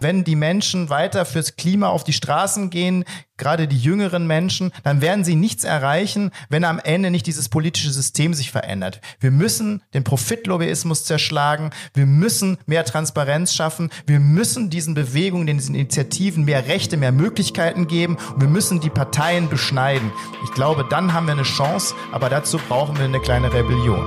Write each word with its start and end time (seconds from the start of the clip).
wenn 0.00 0.22
die 0.22 0.36
Menschen 0.36 0.90
weiter 0.90 1.24
fürs 1.24 1.56
Klima 1.56 1.88
auf 1.88 2.04
die 2.04 2.12
Straßen 2.12 2.70
gehen, 2.70 3.04
gerade 3.36 3.66
die 3.66 3.78
jüngeren 3.78 4.28
Menschen, 4.28 4.72
dann 4.84 5.00
werden 5.00 5.24
sie 5.24 5.34
nichts 5.34 5.64
erreichen, 5.64 6.30
wenn 6.48 6.64
am 6.64 6.78
Ende 6.78 7.10
nicht 7.10 7.26
dieses 7.26 7.48
politische 7.48 7.90
System 7.90 8.32
sich 8.32 8.52
verändert. 8.52 9.00
Wir 9.18 9.32
müssen 9.32 9.82
den 9.94 10.04
Profitlobbyismus 10.04 11.04
zerschlagen, 11.04 11.70
wir 11.94 12.06
müssen 12.06 12.58
mehr 12.66 12.84
Transparenz 12.84 13.54
schaffen, 13.54 13.90
wir 14.06 14.20
müssen 14.20 14.70
diesen 14.70 14.94
Bewegungen, 14.94 15.46
diesen 15.46 15.74
Initiativen 15.74 16.44
mehr 16.44 16.68
Rechte, 16.68 16.96
mehr 16.96 17.12
Möglichkeiten 17.12 17.88
geben 17.88 18.18
und 18.34 18.40
wir 18.40 18.48
müssen 18.48 18.80
die 18.80 18.90
Parteien 18.90 19.48
beschneiden. 19.48 20.12
Ich 20.44 20.52
glaube, 20.52 20.86
dann 20.88 21.12
haben 21.12 21.26
wir 21.26 21.32
eine 21.32 21.42
Chance, 21.42 21.94
aber 22.12 22.28
dazu 22.28 22.58
brauchen 22.68 22.96
wir 22.98 23.04
eine 23.04 23.20
kleine 23.20 23.52
Rebellion. 23.52 24.06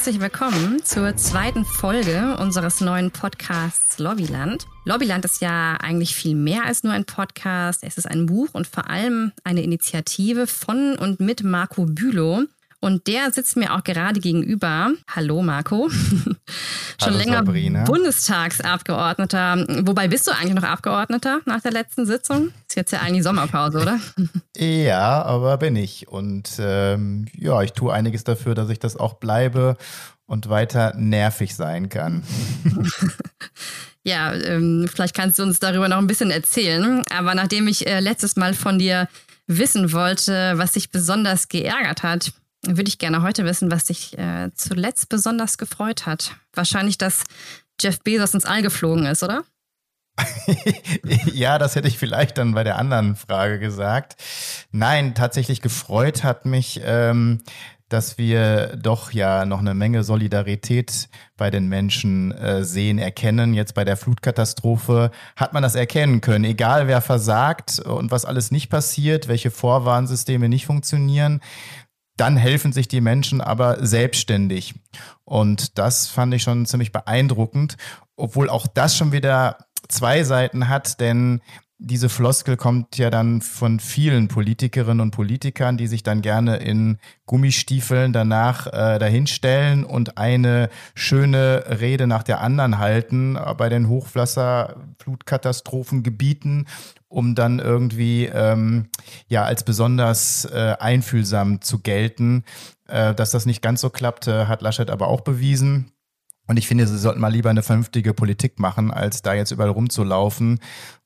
Herzlich 0.00 0.20
willkommen 0.22 0.82
zur 0.82 1.14
zweiten 1.16 1.66
Folge 1.66 2.34
unseres 2.38 2.80
neuen 2.80 3.10
Podcasts 3.10 3.98
Lobbyland. 3.98 4.66
Lobbyland 4.86 5.26
ist 5.26 5.42
ja 5.42 5.74
eigentlich 5.74 6.14
viel 6.14 6.34
mehr 6.34 6.64
als 6.64 6.84
nur 6.84 6.94
ein 6.94 7.04
Podcast. 7.04 7.84
Es 7.84 7.98
ist 7.98 8.06
ein 8.10 8.24
Buch 8.24 8.48
und 8.54 8.66
vor 8.66 8.88
allem 8.88 9.32
eine 9.44 9.62
Initiative 9.62 10.46
von 10.46 10.96
und 10.96 11.20
mit 11.20 11.42
Marco 11.42 11.84
Bülow. 11.84 12.44
Und 12.80 13.06
der 13.06 13.30
sitzt 13.30 13.56
mir 13.56 13.74
auch 13.74 13.84
gerade 13.84 14.20
gegenüber. 14.20 14.92
Hallo 15.14 15.42
Marco. 15.42 15.90
Schon 15.90 16.34
Hallo, 17.02 17.18
länger 17.18 17.36
Sabrina. 17.38 17.84
Bundestagsabgeordneter. 17.84 19.66
Wobei 19.86 20.08
bist 20.08 20.26
du 20.26 20.32
eigentlich 20.32 20.54
noch 20.54 20.62
Abgeordneter 20.62 21.40
nach 21.44 21.60
der 21.60 21.72
letzten 21.72 22.06
Sitzung? 22.06 22.52
Ist 22.68 22.76
jetzt 22.76 22.92
ja 22.92 23.00
eigentlich 23.00 23.22
Sommerpause, 23.22 23.80
oder? 23.82 24.00
ja, 24.56 25.22
aber 25.22 25.58
bin 25.58 25.76
ich. 25.76 26.08
Und 26.08 26.52
ähm, 26.58 27.26
ja, 27.36 27.60
ich 27.62 27.74
tue 27.74 27.92
einiges 27.92 28.24
dafür, 28.24 28.54
dass 28.54 28.70
ich 28.70 28.78
das 28.78 28.96
auch 28.96 29.14
bleibe 29.14 29.76
und 30.24 30.48
weiter 30.48 30.94
nervig 30.96 31.54
sein 31.54 31.90
kann. 31.90 32.22
ja, 34.04 34.32
ähm, 34.32 34.88
vielleicht 34.90 35.14
kannst 35.14 35.38
du 35.38 35.42
uns 35.42 35.58
darüber 35.58 35.88
noch 35.88 35.98
ein 35.98 36.06
bisschen 36.06 36.30
erzählen. 36.30 37.02
Aber 37.10 37.34
nachdem 37.34 37.68
ich 37.68 37.86
äh, 37.86 38.00
letztes 38.00 38.36
Mal 38.36 38.54
von 38.54 38.78
dir 38.78 39.06
wissen 39.46 39.92
wollte, 39.92 40.54
was 40.56 40.72
dich 40.72 40.90
besonders 40.90 41.48
geärgert 41.48 42.02
hat, 42.02 42.32
würde 42.62 42.88
ich 42.88 42.98
gerne 42.98 43.22
heute 43.22 43.44
wissen, 43.44 43.70
was 43.70 43.84
dich 43.84 44.18
äh, 44.18 44.50
zuletzt 44.54 45.08
besonders 45.08 45.58
gefreut 45.58 46.06
hat. 46.06 46.36
Wahrscheinlich, 46.52 46.98
dass 46.98 47.24
Jeff 47.80 48.00
Bezos 48.00 48.34
ins 48.34 48.44
All 48.44 48.62
geflogen 48.62 49.06
ist, 49.06 49.22
oder? 49.22 49.44
ja, 51.32 51.58
das 51.58 51.76
hätte 51.76 51.88
ich 51.88 51.98
vielleicht 51.98 52.36
dann 52.38 52.52
bei 52.52 52.64
der 52.64 52.78
anderen 52.78 53.16
Frage 53.16 53.58
gesagt. 53.58 54.16
Nein, 54.70 55.14
tatsächlich 55.14 55.62
gefreut 55.62 56.24
hat 56.24 56.44
mich, 56.44 56.80
ähm, 56.84 57.38
dass 57.88 58.18
wir 58.18 58.76
doch 58.76 59.10
ja 59.10 59.44
noch 59.44 59.58
eine 59.58 59.74
Menge 59.74 60.04
Solidarität 60.04 61.08
bei 61.36 61.50
den 61.50 61.68
Menschen 61.68 62.32
äh, 62.32 62.64
sehen, 62.64 62.98
erkennen. 62.98 63.52
Jetzt 63.52 63.74
bei 63.74 63.84
der 63.84 63.96
Flutkatastrophe 63.96 65.10
hat 65.36 65.52
man 65.52 65.62
das 65.62 65.74
erkennen 65.74 66.20
können, 66.20 66.44
egal 66.44 66.86
wer 66.86 67.00
versagt 67.00 67.80
und 67.80 68.10
was 68.10 68.24
alles 68.24 68.52
nicht 68.52 68.68
passiert, 68.68 69.26
welche 69.26 69.50
Vorwarnsysteme 69.50 70.48
nicht 70.48 70.66
funktionieren 70.66 71.40
dann 72.20 72.36
helfen 72.36 72.72
sich 72.72 72.86
die 72.86 73.00
Menschen 73.00 73.40
aber 73.40 73.86
selbstständig. 73.86 74.74
Und 75.24 75.78
das 75.78 76.08
fand 76.08 76.34
ich 76.34 76.42
schon 76.42 76.66
ziemlich 76.66 76.92
beeindruckend, 76.92 77.76
obwohl 78.16 78.50
auch 78.50 78.66
das 78.66 78.96
schon 78.96 79.12
wieder 79.12 79.56
zwei 79.88 80.22
Seiten 80.22 80.68
hat, 80.68 81.00
denn 81.00 81.40
diese 81.82 82.10
Floskel 82.10 82.58
kommt 82.58 82.98
ja 82.98 83.08
dann 83.08 83.40
von 83.40 83.80
vielen 83.80 84.28
Politikerinnen 84.28 85.00
und 85.00 85.12
Politikern, 85.12 85.78
die 85.78 85.86
sich 85.86 86.02
dann 86.02 86.20
gerne 86.20 86.58
in 86.58 86.98
Gummistiefeln 87.24 88.12
danach 88.12 88.66
äh, 88.66 88.98
dahinstellen 88.98 89.84
und 89.84 90.18
eine 90.18 90.68
schöne 90.94 91.64
Rede 91.80 92.06
nach 92.06 92.22
der 92.22 92.42
anderen 92.42 92.76
halten 92.78 93.38
bei 93.56 93.70
den 93.70 93.88
Hochwasserflutkatastrophengebieten 93.88 96.66
um 97.10 97.34
dann 97.34 97.58
irgendwie 97.58 98.26
ähm, 98.26 98.88
ja 99.28 99.44
als 99.44 99.64
besonders 99.64 100.46
äh, 100.46 100.76
einfühlsam 100.78 101.60
zu 101.60 101.80
gelten. 101.80 102.44
Äh, 102.88 103.14
dass 103.14 103.32
das 103.32 103.46
nicht 103.46 103.60
ganz 103.62 103.82
so 103.82 103.90
klappt, 103.90 104.26
äh, 104.28 104.46
hat 104.46 104.62
Laschet 104.62 104.90
aber 104.90 105.08
auch 105.08 105.20
bewiesen. 105.20 105.92
Und 106.50 106.56
ich 106.56 106.66
finde, 106.66 106.84
sie 106.84 106.98
sollten 106.98 107.20
mal 107.20 107.28
lieber 107.28 107.48
eine 107.48 107.62
vernünftige 107.62 108.12
Politik 108.12 108.58
machen, 108.58 108.90
als 108.90 109.22
da 109.22 109.34
jetzt 109.34 109.52
überall 109.52 109.70
rumzulaufen 109.70 110.58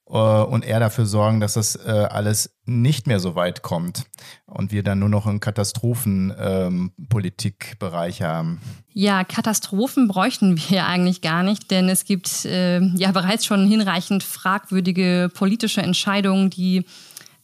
äh, 0.09 0.15
und 0.15 0.65
eher 0.65 0.81
dafür 0.81 1.05
sorgen, 1.05 1.41
dass 1.41 1.53
das 1.53 1.77
äh, 1.77 1.91
alles 1.91 2.57
nicht 2.65 3.07
mehr 3.07 3.21
so 3.21 3.35
weit 3.35 3.61
kommt 3.61 4.07
und 4.47 4.73
wir 4.73 4.83
dann 4.83 5.01
nur 5.01 5.11
noch 5.11 5.27
einen 5.27 5.41
Katastrophenpolitikbereich 5.41 8.21
ähm, 8.21 8.27
haben. 8.27 8.59
Ja, 8.95 9.23
Katastrophen 9.23 10.09
bräuchten 10.09 10.57
wir 10.57 10.87
eigentlich 10.87 11.21
gar 11.21 11.43
nicht, 11.43 11.71
denn 11.71 11.91
es 11.91 12.07
gibt 12.07 12.47
äh, 12.47 12.81
ja 12.81 13.13
bereits 13.13 13.45
schon 13.45 13.67
hinreichend 13.67 14.23
fragwürdige 14.23 15.31
politische 15.35 15.83
Entscheidungen, 15.83 16.49
die 16.49 16.87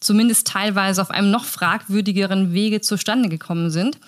zumindest 0.00 0.46
teilweise 0.46 1.02
auf 1.02 1.10
einem 1.10 1.30
noch 1.30 1.44
fragwürdigeren 1.44 2.54
Wege 2.54 2.80
zustande 2.80 3.28
gekommen 3.28 3.68
sind. 3.68 3.98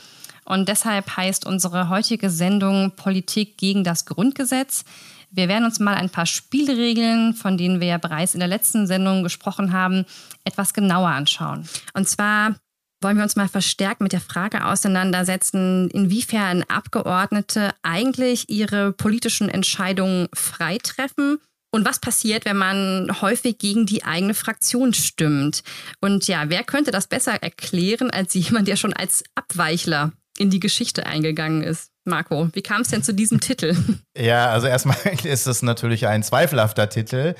Und 0.44 0.69
deshalb 0.69 1.16
heißt 1.16 1.47
unsere 1.47 1.88
heutige 1.88 2.30
Sendung 2.30 2.92
Politik 2.97 3.56
gegen 3.58 3.84
das 3.84 4.04
Grundgesetz. 4.04 4.84
Wir 5.30 5.48
werden 5.48 5.64
uns 5.64 5.80
mal 5.80 5.94
ein 5.94 6.10
paar 6.10 6.26
Spielregeln, 6.26 7.34
von 7.34 7.56
denen 7.56 7.80
wir 7.80 7.88
ja 7.88 7.98
bereits 7.98 8.34
in 8.34 8.41
der 8.41 8.48
letzten 8.48 8.86
Sendung 8.86 9.22
gesprochen 9.22 9.72
haben, 9.72 10.04
etwas 10.44 10.75
genauer 10.75 11.08
anschauen. 11.08 11.69
Und 11.94 12.08
zwar 12.08 12.56
wollen 13.00 13.16
wir 13.16 13.25
uns 13.25 13.36
mal 13.36 13.48
verstärkt 13.48 14.00
mit 14.00 14.12
der 14.12 14.20
Frage 14.20 14.64
auseinandersetzen, 14.64 15.91
inwiefern 15.91 16.64
Abgeordnete 16.69 17.70
eigentlich 17.82 18.48
ihre 18.48 18.92
politischen 18.92 19.48
Entscheidungen 19.48 20.28
freitreffen 20.34 21.38
und 21.74 21.86
was 21.86 21.98
passiert, 21.98 22.44
wenn 22.44 22.59
man 22.59 23.09
häufig 23.22 23.59
gegen 23.59 23.86
die 23.86 24.04
eigene 24.04 24.34
Fraktion 24.34 24.92
stimmt? 24.92 25.62
Und 26.00 26.28
ja, 26.28 26.50
wer 26.50 26.64
könnte 26.64 26.91
das 26.91 27.06
besser 27.06 27.42
erklären 27.42 28.10
als 28.10 28.34
jemand, 28.34 28.69
der 28.69 28.76
schon 28.76 28.92
als 28.92 29.24
Abweichler 29.34 30.12
in 30.42 30.50
die 30.50 30.60
Geschichte 30.60 31.06
eingegangen 31.06 31.62
ist? 31.62 31.91
Marco, 32.04 32.48
wie 32.53 32.62
kam 32.62 32.82
es 32.82 32.88
denn 32.88 33.03
zu 33.03 33.14
diesem 33.14 33.41
Titel? 33.41 33.76
Ja, 34.19 34.50
also 34.50 34.66
erstmal 34.66 34.97
ist 35.25 35.47
es 35.47 35.62
natürlich 35.62 36.06
ein 36.06 36.22
zweifelhafter 36.22 36.88
Titel. 36.88 37.34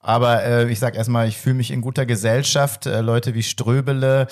Aber 0.00 0.42
äh, 0.44 0.70
ich 0.70 0.78
sag 0.78 0.96
erstmal, 0.96 1.28
ich 1.28 1.36
fühle 1.36 1.56
mich 1.56 1.70
in 1.70 1.80
guter 1.80 2.06
Gesellschaft. 2.06 2.86
Äh, 2.86 3.00
Leute 3.00 3.34
wie 3.34 3.42
Ströbele, 3.42 4.28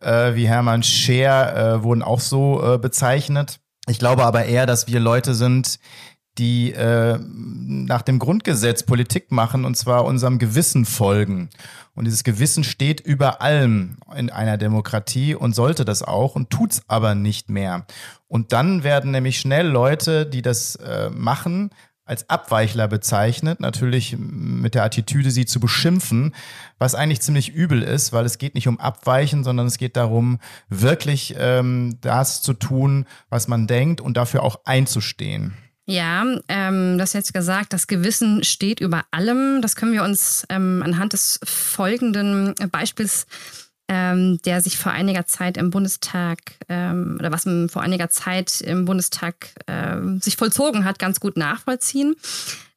äh, 0.00 0.34
wie 0.34 0.48
Hermann 0.48 0.82
Scheer 0.82 1.56
äh, 1.56 1.82
wurden 1.82 2.02
auch 2.02 2.20
so 2.20 2.74
äh, 2.74 2.78
bezeichnet. 2.78 3.60
Ich 3.86 3.98
glaube 3.98 4.24
aber 4.24 4.44
eher, 4.46 4.66
dass 4.66 4.86
wir 4.86 5.00
Leute 5.00 5.34
sind, 5.34 5.78
die 6.38 6.72
äh, 6.72 7.18
nach 7.20 8.02
dem 8.02 8.18
Grundgesetz 8.18 8.82
Politik 8.82 9.30
machen 9.30 9.64
und 9.64 9.76
zwar 9.76 10.04
unserem 10.04 10.38
Gewissen 10.38 10.84
folgen. 10.84 11.50
Und 11.94 12.06
dieses 12.06 12.24
Gewissen 12.24 12.64
steht 12.64 13.00
über 13.00 13.40
allem 13.40 13.98
in 14.16 14.30
einer 14.30 14.58
Demokratie 14.58 15.34
und 15.34 15.54
sollte 15.54 15.84
das 15.84 16.02
auch 16.02 16.34
und 16.34 16.50
tut's 16.50 16.82
aber 16.88 17.14
nicht 17.14 17.50
mehr. 17.50 17.86
Und 18.26 18.52
dann 18.52 18.82
werden 18.82 19.12
nämlich 19.12 19.38
schnell 19.38 19.68
Leute, 19.68 20.26
die 20.26 20.42
das 20.42 20.74
äh, 20.76 21.08
machen, 21.10 21.70
als 22.06 22.28
Abweichler 22.28 22.86
bezeichnet, 22.86 23.60
natürlich 23.60 24.16
mit 24.18 24.74
der 24.74 24.84
Attitüde, 24.84 25.30
sie 25.30 25.46
zu 25.46 25.58
beschimpfen, 25.58 26.34
was 26.78 26.94
eigentlich 26.94 27.22
ziemlich 27.22 27.54
übel 27.54 27.82
ist, 27.82 28.12
weil 28.12 28.26
es 28.26 28.36
geht 28.36 28.54
nicht 28.54 28.68
um 28.68 28.78
Abweichen, 28.78 29.42
sondern 29.42 29.66
es 29.66 29.78
geht 29.78 29.96
darum, 29.96 30.38
wirklich 30.68 31.34
ähm, 31.38 31.96
das 32.02 32.42
zu 32.42 32.52
tun, 32.52 33.06
was 33.30 33.48
man 33.48 33.66
denkt 33.66 34.02
und 34.02 34.16
dafür 34.16 34.42
auch 34.42 34.60
einzustehen. 34.64 35.54
Ja, 35.86 36.24
ähm, 36.48 36.96
das 36.96 37.12
jetzt 37.12 37.34
gesagt, 37.34 37.72
das 37.74 37.86
Gewissen 37.86 38.42
steht 38.42 38.80
über 38.80 39.04
allem. 39.10 39.60
Das 39.60 39.76
können 39.76 39.92
wir 39.92 40.02
uns 40.02 40.46
ähm, 40.48 40.82
anhand 40.82 41.12
des 41.12 41.38
folgenden 41.44 42.54
Beispiels, 42.72 43.26
ähm, 43.88 44.40
der 44.46 44.62
sich 44.62 44.78
vor 44.78 44.92
einiger 44.92 45.26
Zeit 45.26 45.58
im 45.58 45.68
Bundestag 45.68 46.38
ähm, 46.70 47.16
oder 47.18 47.30
was 47.32 47.44
vor 47.70 47.82
einiger 47.82 48.08
Zeit 48.08 48.62
im 48.62 48.86
Bundestag 48.86 49.50
ähm, 49.66 50.20
sich 50.22 50.36
vollzogen 50.36 50.86
hat, 50.86 50.98
ganz 50.98 51.20
gut 51.20 51.36
nachvollziehen. 51.36 52.16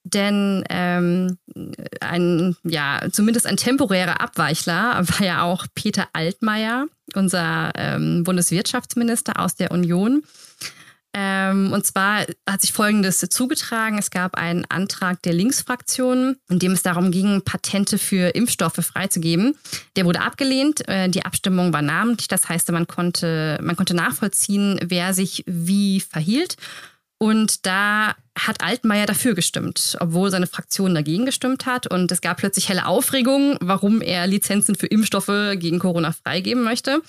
Denn 0.03 0.63
ähm, 0.69 1.37
ein, 2.01 2.55
ja, 2.63 3.01
zumindest 3.11 3.45
ein 3.45 3.57
temporärer 3.57 4.21
Abweichler 4.21 5.01
war 5.07 5.25
ja 5.25 5.41
auch 5.43 5.65
Peter 5.75 6.07
Altmaier, 6.11 6.87
unser 7.13 7.71
ähm, 7.75 8.23
Bundeswirtschaftsminister 8.23 9.39
aus 9.39 9.55
der 9.55 9.71
Union. 9.71 10.23
Ähm, 11.19 11.73
und 11.73 11.83
zwar 11.83 12.27
hat 12.47 12.61
sich 12.61 12.71
Folgendes 12.71 13.19
zugetragen. 13.19 13.97
Es 13.97 14.11
gab 14.11 14.35
einen 14.35 14.65
Antrag 14.69 15.19
der 15.23 15.33
Linksfraktion, 15.33 16.37
in 16.47 16.59
dem 16.59 16.73
es 16.73 16.83
darum 16.83 17.09
ging, 17.09 17.41
Patente 17.41 17.97
für 17.97 18.35
Impfstoffe 18.35 18.85
freizugeben. 18.85 19.55
Der 19.95 20.05
wurde 20.05 20.21
abgelehnt. 20.21 20.87
Äh, 20.87 21.09
die 21.09 21.25
Abstimmung 21.25 21.73
war 21.73 21.81
namentlich. 21.81 22.27
Das 22.27 22.47
heißt, 22.47 22.71
man 22.71 22.85
konnte, 22.85 23.57
man 23.63 23.75
konnte 23.75 23.95
nachvollziehen, 23.95 24.79
wer 24.83 25.15
sich 25.15 25.43
wie 25.47 26.01
verhielt. 26.01 26.55
Und 27.17 27.65
da 27.65 28.15
hat 28.37 28.61
Altmaier 28.61 29.07
dafür 29.07 29.33
gestimmt, 29.33 29.97
obwohl 29.99 30.29
seine 30.29 30.45
Fraktion 30.45 30.93
dagegen 30.93 31.25
gestimmt 31.25 31.65
hat. 31.65 31.87
Und 31.87 32.11
es 32.11 32.21
gab 32.21 32.37
plötzlich 32.37 32.69
helle 32.69 32.85
Aufregung, 32.85 33.57
warum 33.59 34.01
er 34.03 34.27
Lizenzen 34.27 34.75
für 34.75 34.85
Impfstoffe 34.85 35.55
gegen 35.55 35.79
Corona 35.79 36.11
freigeben 36.11 36.61
möchte. 36.61 37.01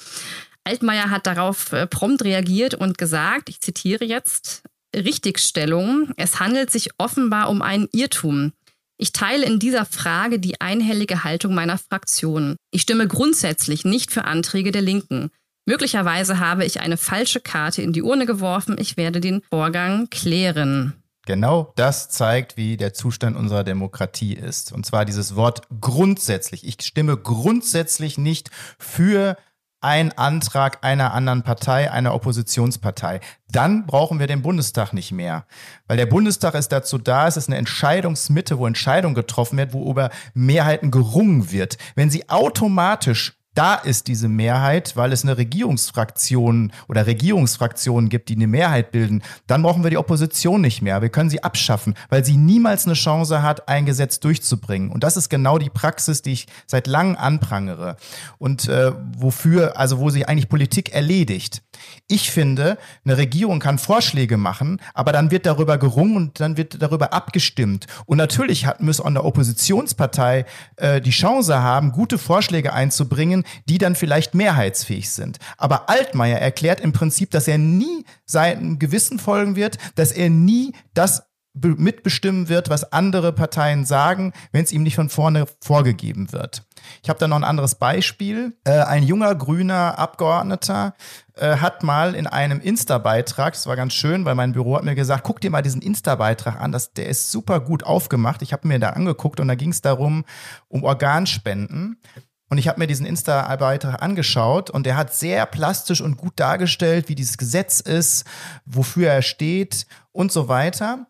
Altmaier 0.68 1.10
hat 1.10 1.26
darauf 1.26 1.72
äh, 1.72 1.86
prompt 1.86 2.22
reagiert 2.24 2.74
und 2.74 2.98
gesagt, 2.98 3.48
ich 3.48 3.60
zitiere 3.60 4.04
jetzt, 4.04 4.62
Richtigstellung, 4.94 6.12
es 6.16 6.40
handelt 6.40 6.70
sich 6.70 6.90
offenbar 6.98 7.48
um 7.48 7.62
einen 7.62 7.88
Irrtum. 7.92 8.52
Ich 8.98 9.12
teile 9.12 9.46
in 9.46 9.58
dieser 9.58 9.86
Frage 9.86 10.38
die 10.38 10.60
einhellige 10.60 11.24
Haltung 11.24 11.54
meiner 11.54 11.78
Fraktion. 11.78 12.56
Ich 12.70 12.82
stimme 12.82 13.06
grundsätzlich 13.06 13.84
nicht 13.84 14.10
für 14.10 14.24
Anträge 14.24 14.72
der 14.72 14.82
Linken. 14.82 15.30
Möglicherweise 15.66 16.38
habe 16.38 16.64
ich 16.64 16.80
eine 16.80 16.96
falsche 16.96 17.40
Karte 17.40 17.80
in 17.80 17.92
die 17.92 18.02
Urne 18.02 18.26
geworfen. 18.26 18.76
Ich 18.78 18.96
werde 18.96 19.20
den 19.20 19.42
Vorgang 19.50 20.10
klären. 20.10 20.94
Genau 21.26 21.72
das 21.76 22.08
zeigt, 22.08 22.56
wie 22.56 22.76
der 22.76 22.94
Zustand 22.94 23.36
unserer 23.36 23.62
Demokratie 23.62 24.32
ist. 24.32 24.72
Und 24.72 24.86
zwar 24.86 25.04
dieses 25.04 25.36
Wort 25.36 25.62
grundsätzlich. 25.80 26.66
Ich 26.66 26.76
stimme 26.80 27.16
grundsätzlich 27.16 28.18
nicht 28.18 28.50
für 28.78 29.36
einen 29.80 30.12
Antrag 30.12 30.84
einer 30.84 31.12
anderen 31.14 31.42
Partei, 31.42 31.90
einer 31.90 32.14
Oppositionspartei. 32.14 33.20
Dann 33.50 33.86
brauchen 33.86 34.18
wir 34.18 34.26
den 34.26 34.42
Bundestag 34.42 34.92
nicht 34.92 35.12
mehr. 35.12 35.46
Weil 35.86 35.96
der 35.96 36.06
Bundestag 36.06 36.54
ist 36.54 36.70
dazu 36.70 36.98
da, 36.98 37.28
es 37.28 37.36
ist 37.36 37.48
eine 37.48 37.58
Entscheidungsmitte, 37.58 38.58
wo 38.58 38.66
Entscheidungen 38.66 39.14
getroffen 39.14 39.56
werden, 39.56 39.72
wo 39.72 39.88
über 39.90 40.10
Mehrheiten 40.34 40.90
gerungen 40.90 41.52
wird. 41.52 41.78
Wenn 41.94 42.10
sie 42.10 42.28
automatisch 42.28 43.37
da 43.58 43.74
ist 43.74 44.06
diese 44.06 44.28
Mehrheit, 44.28 44.94
weil 44.94 45.12
es 45.12 45.24
eine 45.24 45.36
Regierungsfraktion 45.36 46.70
oder 46.86 47.08
Regierungsfraktionen 47.08 48.08
gibt, 48.08 48.28
die 48.28 48.36
eine 48.36 48.46
Mehrheit 48.46 48.92
bilden, 48.92 49.20
dann 49.48 49.64
brauchen 49.64 49.82
wir 49.82 49.90
die 49.90 49.96
Opposition 49.96 50.60
nicht 50.60 50.80
mehr. 50.80 51.02
Wir 51.02 51.08
können 51.08 51.28
sie 51.28 51.42
abschaffen, 51.42 51.94
weil 52.08 52.24
sie 52.24 52.36
niemals 52.36 52.84
eine 52.84 52.94
Chance 52.94 53.42
hat, 53.42 53.68
ein 53.68 53.84
Gesetz 53.84 54.20
durchzubringen. 54.20 54.92
Und 54.92 55.02
das 55.02 55.16
ist 55.16 55.28
genau 55.28 55.58
die 55.58 55.70
Praxis, 55.70 56.22
die 56.22 56.34
ich 56.34 56.46
seit 56.68 56.86
langem 56.86 57.16
anprangere 57.16 57.96
und 58.38 58.68
äh, 58.68 58.92
wofür, 59.16 59.76
also 59.76 59.98
wo 59.98 60.08
sie 60.10 60.24
eigentlich 60.24 60.48
Politik 60.48 60.94
erledigt. 60.94 61.62
Ich 62.06 62.30
finde, 62.30 62.78
eine 63.04 63.16
Regierung 63.16 63.58
kann 63.58 63.78
Vorschläge 63.78 64.36
machen, 64.36 64.80
aber 64.94 65.10
dann 65.10 65.32
wird 65.32 65.46
darüber 65.46 65.78
gerungen 65.78 66.16
und 66.16 66.40
dann 66.40 66.56
wird 66.56 66.80
darüber 66.80 67.12
abgestimmt. 67.12 67.86
Und 68.06 68.18
natürlich 68.18 68.66
hat, 68.66 68.80
muss 68.80 69.00
auch 69.00 69.06
eine 69.06 69.24
Oppositionspartei 69.24 70.44
äh, 70.76 71.00
die 71.00 71.10
Chance 71.10 71.60
haben, 71.60 71.90
gute 71.92 72.18
Vorschläge 72.18 72.72
einzubringen, 72.72 73.44
die 73.68 73.78
dann 73.78 73.94
vielleicht 73.94 74.34
mehrheitsfähig 74.34 75.10
sind. 75.10 75.38
Aber 75.56 75.88
Altmaier 75.88 76.38
erklärt 76.38 76.80
im 76.80 76.92
Prinzip, 76.92 77.30
dass 77.30 77.48
er 77.48 77.58
nie 77.58 78.04
seinem 78.24 78.78
Gewissen 78.78 79.18
folgen 79.18 79.56
wird, 79.56 79.78
dass 79.94 80.12
er 80.12 80.30
nie 80.30 80.72
das 80.94 81.22
mitbestimmen 81.62 82.48
wird, 82.48 82.70
was 82.70 82.92
andere 82.92 83.32
Parteien 83.32 83.84
sagen, 83.84 84.32
wenn 84.52 84.64
es 84.64 84.72
ihm 84.72 84.82
nicht 84.82 84.96
von 84.96 85.08
vorne 85.08 85.46
vorgegeben 85.60 86.32
wird. 86.32 86.62
Ich 87.02 87.08
habe 87.08 87.18
da 87.18 87.26
noch 87.26 87.36
ein 87.36 87.44
anderes 87.44 87.74
Beispiel. 87.74 88.56
Äh, 88.64 88.80
ein 88.82 89.02
junger 89.02 89.34
grüner 89.34 89.98
Abgeordneter 89.98 90.94
äh, 91.34 91.56
hat 91.56 91.82
mal 91.82 92.14
in 92.14 92.26
einem 92.26 92.60
Insta-Beitrag, 92.60 93.54
das 93.54 93.66
war 93.66 93.76
ganz 93.76 93.94
schön, 93.94 94.24
weil 94.24 94.34
mein 94.34 94.52
Büro 94.52 94.76
hat 94.76 94.84
mir 94.84 94.94
gesagt, 94.94 95.24
guck 95.24 95.40
dir 95.40 95.50
mal 95.50 95.62
diesen 95.62 95.82
Insta-Beitrag 95.82 96.60
an, 96.60 96.72
das, 96.72 96.92
der 96.92 97.08
ist 97.08 97.30
super 97.30 97.60
gut 97.60 97.82
aufgemacht. 97.82 98.42
Ich 98.42 98.52
habe 98.52 98.68
mir 98.68 98.78
da 98.78 98.90
angeguckt 98.90 99.40
und 99.40 99.48
da 99.48 99.54
ging 99.54 99.70
es 99.70 99.80
darum, 99.80 100.24
um 100.68 100.84
Organspenden. 100.84 102.00
Und 102.48 102.58
ich 102.58 102.68
habe 102.68 102.78
mir 102.78 102.86
diesen 102.86 103.06
Insta-Beitrag 103.06 104.02
angeschaut 104.02 104.70
und 104.70 104.86
der 104.86 104.96
hat 104.96 105.12
sehr 105.12 105.44
plastisch 105.46 106.00
und 106.00 106.16
gut 106.16 106.32
dargestellt, 106.36 107.08
wie 107.08 107.14
dieses 107.14 107.36
Gesetz 107.36 107.80
ist, 107.80 108.24
wofür 108.64 109.10
er 109.10 109.22
steht 109.22 109.86
und 110.12 110.32
so 110.32 110.48
weiter. 110.48 111.06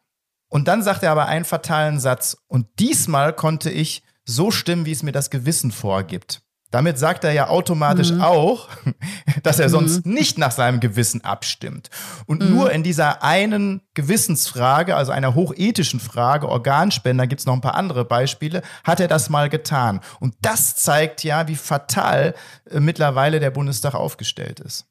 Und 0.48 0.66
dann 0.66 0.82
sagt 0.82 1.02
er 1.02 1.12
aber 1.12 1.26
einen 1.26 1.44
fatalen 1.44 2.00
Satz. 2.00 2.36
Und 2.48 2.66
diesmal 2.78 3.32
konnte 3.32 3.70
ich 3.70 4.02
so 4.24 4.50
stimmen, 4.50 4.86
wie 4.86 4.92
es 4.92 5.02
mir 5.02 5.12
das 5.12 5.30
Gewissen 5.30 5.70
vorgibt. 5.70 6.42
Damit 6.70 6.98
sagt 6.98 7.24
er 7.24 7.32
ja 7.32 7.48
automatisch 7.48 8.12
mhm. 8.12 8.20
auch, 8.20 8.68
dass 9.42 9.58
er 9.58 9.70
sonst 9.70 10.04
mhm. 10.04 10.12
nicht 10.12 10.38
nach 10.38 10.50
seinem 10.50 10.80
Gewissen 10.80 11.24
abstimmt. 11.24 11.88
Und 12.26 12.42
mhm. 12.42 12.54
nur 12.54 12.72
in 12.72 12.82
dieser 12.82 13.22
einen 13.22 13.80
Gewissensfrage, 13.94 14.94
also 14.94 15.12
einer 15.12 15.34
hochethischen 15.34 15.98
Frage, 15.98 16.48
Organspender, 16.48 17.26
gibt 17.26 17.40
es 17.40 17.46
noch 17.46 17.54
ein 17.54 17.62
paar 17.62 17.74
andere 17.74 18.04
Beispiele, 18.04 18.62
hat 18.84 19.00
er 19.00 19.08
das 19.08 19.30
mal 19.30 19.48
getan. 19.48 20.00
Und 20.20 20.34
das 20.42 20.76
zeigt 20.76 21.24
ja, 21.24 21.48
wie 21.48 21.56
fatal 21.56 22.34
äh, 22.70 22.80
mittlerweile 22.80 23.40
der 23.40 23.50
Bundestag 23.50 23.94
aufgestellt 23.94 24.60
ist. 24.60 24.86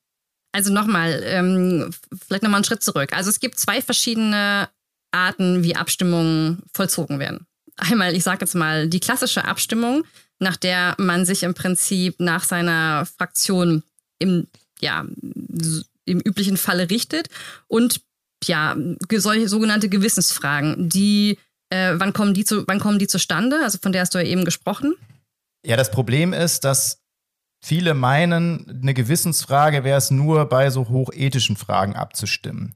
Also 0.54 0.74
nochmal, 0.74 1.22
ähm, 1.26 1.94
vielleicht 2.26 2.42
nochmal 2.42 2.58
einen 2.58 2.66
Schritt 2.66 2.82
zurück. 2.82 3.16
Also 3.16 3.30
es 3.30 3.40
gibt 3.40 3.60
zwei 3.60 3.82
verschiedene 3.82 4.70
Arten, 5.12 5.64
wie 5.64 5.76
Abstimmungen 5.76 6.64
vollzogen 6.74 7.20
werden. 7.20 7.46
Einmal, 7.76 8.16
ich 8.16 8.24
sage 8.24 8.40
jetzt 8.42 8.56
mal, 8.56 8.88
die 8.88 9.00
klassische 9.00 9.46
Abstimmung, 9.46 10.04
nach 10.40 10.58
der 10.58 10.96
man 10.98 11.26
sich 11.26 11.44
im 11.44 11.54
Prinzip 11.54 12.20
nach 12.20 12.44
seiner 12.44 13.06
Fraktion 13.06 13.84
im, 14.20 14.48
ja, 14.80 15.06
im 16.06 16.20
üblichen 16.22 16.58
Falle 16.58 16.90
richtet 16.90 17.30
und 17.68 18.02
ja, 18.44 18.76
solche 19.16 19.50
sogenannte 19.50 19.90
Gewissensfragen, 19.90 20.90
die, 20.90 21.38
äh, 21.70 21.94
wann, 21.96 22.14
kommen 22.14 22.34
die 22.34 22.46
zu, 22.46 22.68
wann 22.68 22.80
kommen 22.80 23.00
die 23.00 23.08
zustande? 23.08 23.60
Also 23.64 23.80
von 23.82 23.92
der 23.92 24.02
hast 24.02 24.14
du 24.14 24.20
ja 24.20 24.26
eben 24.26 24.46
gesprochen. 24.46 24.96
Ja, 25.66 25.76
das 25.76 25.92
Problem 25.92 26.34
ist, 26.34 26.64
dass 26.64 27.02
viele 27.64 27.94
meinen, 27.94 28.80
eine 28.82 28.94
Gewissensfrage 28.94 29.84
wäre 29.84 29.98
es 29.98 30.12
nur 30.12 30.46
bei 30.46 30.70
so 30.70 30.88
hochethischen 30.88 31.58
Fragen 31.58 31.96
abzustimmen. 31.96 32.76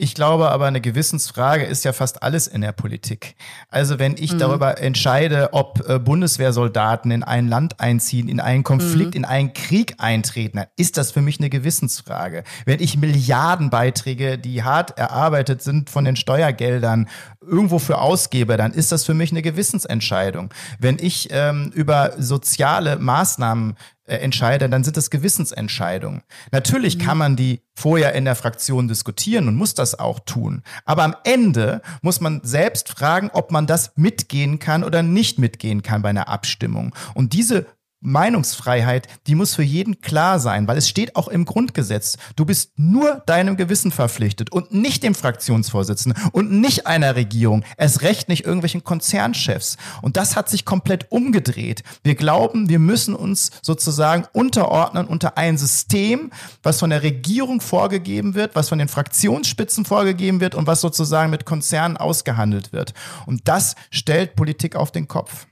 Ich 0.00 0.14
glaube 0.14 0.52
aber, 0.52 0.66
eine 0.66 0.80
Gewissensfrage 0.80 1.64
ist 1.64 1.84
ja 1.84 1.92
fast 1.92 2.22
alles 2.22 2.46
in 2.46 2.60
der 2.60 2.70
Politik. 2.70 3.34
Also 3.68 3.98
wenn 3.98 4.14
ich 4.16 4.32
mhm. 4.32 4.38
darüber 4.38 4.80
entscheide, 4.80 5.52
ob 5.52 5.82
äh, 5.88 5.98
Bundeswehrsoldaten 5.98 7.10
in 7.10 7.24
ein 7.24 7.48
Land 7.48 7.80
einziehen, 7.80 8.28
in 8.28 8.38
einen 8.38 8.62
Konflikt, 8.62 9.14
mhm. 9.14 9.16
in 9.16 9.24
einen 9.24 9.54
Krieg 9.54 9.96
eintreten, 9.98 10.58
dann 10.58 10.68
ist 10.76 10.98
das 10.98 11.10
für 11.10 11.20
mich 11.20 11.40
eine 11.40 11.50
Gewissensfrage. 11.50 12.44
Wenn 12.64 12.78
ich 12.78 12.96
Milliardenbeiträge, 12.96 14.38
die 14.38 14.62
hart 14.62 14.96
erarbeitet 14.96 15.62
sind 15.62 15.90
von 15.90 16.04
den 16.04 16.14
Steuergeldern, 16.14 17.08
irgendwo 17.48 17.78
für 17.78 17.98
ausgebe, 17.98 18.56
dann 18.56 18.72
ist 18.72 18.92
das 18.92 19.04
für 19.04 19.14
mich 19.14 19.30
eine 19.30 19.42
Gewissensentscheidung. 19.42 20.52
Wenn 20.78 20.98
ich 21.00 21.28
ähm, 21.30 21.70
über 21.74 22.12
soziale 22.18 22.98
Maßnahmen 22.98 23.76
äh, 24.04 24.16
entscheide, 24.16 24.68
dann 24.68 24.84
sind 24.84 24.96
das 24.96 25.10
Gewissensentscheidungen. 25.10 26.22
Natürlich 26.50 26.98
mhm. 26.98 27.02
kann 27.02 27.18
man 27.18 27.36
die 27.36 27.60
vorher 27.74 28.14
in 28.14 28.24
der 28.24 28.34
Fraktion 28.34 28.88
diskutieren 28.88 29.48
und 29.48 29.56
muss 29.56 29.74
das 29.74 29.98
auch 29.98 30.20
tun. 30.20 30.62
Aber 30.84 31.04
am 31.04 31.14
Ende 31.24 31.82
muss 32.02 32.20
man 32.20 32.40
selbst 32.42 32.88
fragen, 32.88 33.30
ob 33.32 33.50
man 33.50 33.66
das 33.66 33.92
mitgehen 33.96 34.58
kann 34.58 34.82
oder 34.82 35.02
nicht 35.02 35.38
mitgehen 35.38 35.82
kann 35.82 36.02
bei 36.02 36.08
einer 36.08 36.28
Abstimmung. 36.28 36.94
Und 37.14 37.32
diese 37.34 37.66
Meinungsfreiheit, 38.00 39.08
die 39.26 39.34
muss 39.34 39.56
für 39.56 39.64
jeden 39.64 40.00
klar 40.00 40.38
sein, 40.38 40.68
weil 40.68 40.78
es 40.78 40.88
steht 40.88 41.16
auch 41.16 41.26
im 41.26 41.44
Grundgesetz. 41.44 42.16
Du 42.36 42.44
bist 42.44 42.70
nur 42.76 43.22
deinem 43.26 43.56
Gewissen 43.56 43.90
verpflichtet 43.90 44.52
und 44.52 44.72
nicht 44.72 45.02
dem 45.02 45.16
Fraktionsvorsitzenden 45.16 46.22
und 46.30 46.52
nicht 46.52 46.86
einer 46.86 47.16
Regierung, 47.16 47.64
es 47.76 48.02
recht 48.02 48.28
nicht 48.28 48.44
irgendwelchen 48.44 48.84
Konzernchefs. 48.84 49.78
Und 50.00 50.16
das 50.16 50.36
hat 50.36 50.48
sich 50.48 50.64
komplett 50.64 51.10
umgedreht. 51.10 51.82
Wir 52.04 52.14
glauben, 52.14 52.68
wir 52.68 52.78
müssen 52.78 53.16
uns 53.16 53.50
sozusagen 53.62 54.26
unterordnen 54.32 55.08
unter 55.08 55.36
ein 55.36 55.58
System, 55.58 56.30
was 56.62 56.78
von 56.78 56.90
der 56.90 57.02
Regierung 57.02 57.60
vorgegeben 57.60 58.34
wird, 58.34 58.54
was 58.54 58.68
von 58.68 58.78
den 58.78 58.88
Fraktionsspitzen 58.88 59.84
vorgegeben 59.84 60.40
wird 60.40 60.54
und 60.54 60.68
was 60.68 60.80
sozusagen 60.80 61.30
mit 61.30 61.44
Konzernen 61.44 61.96
ausgehandelt 61.96 62.72
wird. 62.72 62.94
Und 63.26 63.48
das 63.48 63.74
stellt 63.90 64.36
Politik 64.36 64.76
auf 64.76 64.92
den 64.92 65.08
Kopf. 65.08 65.47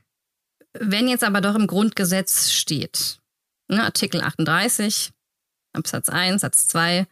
Wenn 0.79 1.07
jetzt 1.07 1.23
aber 1.23 1.41
doch 1.41 1.55
im 1.55 1.67
Grundgesetz 1.67 2.51
steht, 2.51 3.19
ne, 3.67 3.83
Artikel 3.83 4.21
38, 4.21 5.11
Absatz 5.73 6.09
1, 6.09 6.41
Satz 6.41 6.67
2, 6.67 7.07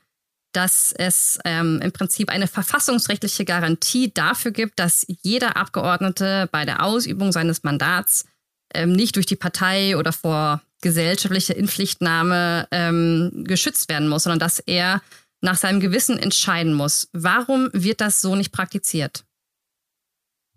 dass 0.55 0.93
es 0.93 1.37
ähm, 1.43 1.81
im 1.81 1.91
Prinzip 1.91 2.29
eine 2.29 2.47
verfassungsrechtliche 2.47 3.43
Garantie 3.43 4.13
dafür 4.13 4.51
gibt, 4.51 4.79
dass 4.79 5.05
jeder 5.21 5.57
Abgeordnete 5.57 6.47
bei 6.51 6.65
der 6.65 6.83
Ausübung 6.83 7.31
seines 7.31 7.63
Mandats 7.63 8.25
ähm, 8.73 8.93
nicht 8.93 9.17
durch 9.17 9.25
die 9.25 9.35
Partei 9.35 9.97
oder 9.97 10.13
vor 10.13 10.61
gesellschaftlicher 10.81 11.55
Inpflichtnahme 11.55 12.67
ähm, 12.71 13.43
geschützt 13.45 13.89
werden 13.89 14.07
muss, 14.07 14.23
sondern 14.23 14.39
dass 14.39 14.59
er 14.59 15.01
nach 15.41 15.57
seinem 15.57 15.79
Gewissen 15.79 16.17
entscheiden 16.17 16.73
muss. 16.73 17.09
Warum 17.11 17.69
wird 17.73 18.01
das 18.01 18.21
so 18.21 18.35
nicht 18.35 18.51
praktiziert? 18.51 19.24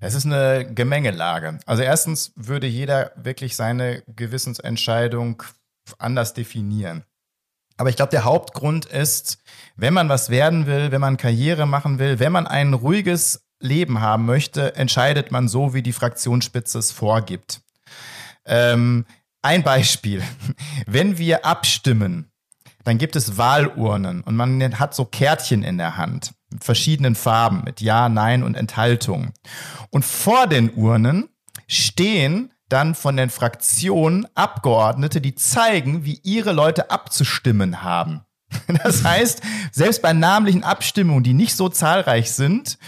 Es 0.00 0.14
ist 0.14 0.26
eine 0.26 0.72
Gemengelage. 0.72 1.58
Also 1.66 1.82
erstens 1.82 2.32
würde 2.36 2.66
jeder 2.66 3.12
wirklich 3.16 3.56
seine 3.56 4.02
Gewissensentscheidung 4.06 5.42
anders 5.98 6.34
definieren. 6.34 7.04
Aber 7.76 7.90
ich 7.90 7.96
glaube, 7.96 8.10
der 8.10 8.24
Hauptgrund 8.24 8.86
ist, 8.86 9.38
wenn 9.76 9.94
man 9.94 10.08
was 10.08 10.30
werden 10.30 10.66
will, 10.66 10.90
wenn 10.90 11.00
man 11.00 11.16
Karriere 11.16 11.66
machen 11.66 11.98
will, 11.98 12.18
wenn 12.18 12.32
man 12.32 12.46
ein 12.46 12.74
ruhiges 12.74 13.44
Leben 13.60 14.00
haben 14.00 14.26
möchte, 14.26 14.76
entscheidet 14.76 15.32
man 15.32 15.48
so, 15.48 15.74
wie 15.74 15.82
die 15.82 15.92
Fraktionsspitze 15.92 16.78
es 16.78 16.92
vorgibt. 16.92 17.60
Ähm, 18.44 19.04
ein 19.42 19.62
Beispiel. 19.62 20.22
Wenn 20.86 21.18
wir 21.18 21.44
abstimmen, 21.44 22.30
dann 22.84 22.98
gibt 22.98 23.16
es 23.16 23.36
Wahlurnen 23.36 24.22
und 24.22 24.36
man 24.36 24.78
hat 24.78 24.94
so 24.94 25.04
Kärtchen 25.04 25.62
in 25.62 25.78
der 25.78 25.96
Hand. 25.96 26.32
Verschiedenen 26.60 27.14
Farben, 27.14 27.62
mit 27.64 27.80
Ja, 27.80 28.08
Nein 28.08 28.42
und 28.42 28.54
Enthaltung. 28.54 29.32
Und 29.90 30.04
vor 30.04 30.46
den 30.46 30.72
Urnen 30.74 31.28
stehen 31.66 32.52
dann 32.68 32.94
von 32.94 33.16
den 33.16 33.30
Fraktionen 33.30 34.26
Abgeordnete, 34.34 35.20
die 35.20 35.34
zeigen, 35.34 36.04
wie 36.04 36.20
ihre 36.22 36.52
Leute 36.52 36.90
abzustimmen 36.90 37.82
haben. 37.82 38.22
Das 38.82 39.04
heißt, 39.04 39.42
selbst 39.72 40.00
bei 40.00 40.12
namentlichen 40.12 40.64
Abstimmungen, 40.64 41.22
die 41.22 41.34
nicht 41.34 41.54
so 41.54 41.68
zahlreich 41.68 42.32
sind, 42.32 42.78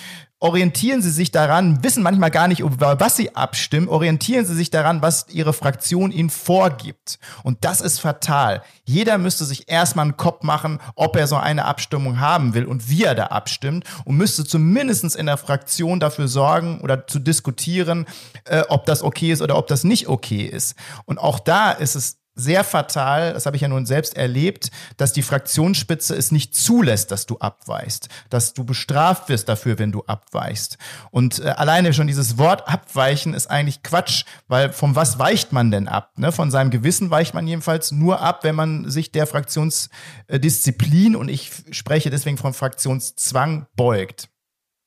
orientieren 0.40 1.02
sie 1.02 1.10
sich 1.10 1.30
daran, 1.30 1.84
wissen 1.84 2.02
manchmal 2.02 2.30
gar 2.30 2.48
nicht, 2.48 2.60
über 2.60 2.98
was 2.98 3.16
sie 3.16 3.36
abstimmen, 3.36 3.88
orientieren 3.88 4.46
sie 4.46 4.54
sich 4.54 4.70
daran, 4.70 5.02
was 5.02 5.26
ihre 5.28 5.52
Fraktion 5.52 6.10
ihnen 6.10 6.30
vorgibt. 6.30 7.18
Und 7.42 7.64
das 7.64 7.82
ist 7.82 8.00
fatal. 8.00 8.62
Jeder 8.84 9.18
müsste 9.18 9.44
sich 9.44 9.68
erstmal 9.68 10.06
einen 10.06 10.16
Kopf 10.16 10.42
machen, 10.42 10.80
ob 10.94 11.16
er 11.16 11.26
so 11.26 11.36
eine 11.36 11.66
Abstimmung 11.66 12.20
haben 12.20 12.54
will 12.54 12.64
und 12.64 12.88
wie 12.88 13.04
er 13.04 13.14
da 13.14 13.26
abstimmt 13.26 13.84
und 14.06 14.16
müsste 14.16 14.44
zumindestens 14.44 15.14
in 15.14 15.26
der 15.26 15.36
Fraktion 15.36 16.00
dafür 16.00 16.26
sorgen 16.26 16.80
oder 16.80 17.06
zu 17.06 17.18
diskutieren, 17.18 18.06
äh, 18.46 18.62
ob 18.68 18.86
das 18.86 19.02
okay 19.02 19.32
ist 19.32 19.42
oder 19.42 19.58
ob 19.58 19.66
das 19.66 19.84
nicht 19.84 20.08
okay 20.08 20.46
ist. 20.46 20.74
Und 21.04 21.18
auch 21.18 21.38
da 21.38 21.70
ist 21.70 21.94
es 21.94 22.19
sehr 22.34 22.64
fatal, 22.64 23.32
das 23.32 23.46
habe 23.46 23.56
ich 23.56 23.62
ja 23.62 23.68
nun 23.68 23.86
selbst 23.86 24.16
erlebt, 24.16 24.70
dass 24.96 25.12
die 25.12 25.22
Fraktionsspitze 25.22 26.14
es 26.14 26.32
nicht 26.32 26.54
zulässt, 26.54 27.10
dass 27.10 27.26
du 27.26 27.38
abweichst, 27.38 28.08
dass 28.30 28.54
du 28.54 28.64
bestraft 28.64 29.28
wirst 29.28 29.48
dafür, 29.48 29.78
wenn 29.78 29.92
du 29.92 30.04
abweichst. 30.04 30.78
Und 31.10 31.40
äh, 31.40 31.48
alleine 31.48 31.92
schon 31.92 32.06
dieses 32.06 32.38
Wort 32.38 32.68
abweichen 32.68 33.34
ist 33.34 33.48
eigentlich 33.50 33.82
Quatsch, 33.82 34.24
weil 34.48 34.72
von 34.72 34.96
was 34.96 35.18
weicht 35.18 35.52
man 35.52 35.70
denn 35.70 35.88
ab? 35.88 36.12
Ne? 36.18 36.32
Von 36.32 36.50
seinem 36.50 36.70
Gewissen 36.70 37.10
weicht 37.10 37.34
man 37.34 37.46
jedenfalls 37.46 37.92
nur 37.92 38.20
ab, 38.20 38.44
wenn 38.44 38.54
man 38.54 38.88
sich 38.88 39.12
der 39.12 39.26
Fraktionsdisziplin 39.26 41.16
und 41.16 41.28
ich 41.28 41.50
spreche 41.72 42.10
deswegen 42.10 42.38
von 42.38 42.54
Fraktionszwang 42.54 43.66
beugt. 43.76 44.28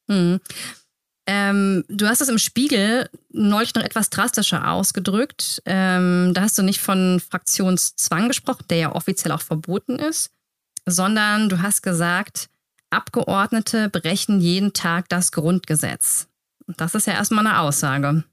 Hm. 0.09 0.39
Ähm, 1.25 1.85
du 1.87 2.07
hast 2.07 2.21
es 2.21 2.29
im 2.29 2.37
Spiegel 2.37 3.09
neulich 3.31 3.73
noch 3.75 3.83
etwas 3.83 4.09
drastischer 4.09 4.69
ausgedrückt. 4.69 5.61
Ähm, 5.65 6.31
da 6.33 6.41
hast 6.41 6.57
du 6.57 6.63
nicht 6.63 6.81
von 6.81 7.21
Fraktionszwang 7.21 8.27
gesprochen, 8.27 8.65
der 8.69 8.77
ja 8.77 8.91
offiziell 8.91 9.31
auch 9.31 9.41
verboten 9.41 9.99
ist, 9.99 10.31
sondern 10.85 11.49
du 11.49 11.61
hast 11.61 11.81
gesagt, 11.81 12.49
Abgeordnete 12.89 13.89
brechen 13.89 14.39
jeden 14.39 14.73
Tag 14.73 15.09
das 15.09 15.31
Grundgesetz. 15.31 16.27
Das 16.67 16.93
ist 16.93 17.07
ja 17.07 17.13
erstmal 17.13 17.47
eine 17.47 17.59
Aussage. 17.59 18.23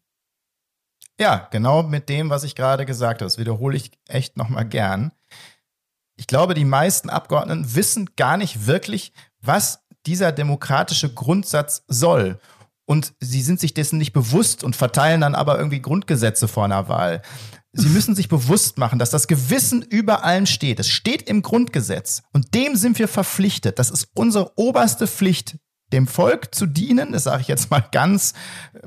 Ja, 1.19 1.49
genau 1.51 1.83
mit 1.83 2.09
dem, 2.09 2.29
was 2.29 2.45
ich 2.45 2.55
gerade 2.55 2.87
gesagt 2.87 3.21
habe. 3.21 3.27
Das 3.27 3.39
wiederhole 3.39 3.77
ich 3.77 3.93
echt 4.09 4.37
nochmal 4.37 4.67
gern. 4.67 5.13
Ich 6.17 6.27
glaube, 6.27 6.55
die 6.55 6.65
meisten 6.65 7.09
Abgeordneten 7.09 7.75
wissen 7.75 8.11
gar 8.17 8.37
nicht 8.37 8.67
wirklich, 8.67 9.13
was 9.41 9.83
dieser 10.07 10.33
demokratische 10.33 11.13
Grundsatz 11.13 11.85
soll 11.89 12.39
und 12.91 13.15
sie 13.21 13.41
sind 13.41 13.61
sich 13.61 13.73
dessen 13.73 13.99
nicht 13.99 14.13
bewusst 14.13 14.65
und 14.65 14.75
verteilen 14.75 15.21
dann 15.21 15.37
aber 15.37 15.57
irgendwie 15.57 15.81
Grundgesetze 15.81 16.49
vor 16.49 16.65
einer 16.65 16.89
Wahl. 16.89 17.23
Sie 17.73 17.89
müssen 17.91 18.17
sich 18.17 18.29
bewusst 18.29 18.79
machen, 18.79 18.99
dass 18.99 19.11
das 19.11 19.29
Gewissen 19.29 19.83
über 19.83 20.25
allem 20.25 20.45
steht. 20.45 20.81
Es 20.81 20.89
steht 20.89 21.23
im 21.29 21.43
Grundgesetz 21.43 22.25
und 22.33 22.53
dem 22.53 22.75
sind 22.75 22.99
wir 22.99 23.07
verpflichtet. 23.07 23.79
Das 23.79 23.93
ist 23.93 24.09
unsere 24.17 24.59
oberste 24.59 25.07
Pflicht, 25.07 25.57
dem 25.93 26.09
Volk 26.09 26.53
zu 26.53 26.67
dienen, 26.67 27.13
das 27.13 27.23
sage 27.23 27.43
ich 27.43 27.47
jetzt 27.47 27.71
mal 27.71 27.85
ganz 27.93 28.35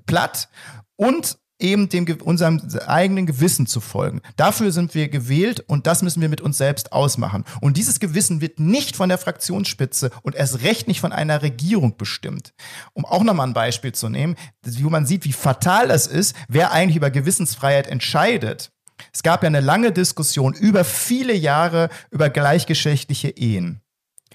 platt, 0.06 0.50
und 0.98 1.38
eben 1.64 1.90
dem, 1.90 2.06
unserem 2.24 2.62
eigenen 2.86 3.26
Gewissen 3.26 3.66
zu 3.66 3.80
folgen. 3.80 4.22
Dafür 4.36 4.72
sind 4.72 4.94
wir 4.94 5.08
gewählt 5.08 5.62
und 5.62 5.88
das 5.88 6.04
müssen 6.04 6.22
wir 6.22 6.30
mit 6.30 6.42
uns 6.42 6.58
selbst 6.58 6.92
ausmachen. 6.92 7.46
Und 7.62 7.78
dieses 7.78 8.00
Gewissen 8.00 8.42
wird 8.42 8.60
nicht 8.60 8.96
von 8.96 9.10
der 9.10 9.18
Fraktionsspitze 9.18 10.12
und 10.22 10.36
erst 10.36 10.62
recht 10.64 10.88
nicht 10.88 11.00
von 11.00 11.14
einer 11.14 11.42
Regierung 11.42 11.98
bestimmt. 11.98 12.54
Um 12.94 13.06
auch 13.06 13.24
nochmal 13.24 13.48
ein 13.48 13.54
Beispiel 13.54 13.94
zu 13.94 14.10
nehmen, 14.10 14.36
wo 14.64 14.90
man 14.90 15.06
sieht, 15.06 15.26
wie 15.26 15.34
fatal 15.34 15.88
das 15.88 16.06
ist, 16.06 16.36
wer 16.50 16.72
eigentlich 16.72 16.98
über 16.98 17.10
Gewissensfreiheit 17.10 17.88
entscheidet. 17.88 18.72
Es 19.14 19.24
gab 19.24 19.44
ja 19.44 19.48
eine 19.48 19.62
lange 19.62 19.92
Diskussion 19.92 20.54
über 20.54 20.84
viele 20.84 21.34
Jahre 21.34 21.90
über 22.12 22.30
gleichgeschlechtliche 22.30 23.30
Ehen. 23.30 23.83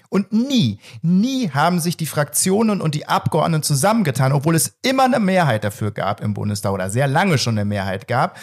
Und 0.09 0.33
nie, 0.33 0.79
nie 1.03 1.51
haben 1.51 1.79
sich 1.79 1.95
die 1.95 2.07
Fraktionen 2.07 2.81
und 2.81 2.95
die 2.95 3.07
Abgeordneten 3.07 3.63
zusammengetan, 3.63 4.31
obwohl 4.31 4.55
es 4.55 4.75
immer 4.81 5.03
eine 5.03 5.19
Mehrheit 5.19 5.63
dafür 5.63 5.91
gab 5.91 6.21
im 6.21 6.33
Bundestag 6.33 6.73
oder 6.73 6.89
sehr 6.89 7.07
lange 7.07 7.37
schon 7.37 7.57
eine 7.57 7.65
Mehrheit 7.65 8.07
gab, 8.07 8.37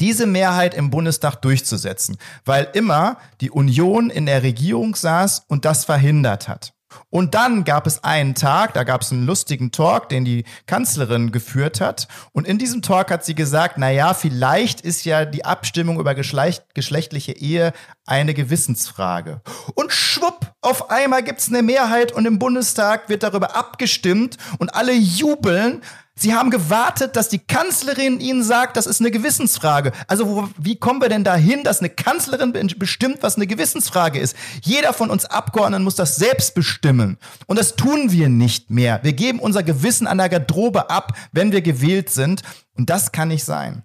diese 0.00 0.26
Mehrheit 0.26 0.74
im 0.74 0.90
Bundestag 0.90 1.36
durchzusetzen, 1.36 2.18
weil 2.44 2.68
immer 2.74 3.16
die 3.40 3.50
Union 3.50 4.10
in 4.10 4.26
der 4.26 4.42
Regierung 4.42 4.94
saß 4.94 5.44
und 5.48 5.64
das 5.64 5.84
verhindert 5.84 6.48
hat. 6.48 6.75
Und 7.10 7.34
dann 7.34 7.64
gab 7.64 7.86
es 7.86 8.04
einen 8.04 8.34
Tag, 8.34 8.74
da 8.74 8.84
gab 8.84 9.02
es 9.02 9.12
einen 9.12 9.26
lustigen 9.26 9.72
Talk, 9.72 10.08
den 10.08 10.24
die 10.24 10.44
Kanzlerin 10.66 11.32
geführt 11.32 11.80
hat. 11.80 12.08
Und 12.32 12.46
in 12.46 12.58
diesem 12.58 12.82
Talk 12.82 13.10
hat 13.10 13.24
sie 13.24 13.34
gesagt, 13.34 13.76
na 13.78 13.90
ja, 13.90 14.14
vielleicht 14.14 14.80
ist 14.80 15.04
ja 15.04 15.24
die 15.24 15.44
Abstimmung 15.44 16.00
über 16.00 16.14
geschlecht, 16.14 16.74
geschlechtliche 16.74 17.32
Ehe 17.32 17.72
eine 18.06 18.34
Gewissensfrage. 18.34 19.40
Und 19.74 19.92
schwupp, 19.92 20.52
auf 20.60 20.90
einmal 20.90 21.22
gibt's 21.22 21.48
eine 21.48 21.62
Mehrheit 21.62 22.12
und 22.12 22.26
im 22.26 22.38
Bundestag 22.38 23.08
wird 23.08 23.22
darüber 23.22 23.56
abgestimmt 23.56 24.36
und 24.58 24.74
alle 24.74 24.92
jubeln. 24.92 25.82
Sie 26.18 26.34
haben 26.34 26.50
gewartet, 26.50 27.14
dass 27.14 27.28
die 27.28 27.38
Kanzlerin 27.38 28.20
ihnen 28.20 28.42
sagt, 28.42 28.78
das 28.78 28.86
ist 28.86 29.00
eine 29.00 29.10
Gewissensfrage. 29.10 29.92
Also 30.06 30.26
wo, 30.26 30.48
wie 30.56 30.76
kommen 30.76 31.02
wir 31.02 31.10
denn 31.10 31.24
dahin, 31.24 31.62
dass 31.62 31.80
eine 31.80 31.90
Kanzlerin 31.90 32.52
bestimmt, 32.78 33.18
was 33.20 33.36
eine 33.36 33.46
Gewissensfrage 33.46 34.18
ist? 34.18 34.34
Jeder 34.62 34.94
von 34.94 35.10
uns 35.10 35.26
Abgeordneten 35.26 35.84
muss 35.84 35.94
das 35.94 36.16
selbst 36.16 36.54
bestimmen. 36.54 37.18
Und 37.46 37.58
das 37.58 37.76
tun 37.76 38.12
wir 38.12 38.30
nicht 38.30 38.70
mehr. 38.70 39.00
Wir 39.02 39.12
geben 39.12 39.40
unser 39.40 39.62
Gewissen 39.62 40.06
an 40.06 40.16
der 40.16 40.30
Garderobe 40.30 40.88
ab, 40.88 41.12
wenn 41.32 41.52
wir 41.52 41.60
gewählt 41.60 42.08
sind. 42.08 42.40
Und 42.78 42.88
das 42.88 43.12
kann 43.12 43.28
nicht 43.28 43.44
sein. 43.44 43.82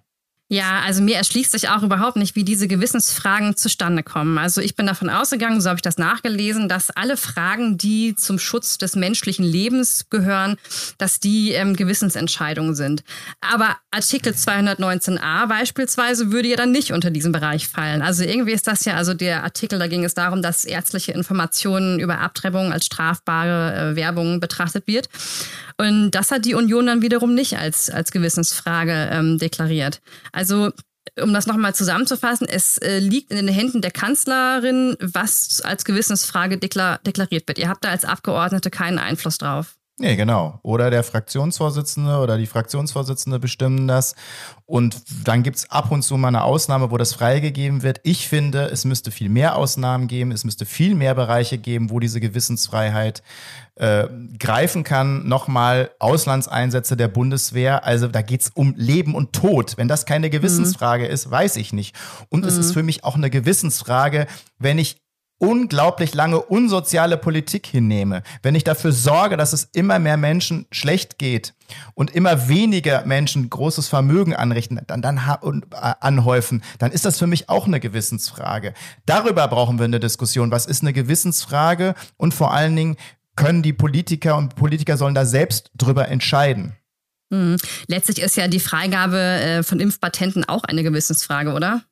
Ja, 0.52 0.82
also 0.84 1.02
mir 1.02 1.16
erschließt 1.16 1.50
sich 1.50 1.70
auch 1.70 1.82
überhaupt 1.82 2.18
nicht, 2.18 2.36
wie 2.36 2.44
diese 2.44 2.68
Gewissensfragen 2.68 3.56
zustande 3.56 4.02
kommen. 4.02 4.36
Also 4.36 4.60
ich 4.60 4.76
bin 4.76 4.84
davon 4.84 5.08
ausgegangen, 5.08 5.62
so 5.62 5.70
habe 5.70 5.78
ich 5.78 5.82
das 5.82 5.96
nachgelesen, 5.96 6.68
dass 6.68 6.90
alle 6.90 7.16
Fragen, 7.16 7.78
die 7.78 8.14
zum 8.16 8.38
Schutz 8.38 8.76
des 8.76 8.94
menschlichen 8.94 9.46
Lebens 9.46 10.10
gehören, 10.10 10.58
dass 10.98 11.20
die 11.20 11.52
ähm, 11.52 11.74
Gewissensentscheidungen 11.74 12.74
sind. 12.74 13.02
Aber 13.40 13.78
Artikel 13.90 14.34
219a 14.34 15.46
beispielsweise 15.46 16.32
würde 16.32 16.48
ja 16.48 16.56
dann 16.56 16.70
nicht 16.70 16.92
unter 16.92 17.10
diesen 17.10 17.32
Bereich 17.32 17.66
fallen. 17.66 18.02
Also 18.02 18.22
irgendwie 18.22 18.52
ist 18.52 18.66
das 18.66 18.84
ja, 18.84 18.96
also 18.96 19.14
der 19.14 19.44
Artikel, 19.44 19.78
da 19.78 19.86
ging 19.86 20.04
es 20.04 20.12
darum, 20.12 20.42
dass 20.42 20.66
ärztliche 20.66 21.12
Informationen 21.12 21.98
über 21.98 22.18
Abtreibung 22.18 22.74
als 22.74 22.84
strafbare 22.84 23.92
äh, 23.92 23.96
Werbung 23.96 24.38
betrachtet 24.38 24.86
wird. 24.86 25.08
Und 25.78 26.10
das 26.10 26.30
hat 26.30 26.44
die 26.44 26.54
Union 26.54 26.86
dann 26.86 27.00
wiederum 27.00 27.34
nicht 27.34 27.56
als, 27.56 27.88
als 27.88 28.12
Gewissensfrage 28.12 29.08
ähm, 29.10 29.38
deklariert. 29.38 30.02
Also 30.30 30.41
um 31.20 31.32
das 31.32 31.46
nochmal 31.46 31.74
zusammenzufassen, 31.74 32.46
es 32.48 32.78
äh, 32.78 32.98
liegt 32.98 33.30
in 33.30 33.36
den 33.36 33.48
Händen 33.48 33.82
der 33.82 33.90
Kanzlerin, 33.90 34.96
was 35.00 35.60
als 35.62 35.84
Gewissensfrage 35.84 36.58
deklar 36.58 36.98
deklariert 36.98 37.48
wird. 37.48 37.58
Ihr 37.58 37.68
habt 37.68 37.84
da 37.84 37.90
als 37.90 38.04
Abgeordnete 38.04 38.70
keinen 38.70 38.98
Einfluss 38.98 39.38
drauf. 39.38 39.76
Nee, 39.98 40.16
genau. 40.16 40.58
Oder 40.62 40.90
der 40.90 41.02
Fraktionsvorsitzende 41.02 42.18
oder 42.18 42.38
die 42.38 42.46
Fraktionsvorsitzende 42.46 43.38
bestimmen 43.38 43.86
das. 43.86 44.14
Und 44.64 45.02
dann 45.24 45.42
gibt 45.42 45.58
es 45.58 45.70
ab 45.70 45.90
und 45.92 46.02
zu 46.02 46.16
mal 46.16 46.28
eine 46.28 46.44
Ausnahme, 46.44 46.90
wo 46.90 46.96
das 46.96 47.12
freigegeben 47.12 47.82
wird. 47.82 48.00
Ich 48.02 48.26
finde, 48.26 48.64
es 48.64 48.86
müsste 48.86 49.10
viel 49.10 49.28
mehr 49.28 49.54
Ausnahmen 49.54 50.08
geben. 50.08 50.32
Es 50.32 50.44
müsste 50.44 50.64
viel 50.64 50.94
mehr 50.94 51.14
Bereiche 51.14 51.58
geben, 51.58 51.90
wo 51.90 52.00
diese 52.00 52.20
Gewissensfreiheit 52.20 53.22
äh, 53.74 54.08
greifen 54.38 54.82
kann. 54.82 55.28
Nochmal 55.28 55.90
Auslandseinsätze 55.98 56.96
der 56.96 57.08
Bundeswehr. 57.08 57.84
Also 57.84 58.08
da 58.08 58.22
geht 58.22 58.40
es 58.40 58.48
um 58.48 58.74
Leben 58.78 59.14
und 59.14 59.34
Tod. 59.34 59.76
Wenn 59.76 59.88
das 59.88 60.06
keine 60.06 60.30
Gewissensfrage 60.30 61.04
mhm. 61.04 61.10
ist, 61.10 61.30
weiß 61.30 61.56
ich 61.56 61.74
nicht. 61.74 61.94
Und 62.30 62.40
mhm. 62.40 62.48
es 62.48 62.56
ist 62.56 62.70
mhm. 62.70 62.74
für 62.74 62.82
mich 62.82 63.04
auch 63.04 63.14
eine 63.14 63.28
Gewissensfrage, 63.28 64.26
wenn 64.58 64.78
ich 64.78 65.01
unglaublich 65.42 66.14
lange 66.14 66.40
unsoziale 66.40 67.16
Politik 67.16 67.66
hinnehme, 67.66 68.22
wenn 68.44 68.54
ich 68.54 68.62
dafür 68.62 68.92
sorge, 68.92 69.36
dass 69.36 69.52
es 69.52 69.64
immer 69.72 69.98
mehr 69.98 70.16
Menschen 70.16 70.66
schlecht 70.70 71.18
geht 71.18 71.54
und 71.94 72.14
immer 72.14 72.48
weniger 72.48 73.04
Menschen 73.06 73.50
großes 73.50 73.88
Vermögen 73.88 74.36
anrichten, 74.36 74.80
dann, 74.86 75.02
dann 75.02 75.20
und, 75.40 75.64
äh, 75.72 75.94
anhäufen, 75.98 76.62
dann 76.78 76.92
ist 76.92 77.04
das 77.04 77.18
für 77.18 77.26
mich 77.26 77.48
auch 77.48 77.66
eine 77.66 77.80
Gewissensfrage. 77.80 78.72
Darüber 79.04 79.48
brauchen 79.48 79.78
wir 79.78 79.84
eine 79.84 79.98
Diskussion. 79.98 80.52
Was 80.52 80.66
ist 80.66 80.82
eine 80.82 80.92
Gewissensfrage? 80.92 81.96
Und 82.16 82.34
vor 82.34 82.54
allen 82.54 82.76
Dingen 82.76 82.96
können 83.34 83.62
die 83.62 83.72
Politiker 83.72 84.36
und 84.36 84.54
Politiker 84.54 84.96
sollen 84.96 85.16
da 85.16 85.26
selbst 85.26 85.72
drüber 85.76 86.06
entscheiden. 86.06 86.76
Hm. 87.32 87.56
Letztlich 87.88 88.20
ist 88.20 88.36
ja 88.36 88.46
die 88.46 88.60
Freigabe 88.60 89.18
äh, 89.18 89.62
von 89.64 89.80
Impfpatenten 89.80 90.44
auch 90.44 90.62
eine 90.62 90.84
Gewissensfrage, 90.84 91.52
oder? 91.52 91.82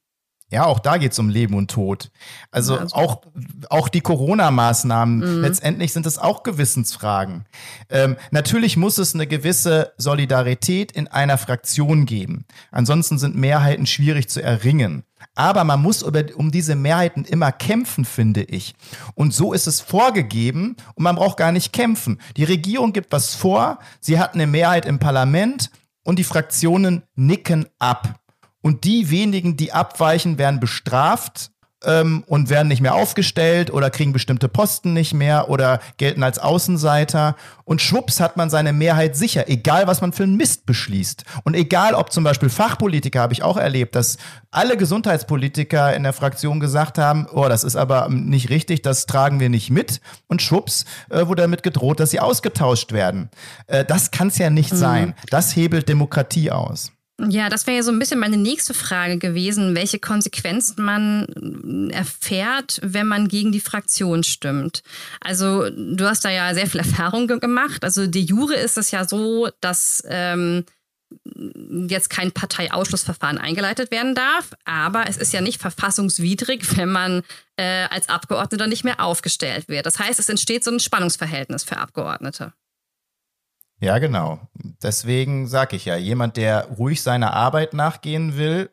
Ja, 0.51 0.67
auch 0.67 0.81
da 0.81 0.97
geht 0.97 1.13
es 1.13 1.19
um 1.19 1.29
Leben 1.29 1.55
und 1.55 1.71
Tod. 1.71 2.11
Also, 2.51 2.77
also. 2.77 2.95
auch, 2.97 3.23
auch 3.69 3.89
die 3.89 4.01
Corona-Maßnahmen, 4.01 5.19
mhm. 5.19 5.43
letztendlich 5.43 5.93
sind 5.93 6.07
es 6.07 6.19
auch 6.19 6.43
Gewissensfragen. 6.43 7.47
Ähm, 7.89 8.17
natürlich 8.33 8.77
muss 8.77 8.99
es 8.99 9.15
eine 9.15 9.29
gewisse 9.29 9.93
Solidarität 9.97 10.91
in 10.93 11.07
einer 11.07 11.39
Fraktion 11.39 12.05
geben. 12.05 12.47
Ansonsten 12.73 13.19
sind 13.19 13.37
Mehrheiten 13.37 13.87
schwierig 13.87 14.29
zu 14.29 14.43
erringen. 14.43 15.05
Aber 15.35 15.65
man 15.65 15.81
muss 15.81 16.03
über, 16.03 16.25
um 16.35 16.51
diese 16.51 16.75
Mehrheiten 16.75 17.25
immer 17.25 17.53
kämpfen, 17.53 18.05
finde 18.05 18.43
ich. 18.43 18.75
Und 19.15 19.33
so 19.33 19.53
ist 19.53 19.67
es 19.67 19.81
vorgegeben 19.81 20.77
und 20.95 21.05
man 21.05 21.17
braucht 21.17 21.37
gar 21.37 21.53
nicht 21.53 21.73
kämpfen. 21.73 22.21
Die 22.37 22.45
Regierung 22.45 22.93
gibt 22.93 23.13
was 23.13 23.35
vor, 23.35 23.79
sie 24.01 24.19
hat 24.19 24.35
eine 24.35 24.47
Mehrheit 24.47 24.87
im 24.87 24.99
Parlament 24.99 25.71
und 26.05 26.19
die 26.19 26.25
Fraktionen 26.25 27.03
nicken 27.15 27.67
ab. 27.79 28.20
Und 28.63 28.85
die 28.85 29.11
wenigen, 29.11 29.57
die 29.57 29.73
abweichen, 29.73 30.39
werden 30.39 30.61
bestraft 30.61 31.51
ähm, 31.85 32.25
und 32.27 32.51
werden 32.51 32.69
nicht 32.69 32.81
mehr 32.81 32.95
aufgestellt 32.95 33.73
oder 33.73 33.91
kriegen 33.91 34.13
bestimmte 34.13 34.49
Posten 34.49 34.93
nicht 34.93 35.15
mehr 35.15 35.49
oder 35.49 35.81
gelten 35.97 36.23
als 36.23 36.39
Außenseiter. 36.39 37.37
Und 37.65 37.81
schwupps 37.81 38.21
hat 38.21 38.37
man 38.37 38.51
seine 38.51 38.73
Mehrheit 38.73 39.17
sicher, 39.17 39.49
egal 39.49 39.87
was 39.87 40.01
man 40.01 40.13
für 40.13 40.25
einen 40.25 40.37
Mist 40.37 40.67
beschließt. 40.67 41.25
Und 41.45 41.55
egal 41.55 41.95
ob 41.95 42.13
zum 42.13 42.25
Beispiel 42.25 42.49
Fachpolitiker, 42.49 43.21
habe 43.21 43.33
ich 43.33 43.43
auch 43.43 43.57
erlebt, 43.57 43.95
dass 43.95 44.19
alle 44.51 44.77
Gesundheitspolitiker 44.77 45.95
in 45.95 46.03
der 46.03 46.13
Fraktion 46.13 46.61
gesagt 46.61 46.99
haben, 46.99 47.27
oh, 47.33 47.49
das 47.49 47.65
ist 47.65 47.77
aber 47.77 48.09
nicht 48.09 48.51
richtig, 48.51 48.83
das 48.83 49.07
tragen 49.07 49.41
wir 49.41 49.49
nicht 49.49 49.71
mit. 49.71 50.01
Und 50.27 50.43
schwupps 50.43 50.85
äh, 51.09 51.27
wurde 51.27 51.43
damit 51.43 51.63
gedroht, 51.63 52.01
dass 52.01 52.11
sie 52.11 52.21
ausgetauscht 52.21 52.93
werden. 52.93 53.31
Äh, 53.67 53.85
das 53.85 54.11
kann 54.11 54.29
es 54.29 54.39
ja 54.39 54.51
nicht 54.51 54.73
mhm. 54.73 54.77
sein. 54.77 55.15
Das 55.31 55.55
hebelt 55.57 55.89
Demokratie 55.89 56.51
aus. 56.51 56.93
Ja, 57.29 57.49
das 57.49 57.67
wäre 57.67 57.79
ja 57.79 57.83
so 57.83 57.91
ein 57.91 57.99
bisschen 57.99 58.19
meine 58.19 58.37
nächste 58.37 58.73
Frage 58.73 59.19
gewesen, 59.19 59.75
welche 59.75 59.99
Konsequenzen 59.99 60.83
man 60.83 61.91
erfährt, 61.91 62.81
wenn 62.83 63.07
man 63.07 63.29
gegen 63.29 63.53
die 63.53 63.61
Fraktion 63.61 64.25
stimmt. 64.25 64.83
Also 65.21 65.69
du 65.69 66.05
hast 66.07 66.25
da 66.25 66.31
ja 66.31 66.55
sehr 66.55 66.67
viel 66.67 66.81
Erfahrung 66.81 67.27
gemacht. 67.27 67.85
Also 67.85 68.07
de 68.07 68.23
jure 68.23 68.55
ist 68.55 68.79
es 68.79 68.91
ja 68.91 69.07
so, 69.07 69.49
dass 69.61 70.03
ähm, 70.09 70.65
jetzt 71.89 72.09
kein 72.09 72.33
Parteiausschlussverfahren 72.33 73.39
eingeleitet 73.39 73.91
werden 73.91 74.15
darf, 74.15 74.51
aber 74.65 75.09
es 75.09 75.17
ist 75.17 75.33
ja 75.33 75.41
nicht 75.41 75.61
verfassungswidrig, 75.61 76.77
wenn 76.77 76.91
man 76.91 77.23
äh, 77.57 77.87
als 77.91 78.09
Abgeordneter 78.09 78.67
nicht 78.67 78.85
mehr 78.85 79.01
aufgestellt 79.01 79.69
wird. 79.69 79.87
Das 79.87 79.99
heißt, 79.99 80.21
es 80.21 80.29
entsteht 80.29 80.65
so 80.65 80.71
ein 80.71 80.81
Spannungsverhältnis 80.81 81.65
für 81.65 81.79
Abgeordnete. 81.79 82.53
Ja, 83.81 83.99
genau. 83.99 84.41
Deswegen 84.83 85.47
sage 85.47 85.77
ich 85.77 85.87
ja, 85.87 85.97
jemand, 85.97 86.37
der 86.37 86.67
ruhig 86.67 87.03
seiner 87.03 87.33
Arbeit 87.33 87.73
nachgehen 87.73 88.37
will, 88.37 88.71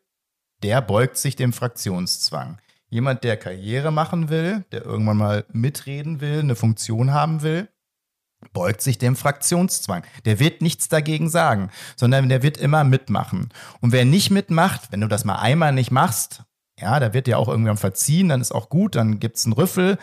der 0.64 0.82
beugt 0.82 1.18
sich 1.18 1.36
dem 1.36 1.54
Fraktionszwang. 1.54 2.60
Jemand, 2.90 3.24
der 3.24 3.38
Karriere 3.38 3.92
machen 3.92 4.30
will, 4.30 4.66
der 4.72 4.84
irgendwann 4.84 5.18
mal 5.18 5.46
mitreden 5.52 6.20
will, 6.20 6.40
eine 6.40 6.56
Funktion 6.56 7.14
haben 7.14 7.42
will, 7.42 7.70
beugt 8.54 8.82
sich 8.82 8.98
dem 8.98 9.16
Fraktionszwang. 9.16 10.04
Der 10.26 10.40
wird 10.40 10.62
nichts 10.62 10.90
dagegen 10.90 11.30
sagen, 11.30 11.70
sondern 11.96 12.30
der 12.30 12.44
wird 12.44 12.58
immer 12.58 12.84
mitmachen. 12.84 13.50
Und 13.82 13.92
wer 13.94 14.06
nicht 14.06 14.30
mitmacht, 14.30 14.92
wenn 14.92 15.02
du 15.02 15.08
das 15.08 15.26
mal 15.26 15.38
einmal 15.38 15.74
nicht 15.74 15.92
machst, 15.92 16.44
ja, 16.80 17.00
da 17.00 17.14
wird 17.14 17.28
dir 17.28 17.40
auch 17.40 17.48
irgendwann 17.48 17.78
verziehen, 17.78 18.30
dann 18.30 18.42
ist 18.42 18.54
auch 18.54 18.70
gut, 18.70 18.96
dann 18.96 19.20
gibt's 19.20 19.46
einen 19.46 19.54
Rüffel. 19.54 19.98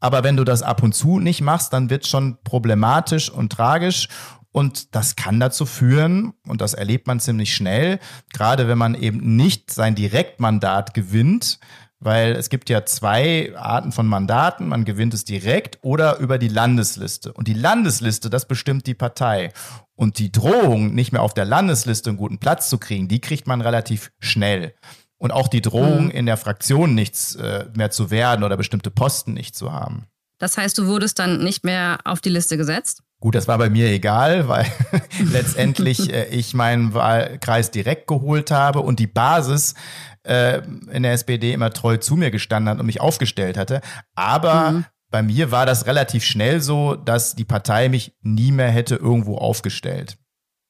Aber 0.00 0.24
wenn 0.24 0.36
du 0.36 0.44
das 0.44 0.62
ab 0.62 0.82
und 0.82 0.94
zu 0.94 1.18
nicht 1.18 1.42
machst, 1.42 1.72
dann 1.72 1.90
wird 1.90 2.06
schon 2.06 2.38
problematisch 2.42 3.30
und 3.30 3.52
tragisch. 3.52 4.08
Und 4.52 4.96
das 4.96 5.14
kann 5.14 5.38
dazu 5.38 5.64
führen, 5.64 6.32
und 6.44 6.60
das 6.60 6.74
erlebt 6.74 7.06
man 7.06 7.20
ziemlich 7.20 7.54
schnell, 7.54 8.00
gerade 8.32 8.66
wenn 8.66 8.78
man 8.78 8.96
eben 8.96 9.36
nicht 9.36 9.70
sein 9.70 9.94
Direktmandat 9.94 10.92
gewinnt, 10.92 11.60
weil 12.00 12.32
es 12.32 12.48
gibt 12.48 12.70
ja 12.70 12.84
zwei 12.86 13.54
Arten 13.56 13.92
von 13.92 14.06
Mandaten. 14.06 14.68
Man 14.68 14.84
gewinnt 14.84 15.12
es 15.14 15.24
direkt 15.24 15.78
oder 15.82 16.18
über 16.18 16.38
die 16.38 16.48
Landesliste. 16.48 17.32
Und 17.32 17.46
die 17.46 17.54
Landesliste, 17.54 18.30
das 18.30 18.48
bestimmt 18.48 18.86
die 18.86 18.94
Partei. 18.94 19.52
Und 19.94 20.18
die 20.18 20.32
Drohung, 20.32 20.94
nicht 20.94 21.12
mehr 21.12 21.22
auf 21.22 21.34
der 21.34 21.44
Landesliste 21.44 22.10
einen 22.10 22.16
guten 22.16 22.38
Platz 22.38 22.70
zu 22.70 22.78
kriegen, 22.78 23.06
die 23.06 23.20
kriegt 23.20 23.46
man 23.46 23.60
relativ 23.60 24.12
schnell. 24.18 24.74
Und 25.20 25.32
auch 25.32 25.48
die 25.48 25.60
Drohung, 25.60 26.06
mhm. 26.06 26.10
in 26.10 26.26
der 26.26 26.38
Fraktion 26.38 26.94
nichts 26.94 27.34
äh, 27.36 27.66
mehr 27.76 27.90
zu 27.90 28.10
werden 28.10 28.42
oder 28.42 28.56
bestimmte 28.56 28.90
Posten 28.90 29.34
nicht 29.34 29.54
zu 29.54 29.70
haben. 29.70 30.06
Das 30.38 30.56
heißt, 30.56 30.78
du 30.78 30.86
wurdest 30.86 31.18
dann 31.18 31.44
nicht 31.44 31.62
mehr 31.62 31.98
auf 32.04 32.22
die 32.22 32.30
Liste 32.30 32.56
gesetzt? 32.56 33.02
Gut, 33.20 33.34
das 33.34 33.46
war 33.46 33.58
bei 33.58 33.68
mir 33.68 33.90
egal, 33.90 34.48
weil 34.48 34.66
letztendlich 35.30 36.10
äh, 36.10 36.28
ich 36.30 36.54
meinen 36.54 36.94
Wahlkreis 36.94 37.70
direkt 37.70 38.06
geholt 38.06 38.50
habe 38.50 38.80
und 38.80 38.98
die 38.98 39.06
Basis 39.06 39.74
äh, 40.22 40.62
in 40.90 41.02
der 41.02 41.12
SPD 41.12 41.52
immer 41.52 41.70
treu 41.70 41.98
zu 41.98 42.16
mir 42.16 42.30
gestanden 42.30 42.70
hat 42.70 42.80
und 42.80 42.86
mich 42.86 43.02
aufgestellt 43.02 43.58
hatte. 43.58 43.82
Aber 44.14 44.70
mhm. 44.70 44.84
bei 45.10 45.22
mir 45.22 45.50
war 45.50 45.66
das 45.66 45.84
relativ 45.84 46.24
schnell 46.24 46.62
so, 46.62 46.96
dass 46.96 47.34
die 47.34 47.44
Partei 47.44 47.90
mich 47.90 48.16
nie 48.22 48.52
mehr 48.52 48.70
hätte 48.70 48.94
irgendwo 48.94 49.36
aufgestellt. 49.36 50.16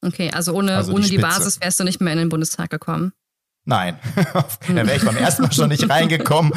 Okay, 0.05 0.31
also 0.31 0.53
ohne, 0.53 0.75
also 0.75 0.91
ohne 0.93 1.03
die, 1.03 1.11
die 1.11 1.17
Basis 1.19 1.61
wärst 1.61 1.79
du 1.79 1.85
nicht 1.85 2.01
mehr 2.01 2.11
in 2.11 2.19
den 2.19 2.29
Bundestag 2.29 2.69
gekommen. 2.69 3.13
Nein, 3.63 3.99
dann 4.67 4.87
wäre 4.87 4.95
ich 4.95 5.05
beim 5.05 5.17
ersten 5.17 5.43
Mal 5.43 5.51
schon 5.51 5.69
nicht 5.69 5.87
reingekommen 5.87 6.51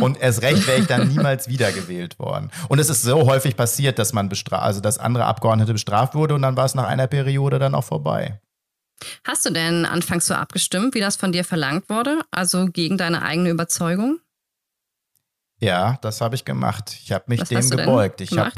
und 0.00 0.20
erst 0.20 0.42
recht 0.42 0.66
wäre 0.66 0.78
ich 0.78 0.86
dann 0.86 1.08
niemals 1.08 1.48
wiedergewählt 1.48 2.18
worden. 2.18 2.50
Und 2.68 2.78
es 2.78 2.90
ist 2.90 3.02
so 3.02 3.26
häufig 3.26 3.56
passiert, 3.56 3.98
dass 3.98 4.12
man 4.12 4.28
bestraft, 4.28 4.62
also 4.62 4.80
dass 4.80 4.98
andere 4.98 5.24
Abgeordnete 5.24 5.72
bestraft 5.72 6.14
wurde 6.14 6.34
und 6.34 6.42
dann 6.42 6.56
war 6.56 6.66
es 6.66 6.74
nach 6.74 6.86
einer 6.86 7.06
Periode 7.06 7.58
dann 7.58 7.74
auch 7.74 7.84
vorbei. 7.84 8.40
Hast 9.26 9.46
du 9.46 9.50
denn 9.50 9.86
anfangs 9.86 10.26
so 10.26 10.34
abgestimmt, 10.34 10.94
wie 10.94 11.00
das 11.00 11.16
von 11.16 11.32
dir 11.32 11.44
verlangt 11.44 11.88
wurde, 11.88 12.20
also 12.30 12.66
gegen 12.66 12.98
deine 12.98 13.22
eigene 13.22 13.48
Überzeugung? 13.48 14.20
Ja, 15.60 15.98
das 16.02 16.20
habe 16.20 16.34
ich 16.34 16.44
gemacht. 16.44 16.96
Ich 17.02 17.12
habe 17.12 17.24
mich 17.28 17.40
Was 17.40 17.48
dem 17.48 17.70
gebeugt. 17.70 18.20
Ich 18.20 18.36
habe 18.36 18.52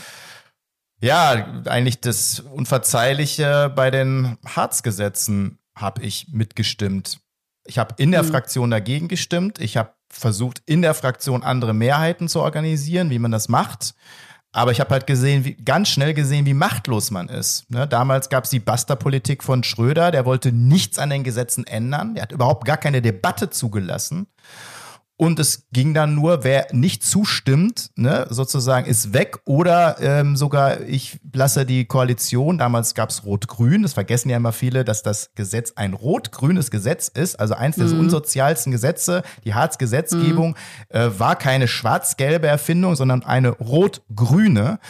ja 1.00 1.62
eigentlich 1.66 2.00
das 2.00 2.40
Unverzeihliche 2.40 3.70
bei 3.74 3.90
den 3.90 4.38
Harzgesetzen 4.46 5.58
habe 5.76 6.02
ich 6.02 6.28
mitgestimmt. 6.30 7.20
Ich 7.66 7.78
habe 7.78 7.94
in 7.98 8.10
der 8.12 8.22
mhm. 8.22 8.28
Fraktion 8.28 8.70
dagegen 8.70 9.08
gestimmt. 9.08 9.58
Ich 9.58 9.76
habe 9.76 9.94
versucht, 10.08 10.62
in 10.66 10.82
der 10.82 10.94
Fraktion 10.94 11.42
andere 11.42 11.74
Mehrheiten 11.74 12.28
zu 12.28 12.40
organisieren, 12.40 13.10
wie 13.10 13.18
man 13.18 13.30
das 13.30 13.48
macht. 13.48 13.94
Aber 14.52 14.70
ich 14.70 14.78
habe 14.78 14.90
halt 14.90 15.08
gesehen, 15.08 15.44
wie, 15.44 15.54
ganz 15.54 15.88
schnell 15.88 16.14
gesehen, 16.14 16.46
wie 16.46 16.54
machtlos 16.54 17.10
man 17.10 17.28
ist. 17.28 17.68
Ne? 17.70 17.88
Damals 17.88 18.28
gab 18.28 18.44
es 18.44 18.50
die 18.50 18.60
Basta-Politik 18.60 19.42
von 19.42 19.64
Schröder, 19.64 20.12
der 20.12 20.26
wollte 20.26 20.52
nichts 20.52 21.00
an 21.00 21.10
den 21.10 21.24
Gesetzen 21.24 21.66
ändern. 21.66 22.14
Der 22.14 22.22
hat 22.22 22.32
überhaupt 22.32 22.64
gar 22.64 22.76
keine 22.76 23.02
Debatte 23.02 23.50
zugelassen. 23.50 24.28
Und 25.16 25.38
es 25.38 25.68
ging 25.72 25.94
dann 25.94 26.16
nur, 26.16 26.42
wer 26.42 26.66
nicht 26.72 27.04
zustimmt, 27.04 27.90
ne, 27.94 28.26
sozusagen 28.30 28.86
ist 28.86 29.12
weg 29.12 29.38
oder 29.44 29.96
ähm, 30.00 30.36
sogar 30.36 30.80
ich 30.80 31.20
lasse 31.32 31.64
die 31.64 31.84
Koalition, 31.84 32.58
damals 32.58 32.96
gab 32.96 33.10
es 33.10 33.24
Rot-Grün, 33.24 33.84
das 33.84 33.92
vergessen 33.92 34.28
ja 34.28 34.36
immer 34.36 34.50
viele, 34.50 34.84
dass 34.84 35.04
das 35.04 35.30
Gesetz 35.36 35.74
ein 35.76 35.94
rot-grünes 35.94 36.72
Gesetz 36.72 37.06
ist, 37.06 37.38
also 37.38 37.54
eins 37.54 37.76
der 37.76 37.86
mhm. 37.86 38.00
unsozialsten 38.00 38.72
Gesetze. 38.72 39.22
Die 39.44 39.54
Harz-Gesetzgebung 39.54 40.56
mhm. 40.90 40.96
äh, 40.96 41.18
war 41.18 41.36
keine 41.36 41.68
schwarz-gelbe 41.68 42.48
Erfindung, 42.48 42.96
sondern 42.96 43.22
eine 43.22 43.50
rot-grüne. 43.50 44.80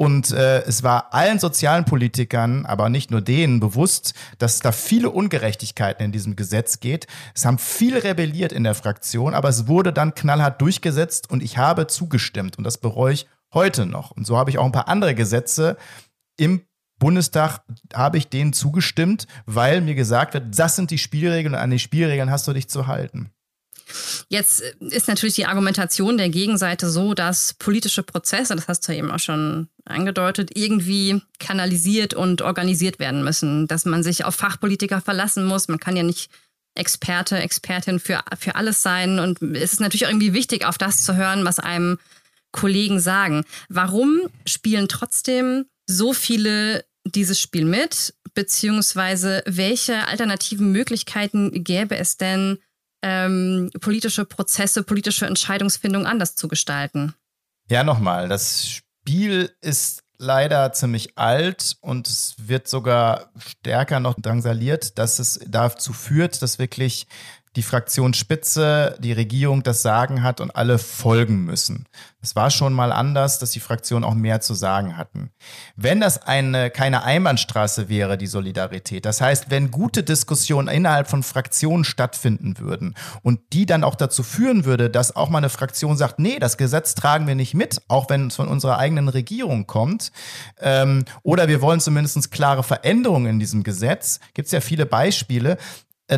Und 0.00 0.30
äh, 0.30 0.62
es 0.62 0.82
war 0.82 1.12
allen 1.12 1.38
sozialen 1.38 1.84
Politikern, 1.84 2.64
aber 2.64 2.88
nicht 2.88 3.10
nur 3.10 3.20
denen, 3.20 3.60
bewusst, 3.60 4.14
dass 4.38 4.54
es 4.54 4.60
da 4.60 4.72
viele 4.72 5.10
Ungerechtigkeiten 5.10 6.02
in 6.02 6.10
diesem 6.10 6.36
Gesetz 6.36 6.80
geht. 6.80 7.06
Es 7.34 7.44
haben 7.44 7.58
viele 7.58 8.02
rebelliert 8.02 8.50
in 8.50 8.64
der 8.64 8.74
Fraktion, 8.74 9.34
aber 9.34 9.50
es 9.50 9.66
wurde 9.66 9.92
dann 9.92 10.14
knallhart 10.14 10.58
durchgesetzt 10.62 11.28
und 11.28 11.42
ich 11.42 11.58
habe 11.58 11.86
zugestimmt 11.86 12.56
und 12.56 12.64
das 12.64 12.78
bereue 12.78 13.12
ich 13.12 13.26
heute 13.52 13.84
noch. 13.84 14.10
Und 14.12 14.26
so 14.26 14.38
habe 14.38 14.48
ich 14.48 14.56
auch 14.56 14.64
ein 14.64 14.72
paar 14.72 14.88
andere 14.88 15.14
Gesetze 15.14 15.76
im 16.38 16.62
Bundestag 16.98 17.60
habe 17.92 18.16
ich 18.16 18.28
denen 18.28 18.54
zugestimmt, 18.54 19.26
weil 19.44 19.82
mir 19.82 19.94
gesagt 19.94 20.32
wird, 20.32 20.58
das 20.58 20.76
sind 20.76 20.90
die 20.90 20.98
Spielregeln 20.98 21.54
und 21.54 21.60
an 21.60 21.70
die 21.70 21.78
Spielregeln 21.78 22.30
hast 22.30 22.48
du 22.48 22.54
dich 22.54 22.70
zu 22.70 22.86
halten. 22.86 23.32
Jetzt 24.28 24.62
ist 24.80 25.08
natürlich 25.08 25.34
die 25.34 25.46
Argumentation 25.46 26.18
der 26.18 26.28
Gegenseite 26.28 26.88
so, 26.90 27.14
dass 27.14 27.54
politische 27.54 28.02
Prozesse, 28.02 28.54
das 28.54 28.68
hast 28.68 28.86
du 28.86 28.92
ja 28.92 28.98
eben 28.98 29.10
auch 29.10 29.18
schon 29.18 29.68
angedeutet, 29.84 30.50
irgendwie 30.54 31.20
kanalisiert 31.38 32.14
und 32.14 32.42
organisiert 32.42 32.98
werden 32.98 33.24
müssen, 33.24 33.66
dass 33.66 33.84
man 33.84 34.02
sich 34.02 34.24
auf 34.24 34.34
Fachpolitiker 34.34 35.00
verlassen 35.00 35.44
muss. 35.44 35.68
Man 35.68 35.80
kann 35.80 35.96
ja 35.96 36.02
nicht 36.02 36.30
Experte, 36.74 37.38
Expertin 37.38 37.98
für, 37.98 38.20
für 38.38 38.54
alles 38.54 38.82
sein. 38.82 39.18
Und 39.18 39.42
es 39.42 39.74
ist 39.74 39.80
natürlich 39.80 40.02
irgendwie 40.02 40.32
wichtig, 40.32 40.64
auf 40.64 40.78
das 40.78 41.04
zu 41.04 41.16
hören, 41.16 41.44
was 41.44 41.58
einem 41.58 41.98
Kollegen 42.52 43.00
sagen. 43.00 43.44
Warum 43.68 44.20
spielen 44.46 44.88
trotzdem 44.88 45.66
so 45.86 46.12
viele 46.12 46.84
dieses 47.04 47.40
Spiel 47.40 47.64
mit? 47.64 48.14
Beziehungsweise 48.34 49.42
welche 49.46 50.06
alternativen 50.06 50.70
Möglichkeiten 50.70 51.64
gäbe 51.64 51.96
es 51.96 52.16
denn, 52.16 52.58
ähm, 53.02 53.70
politische 53.80 54.24
Prozesse, 54.24 54.82
politische 54.82 55.26
Entscheidungsfindung 55.26 56.06
anders 56.06 56.34
zu 56.34 56.48
gestalten. 56.48 57.14
Ja, 57.68 57.84
nochmal, 57.84 58.28
das 58.28 58.68
Spiel 58.68 59.54
ist 59.60 60.02
leider 60.18 60.72
ziemlich 60.72 61.16
alt 61.16 61.76
und 61.80 62.06
es 62.06 62.34
wird 62.36 62.68
sogar 62.68 63.30
stärker 63.38 64.00
noch 64.00 64.14
drangsaliert, 64.20 64.98
dass 64.98 65.18
es 65.18 65.40
dazu 65.46 65.92
führt, 65.94 66.42
dass 66.42 66.58
wirklich 66.58 67.06
die 67.56 67.62
Fraktionsspitze, 67.64 68.96
die 69.00 69.12
Regierung 69.12 69.64
das 69.64 69.82
Sagen 69.82 70.22
hat 70.22 70.40
und 70.40 70.54
alle 70.54 70.78
folgen 70.78 71.44
müssen. 71.44 71.86
Es 72.22 72.36
war 72.36 72.50
schon 72.50 72.72
mal 72.72 72.92
anders, 72.92 73.40
dass 73.40 73.50
die 73.50 73.60
Fraktionen 73.60 74.04
auch 74.04 74.14
mehr 74.14 74.40
zu 74.40 74.54
sagen 74.54 74.96
hatten. 74.96 75.30
Wenn 75.74 76.00
das 76.00 76.22
eine, 76.22 76.70
keine 76.70 77.02
Einbahnstraße 77.02 77.88
wäre, 77.88 78.16
die 78.16 78.28
Solidarität, 78.28 79.04
das 79.04 79.20
heißt, 79.20 79.50
wenn 79.50 79.72
gute 79.72 80.04
Diskussionen 80.04 80.68
innerhalb 80.68 81.08
von 81.08 81.24
Fraktionen 81.24 81.82
stattfinden 81.82 82.58
würden 82.58 82.94
und 83.22 83.40
die 83.52 83.66
dann 83.66 83.82
auch 83.82 83.96
dazu 83.96 84.22
führen 84.22 84.64
würde, 84.64 84.88
dass 84.88 85.16
auch 85.16 85.28
mal 85.28 85.38
eine 85.38 85.48
Fraktion 85.48 85.96
sagt, 85.96 86.20
nee, 86.20 86.38
das 86.38 86.56
Gesetz 86.56 86.94
tragen 86.94 87.26
wir 87.26 87.34
nicht 87.34 87.54
mit, 87.54 87.82
auch 87.88 88.08
wenn 88.10 88.28
es 88.28 88.36
von 88.36 88.46
unserer 88.46 88.78
eigenen 88.78 89.08
Regierung 89.08 89.66
kommt, 89.66 90.12
ähm, 90.60 91.04
oder 91.22 91.48
wir 91.48 91.62
wollen 91.62 91.80
zumindest 91.80 92.30
klare 92.30 92.62
Veränderungen 92.62 93.26
in 93.26 93.40
diesem 93.40 93.64
Gesetz, 93.64 94.20
gibt 94.34 94.46
es 94.46 94.52
ja 94.52 94.60
viele 94.60 94.86
Beispiele, 94.86 95.56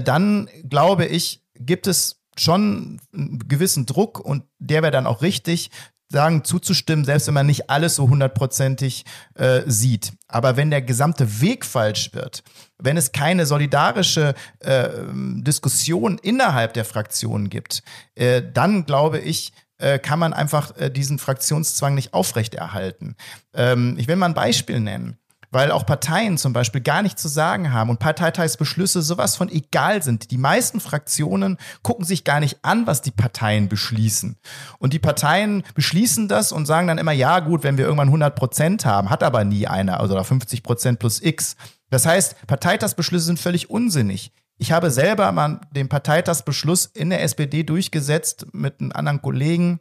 dann 0.01 0.49
glaube 0.69 1.07
ich, 1.07 1.43
gibt 1.55 1.87
es 1.87 2.23
schon 2.37 3.01
einen 3.13 3.39
gewissen 3.49 3.87
Druck 3.87 4.19
und 4.19 4.45
der 4.59 4.83
wäre 4.83 4.93
dann 4.93 5.07
auch 5.07 5.23
richtig, 5.23 5.71
sagen, 6.13 6.45
zuzustimmen, 6.45 7.05
selbst 7.05 7.27
wenn 7.27 7.35
man 7.35 7.47
nicht 7.47 7.71
alles 7.71 7.97
so 7.97 8.09
hundertprozentig 8.09 9.05
äh, 9.35 9.63
sieht. 9.67 10.13
Aber 10.29 10.57
wenn 10.57 10.71
der 10.71 10.83
gesamte 10.83 11.41
Weg 11.41 11.65
falsch 11.65 12.11
wird, 12.13 12.45
wenn 12.79 12.97
es 12.97 13.11
keine 13.13 13.47
solidarische 13.47 14.35
äh, 14.61 14.89
Diskussion 15.13 16.19
innerhalb 16.19 16.75
der 16.75 16.85
Fraktionen 16.85 17.49
gibt, 17.49 17.83
äh, 18.15 18.43
dann 18.53 18.85
glaube 18.85 19.19
ich, 19.19 19.53
äh, 19.79 19.99
kann 19.99 20.19
man 20.19 20.33
einfach 20.33 20.77
äh, 20.77 20.91
diesen 20.91 21.19
Fraktionszwang 21.19 21.95
nicht 21.95 22.15
aufrechterhalten. 22.15 23.17
Ähm, 23.55 23.97
ich 23.99 24.07
will 24.07 24.17
mal 24.17 24.27
ein 24.27 24.35
Beispiel 24.35 24.81
nennen 24.81 25.19
weil 25.53 25.71
auch 25.71 25.87
Parteien 25.87 26.39
zum 26.39 26.53
Beispiel 26.53 26.81
gar 26.81 27.03
nichts 27.03 27.23
zu 27.23 27.29
sagen 27.29 27.73
haben 27.73 27.91
und 27.91 28.01
Parteitagsbeschlüsse 28.01 29.03
sowas 29.03 29.37
von 29.37 29.51
egal 29.51 30.03
sind. 30.03 30.31
Die 30.31 30.39
meisten 30.39 30.81
Fraktionen 30.81 31.59
gucken 31.83 32.05
sich 32.05 32.25
gar 32.25 32.41
nicht 32.41 32.59
an, 32.63 32.87
was 32.87 33.03
die 33.03 33.11
Parteien 33.11 33.69
beschließen. 33.69 34.37
Und 34.79 34.95
die 34.95 34.99
Parteien 34.99 35.63
beschließen 35.75 36.27
das 36.27 36.51
und 36.51 36.67
sagen 36.67 36.89
dann 36.89 36.99
immer, 36.99 37.13
ja 37.13 37.41
gut, 37.41 37.63
wenn 37.63 37.77
wir 37.77 37.85
irgendwann 37.85 38.09
100 38.09 38.35
Prozent 38.35 38.87
haben, 38.87 39.11
hat 39.11 39.23
aber 39.23 39.45
nie 39.45 39.67
einer, 39.67 40.01
also 40.01 40.21
50 40.23 40.63
Prozent 40.63 40.99
plus 40.99 41.23
X. 41.23 41.57
Das 41.91 42.07
heißt, 42.07 42.47
Parteitagsbeschlüsse 42.47 43.27
sind 43.27 43.39
völlig 43.39 43.69
unsinnig. 43.69 44.33
Ich 44.57 44.73
habe 44.73 44.91
selber 44.91 45.31
mal 45.33 45.61
den 45.73 45.89
Parteitagsbeschluss 45.89 46.87
in 46.87 47.11
der 47.11 47.23
SPD 47.23 47.63
durchgesetzt 47.63 48.47
mit 48.53 48.81
einem 48.81 48.93
anderen 48.93 49.21
Kollegen 49.21 49.81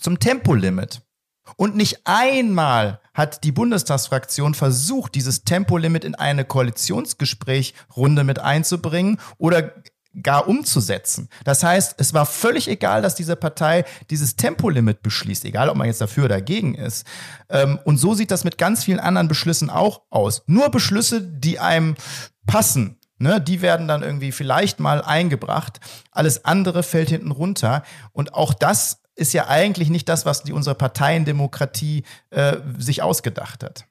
zum 0.00 0.18
Tempolimit. 0.18 1.02
Und 1.56 1.76
nicht 1.76 2.00
einmal 2.04 3.00
hat 3.14 3.44
die 3.44 3.52
Bundestagsfraktion 3.52 4.54
versucht, 4.54 5.14
dieses 5.14 5.44
Tempolimit 5.44 6.04
in 6.04 6.14
eine 6.14 6.44
Koalitionsgesprächrunde 6.44 8.24
mit 8.24 8.40
einzubringen 8.40 9.18
oder 9.38 9.72
gar 10.22 10.46
umzusetzen. 10.46 11.28
Das 11.44 11.64
heißt, 11.64 11.96
es 11.98 12.14
war 12.14 12.26
völlig 12.26 12.68
egal, 12.68 13.02
dass 13.02 13.14
diese 13.14 13.34
Partei 13.36 13.84
dieses 14.10 14.36
Tempolimit 14.36 15.02
beschließt, 15.02 15.44
egal 15.44 15.68
ob 15.68 15.76
man 15.76 15.88
jetzt 15.88 16.00
dafür 16.00 16.26
oder 16.26 16.36
dagegen 16.36 16.74
ist. 16.74 17.06
Ähm, 17.48 17.80
und 17.84 17.98
so 17.98 18.14
sieht 18.14 18.30
das 18.30 18.44
mit 18.44 18.58
ganz 18.58 18.84
vielen 18.84 19.00
anderen 19.00 19.28
Beschlüssen 19.28 19.70
auch 19.70 20.02
aus. 20.10 20.42
Nur 20.46 20.68
Beschlüsse, 20.70 21.22
die 21.22 21.58
einem 21.58 21.96
passen, 22.46 22.98
Ne, 23.16 23.40
die 23.40 23.62
werden 23.62 23.86
dann 23.86 24.02
irgendwie 24.02 24.32
vielleicht 24.32 24.80
mal 24.80 25.00
eingebracht. 25.00 25.78
Alles 26.10 26.44
andere 26.44 26.82
fällt 26.82 27.10
hinten 27.10 27.30
runter. 27.30 27.84
Und 28.12 28.34
auch 28.34 28.52
das 28.52 29.03
ist 29.16 29.32
ja 29.32 29.48
eigentlich 29.48 29.90
nicht 29.90 30.08
das, 30.08 30.26
was 30.26 30.42
die 30.42 30.52
unsere 30.52 30.74
Parteiendemokratie 30.74 32.04
äh, 32.30 32.56
sich 32.78 33.02
ausgedacht 33.02 33.62
hat. 33.62 33.86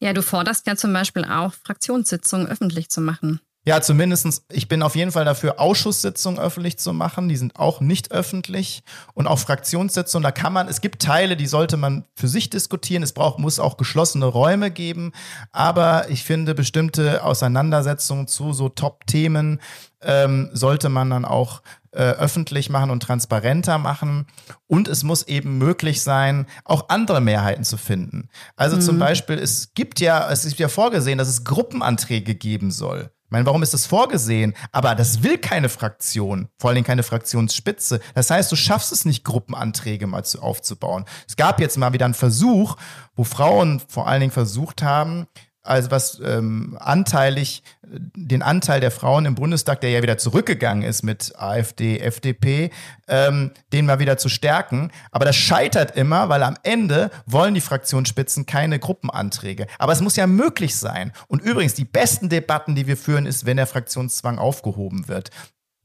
Ja, 0.00 0.12
du 0.12 0.22
forderst 0.22 0.66
ja 0.66 0.76
zum 0.76 0.92
Beispiel 0.92 1.24
auch, 1.24 1.54
Fraktionssitzungen 1.54 2.46
öffentlich 2.46 2.90
zu 2.90 3.00
machen. 3.00 3.40
Ja, 3.66 3.80
zumindestens. 3.80 4.44
ich 4.48 4.68
bin 4.68 4.80
auf 4.80 4.94
jeden 4.94 5.10
Fall 5.10 5.24
dafür, 5.24 5.58
Ausschusssitzungen 5.58 6.38
öffentlich 6.38 6.78
zu 6.78 6.92
machen. 6.92 7.28
Die 7.28 7.36
sind 7.36 7.56
auch 7.56 7.80
nicht 7.80 8.12
öffentlich. 8.12 8.84
Und 9.12 9.26
auch 9.26 9.40
Fraktionssitzungen, 9.40 10.22
da 10.22 10.30
kann 10.30 10.52
man, 10.52 10.68
es 10.68 10.80
gibt 10.80 11.02
Teile, 11.02 11.36
die 11.36 11.48
sollte 11.48 11.76
man 11.76 12.04
für 12.14 12.28
sich 12.28 12.48
diskutieren. 12.48 13.02
Es 13.02 13.12
braucht, 13.12 13.40
muss 13.40 13.58
auch 13.58 13.76
geschlossene 13.76 14.26
Räume 14.26 14.70
geben. 14.70 15.10
Aber 15.50 16.08
ich 16.10 16.22
finde, 16.22 16.54
bestimmte 16.54 17.24
Auseinandersetzungen 17.24 18.28
zu 18.28 18.52
so 18.52 18.68
Top-Themen 18.68 19.60
ähm, 20.00 20.48
sollte 20.52 20.88
man 20.88 21.10
dann 21.10 21.24
auch 21.24 21.60
äh, 21.90 22.02
öffentlich 22.02 22.70
machen 22.70 22.90
und 22.90 23.02
transparenter 23.02 23.78
machen. 23.78 24.26
Und 24.68 24.86
es 24.86 25.02
muss 25.02 25.24
eben 25.24 25.58
möglich 25.58 26.02
sein, 26.02 26.46
auch 26.64 26.88
andere 26.88 27.20
Mehrheiten 27.20 27.64
zu 27.64 27.78
finden. 27.78 28.28
Also 28.54 28.76
mhm. 28.76 28.80
zum 28.82 28.98
Beispiel, 29.00 29.40
es 29.40 29.74
gibt 29.74 29.98
ja, 29.98 30.30
es 30.30 30.44
ist 30.44 30.56
ja 30.60 30.68
vorgesehen, 30.68 31.18
dass 31.18 31.26
es 31.26 31.42
Gruppenanträge 31.42 32.36
geben 32.36 32.70
soll. 32.70 33.10
Ich 33.26 33.32
meine, 33.32 33.44
warum 33.44 33.64
ist 33.64 33.74
das 33.74 33.86
vorgesehen? 33.86 34.54
Aber 34.70 34.94
das 34.94 35.24
will 35.24 35.36
keine 35.36 35.68
Fraktion, 35.68 36.48
vor 36.58 36.70
allen 36.70 36.76
Dingen 36.76 36.86
keine 36.86 37.02
Fraktionsspitze. 37.02 37.98
Das 38.14 38.30
heißt, 38.30 38.52
du 38.52 38.56
schaffst 38.56 38.92
es 38.92 39.04
nicht, 39.04 39.24
Gruppenanträge 39.24 40.06
mal 40.06 40.24
zu, 40.24 40.40
aufzubauen. 40.40 41.04
Es 41.26 41.34
gab 41.34 41.58
jetzt 41.58 41.76
mal 41.76 41.92
wieder 41.92 42.04
einen 42.04 42.14
Versuch, 42.14 42.76
wo 43.16 43.24
Frauen 43.24 43.82
vor 43.88 44.06
allen 44.06 44.20
Dingen 44.20 44.32
versucht 44.32 44.80
haben, 44.80 45.26
also 45.66 45.90
was 45.90 46.20
ähm, 46.24 46.76
anteilig 46.80 47.62
den 47.88 48.42
Anteil 48.42 48.80
der 48.80 48.90
Frauen 48.90 49.26
im 49.26 49.34
Bundestag, 49.34 49.80
der 49.80 49.90
ja 49.90 50.02
wieder 50.02 50.18
zurückgegangen 50.18 50.82
ist 50.82 51.02
mit 51.02 51.32
AfD, 51.38 52.00
FDP, 52.00 52.70
ähm, 53.08 53.52
den 53.72 53.86
mal 53.86 53.98
wieder 53.98 54.18
zu 54.18 54.28
stärken. 54.28 54.90
Aber 55.12 55.24
das 55.24 55.36
scheitert 55.36 55.96
immer, 55.96 56.28
weil 56.28 56.42
am 56.42 56.56
Ende 56.62 57.10
wollen 57.26 57.54
die 57.54 57.60
Fraktionsspitzen 57.60 58.46
keine 58.46 58.78
Gruppenanträge. 58.78 59.66
Aber 59.78 59.92
es 59.92 60.00
muss 60.00 60.16
ja 60.16 60.26
möglich 60.26 60.76
sein. 60.76 61.12
Und 61.28 61.42
übrigens, 61.42 61.74
die 61.74 61.84
besten 61.84 62.28
Debatten, 62.28 62.74
die 62.74 62.86
wir 62.86 62.96
führen, 62.96 63.26
ist, 63.26 63.46
wenn 63.46 63.56
der 63.56 63.66
Fraktionszwang 63.66 64.38
aufgehoben 64.38 65.08
wird 65.08 65.30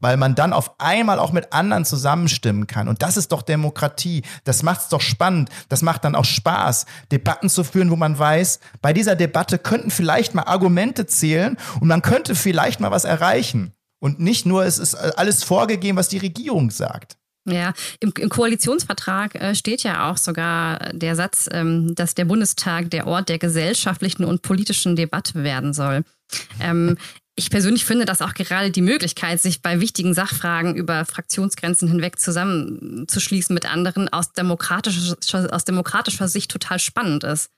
weil 0.02 0.18
man 0.18 0.36
dann 0.36 0.52
auf 0.52 0.80
einmal 0.80 1.20
auch 1.20 1.32
mit 1.32 1.54
anderen 1.54 1.86
zusammenstimmen 1.86 2.68
kann. 2.68 2.88
Und 2.88 3.02
das 3.02 3.16
ist 3.16 3.32
doch 3.32 3.42
Demokratie. 3.42 4.24
Das 4.44 4.64
macht's 4.64 4.90
doch 4.90 5.02
spannend. 5.02 5.50
Das 5.70 5.82
macht 5.82 6.04
dann 6.04 6.16
auch 6.16 6.26
Spaß, 6.26 6.86
Debatten 7.12 7.50
zu 7.50 7.64
führen, 7.64 7.92
wo 7.92 7.96
man 7.96 8.20
weiß, 8.20 8.60
bei 8.82 8.92
dieser 8.92 9.16
Debatte 9.16 9.58
könnten 9.58 9.92
vielleicht 9.92 10.36
mal 10.36 10.44
Argumente 10.44 11.06
zählen 11.06 11.58
und 11.80 11.88
man 11.88 12.02
könnte 12.02 12.36
vielleicht 12.36 12.80
mal 12.80 12.92
was 12.92 13.06
erreichen. 13.06 13.74
Und 14.00 14.20
nicht 14.20 14.46
nur, 14.46 14.66
es 14.66 14.80
ist 14.80 14.96
alles 14.96 15.44
vorgegeben, 15.44 15.98
was 15.98 16.10
die 16.10 16.18
Regierung 16.18 16.72
sagt. 16.72 17.18
Ja, 17.46 17.74
im, 18.00 18.14
im 18.20 18.30
Koalitionsvertrag 18.30 19.36
äh, 19.36 19.56
steht 19.56 19.82
ja 19.82 20.10
auch 20.10 20.18
sogar 20.18 20.92
der 20.94 21.16
Satz, 21.16 21.50
ähm, 21.52 21.96
dass 21.96 22.14
der 22.14 22.26
Bundestag 22.26 22.92
der 22.92 23.08
Ort 23.08 23.30
der 23.30 23.40
gesellschaftlichen 23.40 24.26
und 24.26 24.44
politischen 24.44 24.96
Debatte 24.96 25.44
werden 25.44 25.74
soll. 25.74 26.04
Ähm, 26.60 26.98
ich 27.36 27.50
persönlich 27.50 27.86
finde 27.86 28.06
das 28.06 28.22
auch 28.22 28.34
gerade 28.34 28.72
die 28.72 28.82
Möglichkeit, 28.82 29.42
sich 29.42 29.62
bei 29.62 29.80
wichtigen 29.80 30.14
Sachfragen 30.14 30.76
über 30.76 31.06
Fraktionsgrenzen 31.06 31.88
hinweg 31.88 32.20
zusammenzuschließen 32.20 33.54
mit 33.54 33.72
anderen 33.72 34.10
aus 34.10 34.34
demokratischer, 34.34 35.54
aus 35.54 35.64
demokratischer 35.64 36.28
Sicht 36.28 36.52
total 36.52 36.80
spannend 36.80 37.24
ist. 37.24 37.50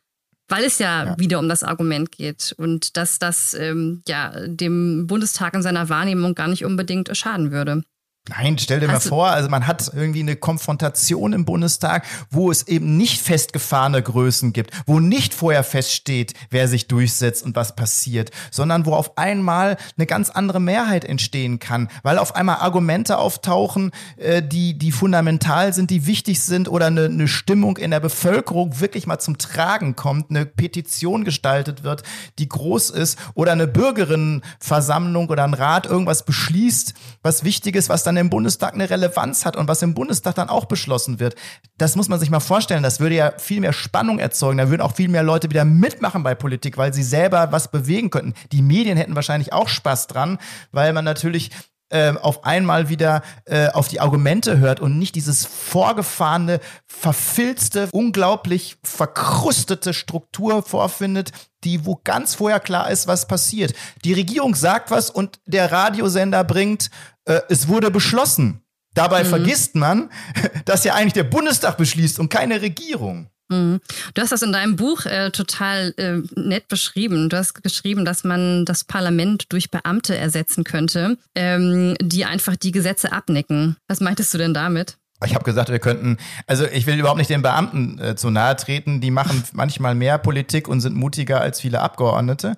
Weil 0.49 0.65
es 0.65 0.77
ja, 0.77 1.05
ja, 1.05 1.19
wieder 1.19 1.39
um 1.39 1.47
das 1.47 1.63
Argument 1.63 2.11
geht 2.11 2.53
und 2.57 2.97
dass 2.97 3.17
das 3.17 3.53
ähm, 3.53 4.03
ja, 4.07 4.33
dem 4.45 5.07
Bundestag 5.07 5.53
in 5.53 5.63
seiner 5.63 5.89
Wahrnehmung 5.89 6.35
gar 6.35 6.49
nicht 6.49 6.65
unbedingt 6.65 7.15
schaden 7.17 7.51
würde. 7.51 7.83
Nein, 8.29 8.57
stell 8.57 8.79
dir 8.79 8.89
Hast 8.89 9.03
mal 9.03 9.09
vor, 9.09 9.27
also 9.27 9.49
man 9.49 9.67
hat 9.67 9.91
irgendwie 9.93 10.21
eine 10.21 10.37
Konfrontation 10.37 11.33
im 11.33 11.43
Bundestag, 11.43 12.05
wo 12.31 12.51
es 12.51 12.65
eben 12.69 12.95
nicht 12.95 13.21
festgefahrene 13.21 14.01
Größen 14.01 14.53
gibt, 14.53 14.71
wo 14.85 15.01
nicht 15.01 15.33
vorher 15.33 15.65
feststeht, 15.65 16.33
wer 16.49 16.69
sich 16.69 16.87
durchsetzt 16.87 17.43
und 17.43 17.57
was 17.57 17.75
passiert, 17.75 18.31
sondern 18.49 18.85
wo 18.85 18.93
auf 18.93 19.17
einmal 19.17 19.75
eine 19.97 20.05
ganz 20.05 20.29
andere 20.29 20.61
Mehrheit 20.61 21.03
entstehen 21.03 21.59
kann, 21.59 21.89
weil 22.01 22.17
auf 22.17 22.33
einmal 22.33 22.59
Argumente 22.59 23.17
auftauchen, 23.17 23.91
äh, 24.15 24.41
die, 24.41 24.77
die 24.77 24.93
fundamental 24.93 25.73
sind, 25.73 25.91
die 25.91 26.05
wichtig 26.05 26.39
sind 26.39 26.69
oder 26.69 26.85
eine, 26.85 27.05
eine 27.05 27.27
Stimmung 27.27 27.75
in 27.75 27.91
der 27.91 27.99
Bevölkerung 27.99 28.79
wirklich 28.79 29.05
mal 29.05 29.19
zum 29.19 29.37
Tragen 29.37 29.97
kommt, 29.97 30.29
eine 30.29 30.45
Petition 30.45 31.25
gestaltet 31.25 31.83
wird, 31.83 32.03
die 32.39 32.47
groß 32.47 32.89
ist 32.91 33.19
oder 33.33 33.51
eine 33.51 33.67
Bürgerinnenversammlung 33.67 35.27
oder 35.27 35.43
ein 35.43 35.53
Rat 35.53 35.87
irgendwas 35.87 36.23
beschließt, 36.23 36.93
was 37.21 37.43
wichtig 37.43 37.75
ist, 37.75 37.89
was 37.89 38.03
dann 38.03 38.12
dann 38.15 38.25
im 38.25 38.29
Bundestag 38.29 38.73
eine 38.73 38.89
Relevanz 38.89 39.45
hat 39.45 39.55
und 39.55 39.67
was 39.67 39.81
im 39.81 39.93
Bundestag 39.93 40.35
dann 40.35 40.49
auch 40.49 40.65
beschlossen 40.65 41.19
wird. 41.19 41.35
Das 41.77 41.95
muss 41.95 42.09
man 42.09 42.19
sich 42.19 42.29
mal 42.29 42.39
vorstellen. 42.39 42.83
Das 42.83 42.99
würde 42.99 43.15
ja 43.15 43.33
viel 43.37 43.59
mehr 43.59 43.73
Spannung 43.73 44.19
erzeugen. 44.19 44.57
Da 44.57 44.69
würden 44.69 44.81
auch 44.81 44.95
viel 44.95 45.09
mehr 45.09 45.23
Leute 45.23 45.49
wieder 45.49 45.65
mitmachen 45.65 46.23
bei 46.23 46.35
Politik, 46.35 46.77
weil 46.77 46.93
sie 46.93 47.03
selber 47.03 47.51
was 47.51 47.71
bewegen 47.71 48.09
könnten. 48.09 48.33
Die 48.51 48.61
Medien 48.61 48.97
hätten 48.97 49.15
wahrscheinlich 49.15 49.53
auch 49.53 49.67
Spaß 49.67 50.07
dran, 50.07 50.37
weil 50.71 50.93
man 50.93 51.05
natürlich 51.05 51.51
äh, 51.89 52.13
auf 52.19 52.43
einmal 52.43 52.89
wieder 52.89 53.21
äh, 53.45 53.67
auf 53.67 53.87
die 53.87 53.99
Argumente 53.99 54.57
hört 54.57 54.79
und 54.79 54.97
nicht 54.97 55.15
dieses 55.15 55.45
vorgefahrene, 55.45 56.59
verfilzte, 56.87 57.89
unglaublich 57.91 58.77
verkrustete 58.83 59.93
Struktur 59.93 60.63
vorfindet, 60.63 61.31
die 61.63 61.85
wo 61.85 61.99
ganz 62.03 62.35
vorher 62.35 62.59
klar 62.59 62.89
ist, 62.89 63.07
was 63.07 63.27
passiert. 63.27 63.73
Die 64.03 64.13
Regierung 64.13 64.55
sagt 64.55 64.89
was 64.89 65.09
und 65.09 65.39
der 65.45 65.71
Radiosender 65.71 66.43
bringt, 66.43 66.89
äh, 67.25 67.41
es 67.49 67.67
wurde 67.67 67.91
beschlossen. 67.91 68.61
Dabei 68.93 69.23
mhm. 69.23 69.29
vergisst 69.29 69.75
man, 69.75 70.09
dass 70.65 70.83
ja 70.83 70.93
eigentlich 70.93 71.13
der 71.13 71.23
Bundestag 71.23 71.77
beschließt 71.77 72.19
und 72.19 72.29
keine 72.29 72.61
Regierung. 72.61 73.29
Mhm. 73.49 73.81
Du 74.13 74.21
hast 74.21 74.31
das 74.31 74.41
in 74.41 74.53
deinem 74.53 74.75
Buch 74.75 75.05
äh, 75.05 75.31
total 75.31 75.93
äh, 75.97 76.21
nett 76.39 76.67
beschrieben. 76.67 77.29
Du 77.29 77.37
hast 77.37 77.61
geschrieben, 77.61 78.05
dass 78.05 78.23
man 78.23 78.65
das 78.65 78.83
Parlament 78.83 79.51
durch 79.51 79.71
Beamte 79.71 80.17
ersetzen 80.17 80.63
könnte, 80.63 81.17
ähm, 81.35 81.95
die 82.01 82.25
einfach 82.25 82.55
die 82.55 82.71
Gesetze 82.71 83.11
abnicken. 83.11 83.77
Was 83.87 83.99
meintest 83.99 84.33
du 84.33 84.37
denn 84.37 84.53
damit? 84.53 84.97
Ich 85.25 85.35
habe 85.35 85.43
gesagt, 85.43 85.69
wir 85.69 85.79
könnten, 85.79 86.17
also 86.47 86.65
ich 86.65 86.85
will 86.85 86.99
überhaupt 86.99 87.17
nicht 87.17 87.29
den 87.29 87.41
Beamten 87.41 87.99
äh, 87.99 88.15
zu 88.15 88.29
nahe 88.29 88.55
treten, 88.55 89.01
die 89.01 89.11
machen 89.11 89.43
manchmal 89.53 89.95
mehr 89.95 90.17
Politik 90.17 90.67
und 90.67 90.81
sind 90.81 90.95
mutiger 90.95 91.41
als 91.41 91.61
viele 91.61 91.79
Abgeordnete. 91.79 92.57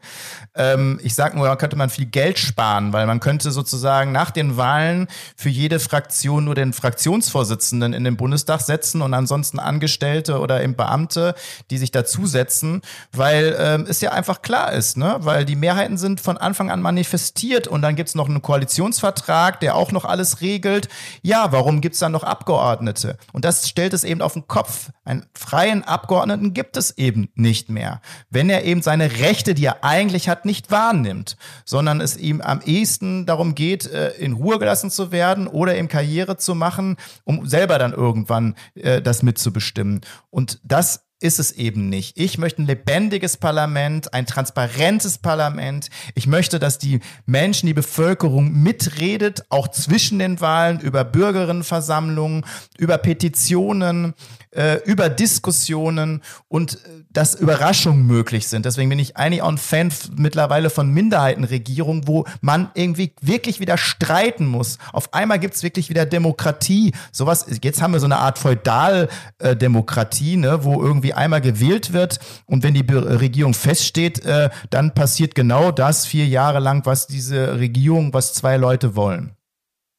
Ähm, 0.56 1.00
ich 1.04 1.16
sage 1.16 1.38
nur, 1.38 1.48
da 1.48 1.56
könnte 1.56 1.76
man 1.76 1.90
viel 1.90 2.06
Geld 2.06 2.40
sparen, 2.40 2.94
weil 2.94 3.06
man 3.06 3.20
könnte 3.20 3.52
sozusagen 3.52 4.12
nach 4.12 4.32
den 4.32 4.58
Wahlen 4.58 5.08
für 5.36 5.50
jede 5.50 5.80
Fraktion 5.80 6.46
nur 6.46 6.56
den 6.56 6.74
Fraktionsvorsitzenden 6.74 7.94
in 7.94 8.04
den 8.04 8.18
Bundestag 8.18 8.62
setzen 8.62 9.02
und 9.02 9.14
ansonsten 9.14 9.60
Angestellte 9.60 10.40
oder 10.40 10.64
eben 10.64 10.76
Beamte, 10.76 11.36
die 11.70 11.78
sich 11.78 11.92
dazusetzen, 11.92 12.82
weil 13.12 13.56
ähm, 13.60 13.86
es 13.88 14.02
ja 14.02 14.12
einfach 14.12 14.42
klar 14.42 14.74
ist, 14.74 14.98
ne? 14.98 15.18
weil 15.20 15.46
die 15.46 15.56
Mehrheiten 15.56 15.98
sind 15.98 16.22
von 16.22 16.38
Anfang 16.38 16.72
an 16.72 16.82
manifestiert 16.82 17.68
und 17.68 17.82
dann 17.82 17.96
gibt's 17.96 18.16
noch 18.16 18.28
einen 18.28 18.42
Koalitionsvertrag, 18.42 19.60
der 19.60 19.76
auch 19.76 19.92
noch 19.92 20.06
alles 20.06 20.42
regelt. 20.42 20.90
Ja, 21.22 21.52
warum 21.52 21.82
gibt's 21.82 22.00
dann 22.00 22.12
noch 22.12 22.24
Abgeordnete? 22.24 22.55
Abgeordnete. 22.60 23.18
Und 23.34 23.46
das 23.46 23.70
stellt 23.70 23.94
es 23.94 24.04
eben 24.04 24.22
auf 24.22 24.34
den 24.34 24.48
Kopf. 24.48 24.92
Einen 25.04 25.26
freien 25.34 25.84
Abgeordneten 25.84 26.54
gibt 26.54 26.78
es 26.78 26.98
eben 26.98 27.30
nicht 27.36 27.70
mehr. 27.70 28.02
Wenn 28.30 28.50
er 28.50 28.64
eben 28.64 28.82
seine 28.82 29.12
Rechte, 29.20 29.54
die 29.54 29.66
er 29.66 29.84
eigentlich 29.84 30.30
hat, 30.30 30.46
nicht 30.46 30.72
wahrnimmt, 30.72 31.38
sondern 31.66 32.02
es 32.02 32.18
ihm 32.18 32.42
am 32.42 32.62
ehesten 32.62 33.26
darum 33.26 33.56
geht, 33.56 33.86
äh, 33.88 34.12
in 34.12 34.34
Ruhe 34.34 34.60
gelassen 34.60 34.90
zu 34.90 35.12
werden 35.12 35.48
oder 35.48 35.76
eben 35.76 35.88
Karriere 35.88 36.38
zu 36.38 36.56
machen, 36.56 36.98
um 37.24 37.48
selber 37.48 37.78
dann 37.80 37.94
irgendwann 37.94 38.56
äh, 38.76 39.02
das 39.02 39.24
mitzubestimmen. 39.24 40.02
Und 40.30 40.60
das 40.64 41.06
ist 41.22 41.40
es 41.40 41.52
eben 41.54 41.90
nicht. 41.90 42.18
Ich 42.18 42.38
möchte 42.38 42.62
ein 42.62 42.68
lebendiges 42.68 43.38
Parlament, 43.38 44.14
ein 44.14 44.26
transparentes 44.26 45.18
Parlament. 45.18 45.90
Ich 46.14 46.28
möchte, 46.28 46.60
dass 46.60 46.78
die 46.78 47.00
Menschen, 47.26 47.68
die 47.68 47.74
Bevölkerung 47.74 48.52
mitredet, 48.52 49.44
auch 49.50 49.70
zwischen 49.70 50.20
den 50.20 50.42
Wahlen, 50.42 50.80
über 50.80 51.04
Bürgerinnenversammlungen, 51.06 52.46
über 52.78 52.98
Petitionen, 52.98 54.14
äh, 54.56 54.80
über 54.86 55.10
Diskussionen 55.10 56.22
und 56.48 56.76
äh, 56.76 57.04
dass 57.12 57.36
Überraschungen 57.36 58.06
möglich 58.06 58.48
sind. 58.48 58.66
Deswegen 58.66 58.90
bin 58.90 59.00
ich 59.00 59.18
eigentlich 59.18 59.42
auch 59.42 59.50
ein 59.50 59.58
Fan 59.58 59.92
mittlerweile 60.18 60.70
von 60.70 60.90
Minderheitenregierungen, 60.92 62.08
wo 62.08 62.26
man 62.42 62.70
irgendwie 62.74 63.14
wirklich 63.22 63.60
wieder 63.60 63.78
streiten 63.78 64.46
muss. 64.46 64.78
Auf 64.94 65.14
einmal 65.14 65.40
gibt's 65.40 65.64
wirklich 65.64 65.90
wieder 65.90 66.06
Demokratie. 66.06 66.94
Sowas, 67.12 67.46
jetzt 67.62 67.82
haben 67.82 67.94
wir 67.94 68.00
so 68.00 68.06
eine 68.06 68.18
Art 68.18 68.40
Feudaldemokratie, 68.40 70.38
ne, 70.38 70.64
wo 70.64 70.82
irgendwie 70.82 71.14
einmal 71.14 71.42
gewählt 71.42 71.94
wird 71.94 72.20
und 72.46 72.64
wenn 72.64 72.74
die 72.74 72.86
Regierung 72.92 73.54
feststeht, 73.54 74.24
äh, 74.26 74.50
dann 74.70 74.94
passiert 74.94 75.36
genau 75.36 75.72
das 75.72 76.06
vier 76.06 76.28
Jahre 76.28 76.60
lang, 76.60 76.86
was 76.86 77.08
diese 77.08 77.60
Regierung, 77.60 78.14
was 78.14 78.34
zwei 78.34 78.58
Leute 78.58 78.96
wollen. 78.96 79.36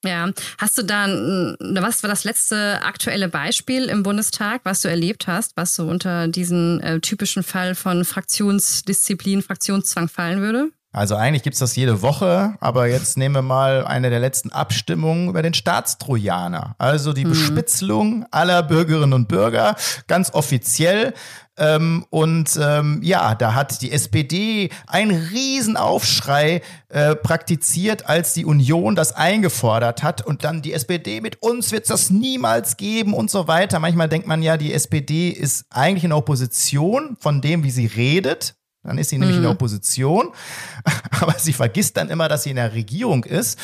Ja, 0.06 0.30
hast 0.58 0.78
du 0.78 0.82
da, 0.82 1.06
was 1.06 2.02
war 2.02 2.10
das 2.10 2.24
letzte 2.24 2.82
aktuelle 2.82 3.28
Beispiel 3.28 3.84
im 3.84 4.02
Bundestag, 4.02 4.60
was 4.64 4.82
du 4.82 4.88
erlebt 4.88 5.26
hast, 5.26 5.56
was 5.56 5.74
so 5.74 5.86
unter 5.86 6.28
diesen 6.28 6.80
äh, 6.80 7.00
typischen 7.00 7.42
Fall 7.42 7.74
von 7.74 8.04
Fraktionsdisziplin, 8.04 9.42
Fraktionszwang 9.42 10.08
fallen 10.08 10.40
würde? 10.40 10.70
Also 10.96 11.14
eigentlich 11.14 11.42
gibt's 11.42 11.58
das 11.58 11.76
jede 11.76 12.00
Woche, 12.00 12.54
aber 12.58 12.86
jetzt 12.86 13.18
nehmen 13.18 13.34
wir 13.34 13.42
mal 13.42 13.84
eine 13.84 14.08
der 14.08 14.18
letzten 14.18 14.50
Abstimmungen 14.50 15.28
über 15.28 15.42
den 15.42 15.52
Staatstrojaner. 15.52 16.74
Also 16.78 17.12
die 17.12 17.26
mhm. 17.26 17.30
Bespitzelung 17.30 18.24
aller 18.30 18.62
Bürgerinnen 18.62 19.12
und 19.12 19.28
Bürger, 19.28 19.76
ganz 20.06 20.32
offiziell. 20.32 21.12
Ähm, 21.58 22.04
und 22.10 22.58
ähm, 22.60 23.00
ja, 23.02 23.34
da 23.34 23.54
hat 23.54 23.80
die 23.80 23.90
SPD 23.90 24.70
einen 24.86 25.28
Riesenaufschrei 25.28 26.60
äh, 26.88 27.16
praktiziert, 27.16 28.08
als 28.08 28.34
die 28.34 28.44
Union 28.44 28.94
das 28.94 29.12
eingefordert 29.12 30.02
hat. 30.02 30.24
Und 30.24 30.44
dann 30.44 30.60
die 30.62 30.72
SPD, 30.72 31.20
mit 31.20 31.42
uns 31.42 31.72
wird 31.72 31.88
das 31.88 32.10
niemals 32.10 32.76
geben 32.76 33.14
und 33.14 33.30
so 33.30 33.48
weiter. 33.48 33.78
Manchmal 33.78 34.08
denkt 34.08 34.26
man 34.26 34.42
ja, 34.42 34.56
die 34.56 34.72
SPD 34.72 35.30
ist 35.30 35.64
eigentlich 35.70 36.04
in 36.04 36.12
Opposition 36.12 37.16
von 37.20 37.40
dem, 37.40 37.64
wie 37.64 37.70
sie 37.70 37.86
redet. 37.86 38.54
Dann 38.82 38.98
ist 38.98 39.08
sie 39.08 39.18
nämlich 39.18 39.36
in 39.36 39.42
der 39.42 39.50
mhm. 39.50 39.56
Opposition. 39.56 40.32
Aber 41.20 41.34
sie 41.38 41.52
vergisst 41.52 41.96
dann 41.96 42.10
immer, 42.10 42.28
dass 42.28 42.42
sie 42.42 42.50
in 42.50 42.56
der 42.56 42.74
Regierung 42.74 43.24
ist. 43.24 43.58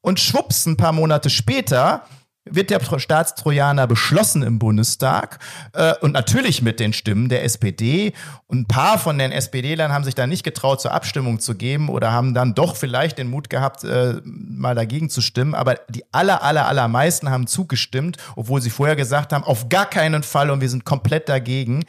Und 0.00 0.18
schwupps, 0.18 0.66
ein 0.66 0.76
paar 0.76 0.92
Monate 0.92 1.30
später 1.30 2.04
wird 2.44 2.70
der 2.70 2.80
Staatstrojaner 2.80 3.86
beschlossen 3.86 4.42
im 4.42 4.58
Bundestag 4.58 5.38
äh, 5.72 5.94
und 6.00 6.12
natürlich 6.12 6.62
mit 6.62 6.78
den 6.78 6.92
Stimmen 6.92 7.28
der 7.28 7.44
SPD. 7.44 8.12
Und 8.46 8.60
ein 8.60 8.66
paar 8.66 8.98
von 8.98 9.18
den 9.18 9.32
SPD-Lern 9.32 9.92
haben 9.92 10.04
sich 10.04 10.14
da 10.14 10.26
nicht 10.26 10.42
getraut, 10.42 10.80
zur 10.80 10.92
Abstimmung 10.92 11.40
zu 11.40 11.54
geben 11.54 11.88
oder 11.88 12.12
haben 12.12 12.34
dann 12.34 12.54
doch 12.54 12.76
vielleicht 12.76 13.18
den 13.18 13.30
Mut 13.30 13.48
gehabt, 13.48 13.84
äh, 13.84 14.20
mal 14.24 14.74
dagegen 14.74 15.08
zu 15.08 15.20
stimmen. 15.20 15.54
Aber 15.54 15.76
die 15.88 16.04
aller, 16.12 16.42
aller, 16.42 16.68
allermeisten 16.68 17.30
haben 17.30 17.46
zugestimmt, 17.46 18.18
obwohl 18.36 18.60
sie 18.60 18.70
vorher 18.70 18.96
gesagt 18.96 19.32
haben, 19.32 19.44
auf 19.44 19.68
gar 19.68 19.86
keinen 19.86 20.22
Fall 20.22 20.50
und 20.50 20.60
wir 20.60 20.68
sind 20.68 20.84
komplett 20.84 21.28
dagegen. 21.28 21.84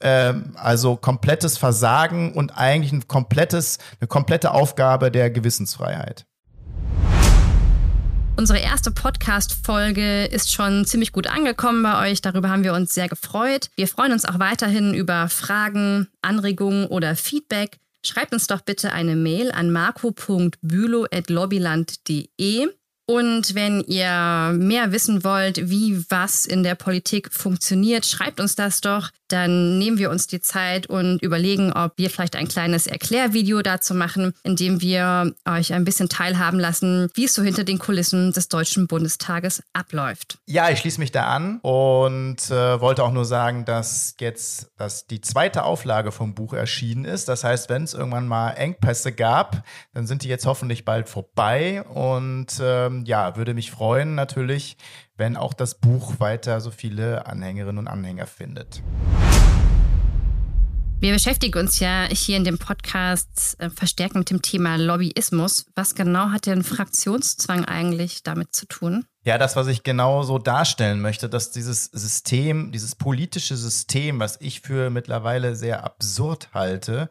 Ähm, 0.00 0.52
also 0.56 0.96
komplettes 0.96 1.58
Versagen 1.58 2.32
und 2.32 2.56
eigentlich 2.56 2.92
ein 2.92 3.06
komplettes, 3.06 3.78
eine 4.00 4.08
komplette 4.08 4.50
Aufgabe 4.52 5.10
der 5.10 5.30
Gewissensfreiheit. 5.30 6.26
Unsere 8.40 8.60
erste 8.60 8.90
Podcast-Folge 8.90 10.24
ist 10.24 10.50
schon 10.50 10.86
ziemlich 10.86 11.12
gut 11.12 11.26
angekommen 11.26 11.82
bei 11.82 12.10
euch. 12.10 12.22
Darüber 12.22 12.48
haben 12.48 12.64
wir 12.64 12.72
uns 12.72 12.94
sehr 12.94 13.06
gefreut. 13.06 13.68
Wir 13.76 13.86
freuen 13.86 14.12
uns 14.12 14.24
auch 14.24 14.38
weiterhin 14.38 14.94
über 14.94 15.28
Fragen, 15.28 16.08
Anregungen 16.22 16.86
oder 16.86 17.16
Feedback. 17.16 17.76
Schreibt 18.02 18.32
uns 18.32 18.46
doch 18.46 18.62
bitte 18.62 18.94
eine 18.94 19.14
Mail 19.14 19.52
an 19.52 19.70
marco.bülow.lobbyland.de. 19.70 22.68
Und 23.04 23.54
wenn 23.54 23.82
ihr 23.82 24.54
mehr 24.56 24.90
wissen 24.90 25.22
wollt, 25.22 25.68
wie 25.68 26.02
was 26.08 26.46
in 26.46 26.62
der 26.62 26.76
Politik 26.76 27.34
funktioniert, 27.34 28.06
schreibt 28.06 28.40
uns 28.40 28.56
das 28.56 28.80
doch. 28.80 29.10
Dann 29.32 29.78
nehmen 29.78 29.98
wir 29.98 30.10
uns 30.10 30.26
die 30.26 30.40
Zeit 30.40 30.86
und 30.86 31.22
überlegen, 31.22 31.72
ob 31.72 31.92
wir 31.96 32.10
vielleicht 32.10 32.36
ein 32.36 32.48
kleines 32.48 32.86
Erklärvideo 32.86 33.62
dazu 33.62 33.94
machen, 33.94 34.32
in 34.42 34.56
dem 34.56 34.80
wir 34.80 35.34
euch 35.48 35.72
ein 35.72 35.84
bisschen 35.84 36.08
teilhaben 36.08 36.58
lassen, 36.58 37.08
wie 37.14 37.24
es 37.24 37.34
so 37.34 37.42
hinter 37.42 37.64
den 37.64 37.78
Kulissen 37.78 38.32
des 38.32 38.48
Deutschen 38.48 38.86
Bundestages 38.86 39.62
abläuft. 39.72 40.38
Ja, 40.46 40.70
ich 40.70 40.80
schließe 40.80 41.00
mich 41.00 41.12
da 41.12 41.26
an 41.26 41.58
und 41.60 42.50
äh, 42.50 42.80
wollte 42.80 43.04
auch 43.04 43.12
nur 43.12 43.24
sagen, 43.24 43.64
dass 43.64 44.14
jetzt 44.20 44.70
dass 44.76 45.06
die 45.06 45.20
zweite 45.20 45.64
Auflage 45.64 46.10
vom 46.10 46.34
Buch 46.34 46.54
erschienen 46.54 47.04
ist. 47.04 47.28
Das 47.28 47.44
heißt, 47.44 47.68
wenn 47.68 47.84
es 47.84 47.94
irgendwann 47.94 48.26
mal 48.26 48.50
Engpässe 48.52 49.12
gab, 49.12 49.62
dann 49.92 50.06
sind 50.06 50.24
die 50.24 50.28
jetzt 50.28 50.46
hoffentlich 50.46 50.84
bald 50.84 51.08
vorbei 51.08 51.82
und 51.82 52.46
ähm, 52.62 53.04
ja, 53.06 53.36
würde 53.36 53.54
mich 53.54 53.70
freuen 53.70 54.14
natürlich, 54.14 54.76
wenn 55.20 55.36
auch 55.36 55.52
das 55.52 55.74
Buch 55.74 56.18
weiter 56.18 56.60
so 56.62 56.70
viele 56.70 57.26
Anhängerinnen 57.26 57.78
und 57.78 57.88
Anhänger 57.88 58.26
findet. 58.26 58.82
Wir 60.98 61.12
beschäftigen 61.12 61.58
uns 61.58 61.78
ja 61.78 62.06
hier 62.10 62.36
in 62.36 62.44
dem 62.44 62.58
Podcast 62.58 63.56
äh, 63.58 63.70
verstärkt 63.70 64.14
mit 64.14 64.30
dem 64.30 64.42
Thema 64.42 64.76
Lobbyismus. 64.76 65.66
Was 65.74 65.94
genau 65.94 66.30
hat 66.30 66.46
denn 66.46 66.64
Fraktionszwang 66.64 67.64
eigentlich 67.66 68.22
damit 68.22 68.54
zu 68.54 68.66
tun? 68.66 69.04
Ja, 69.24 69.36
das, 69.38 69.56
was 69.56 69.66
ich 69.66 69.82
genau 69.82 70.22
so 70.22 70.38
darstellen 70.38 71.00
möchte, 71.00 71.28
dass 71.28 71.50
dieses 71.50 71.84
System, 71.84 72.72
dieses 72.72 72.94
politische 72.94 73.56
System, 73.56 74.20
was 74.20 74.38
ich 74.40 74.62
für 74.62 74.90
mittlerweile 74.90 75.54
sehr 75.54 75.84
absurd 75.84 76.48
halte 76.54 77.10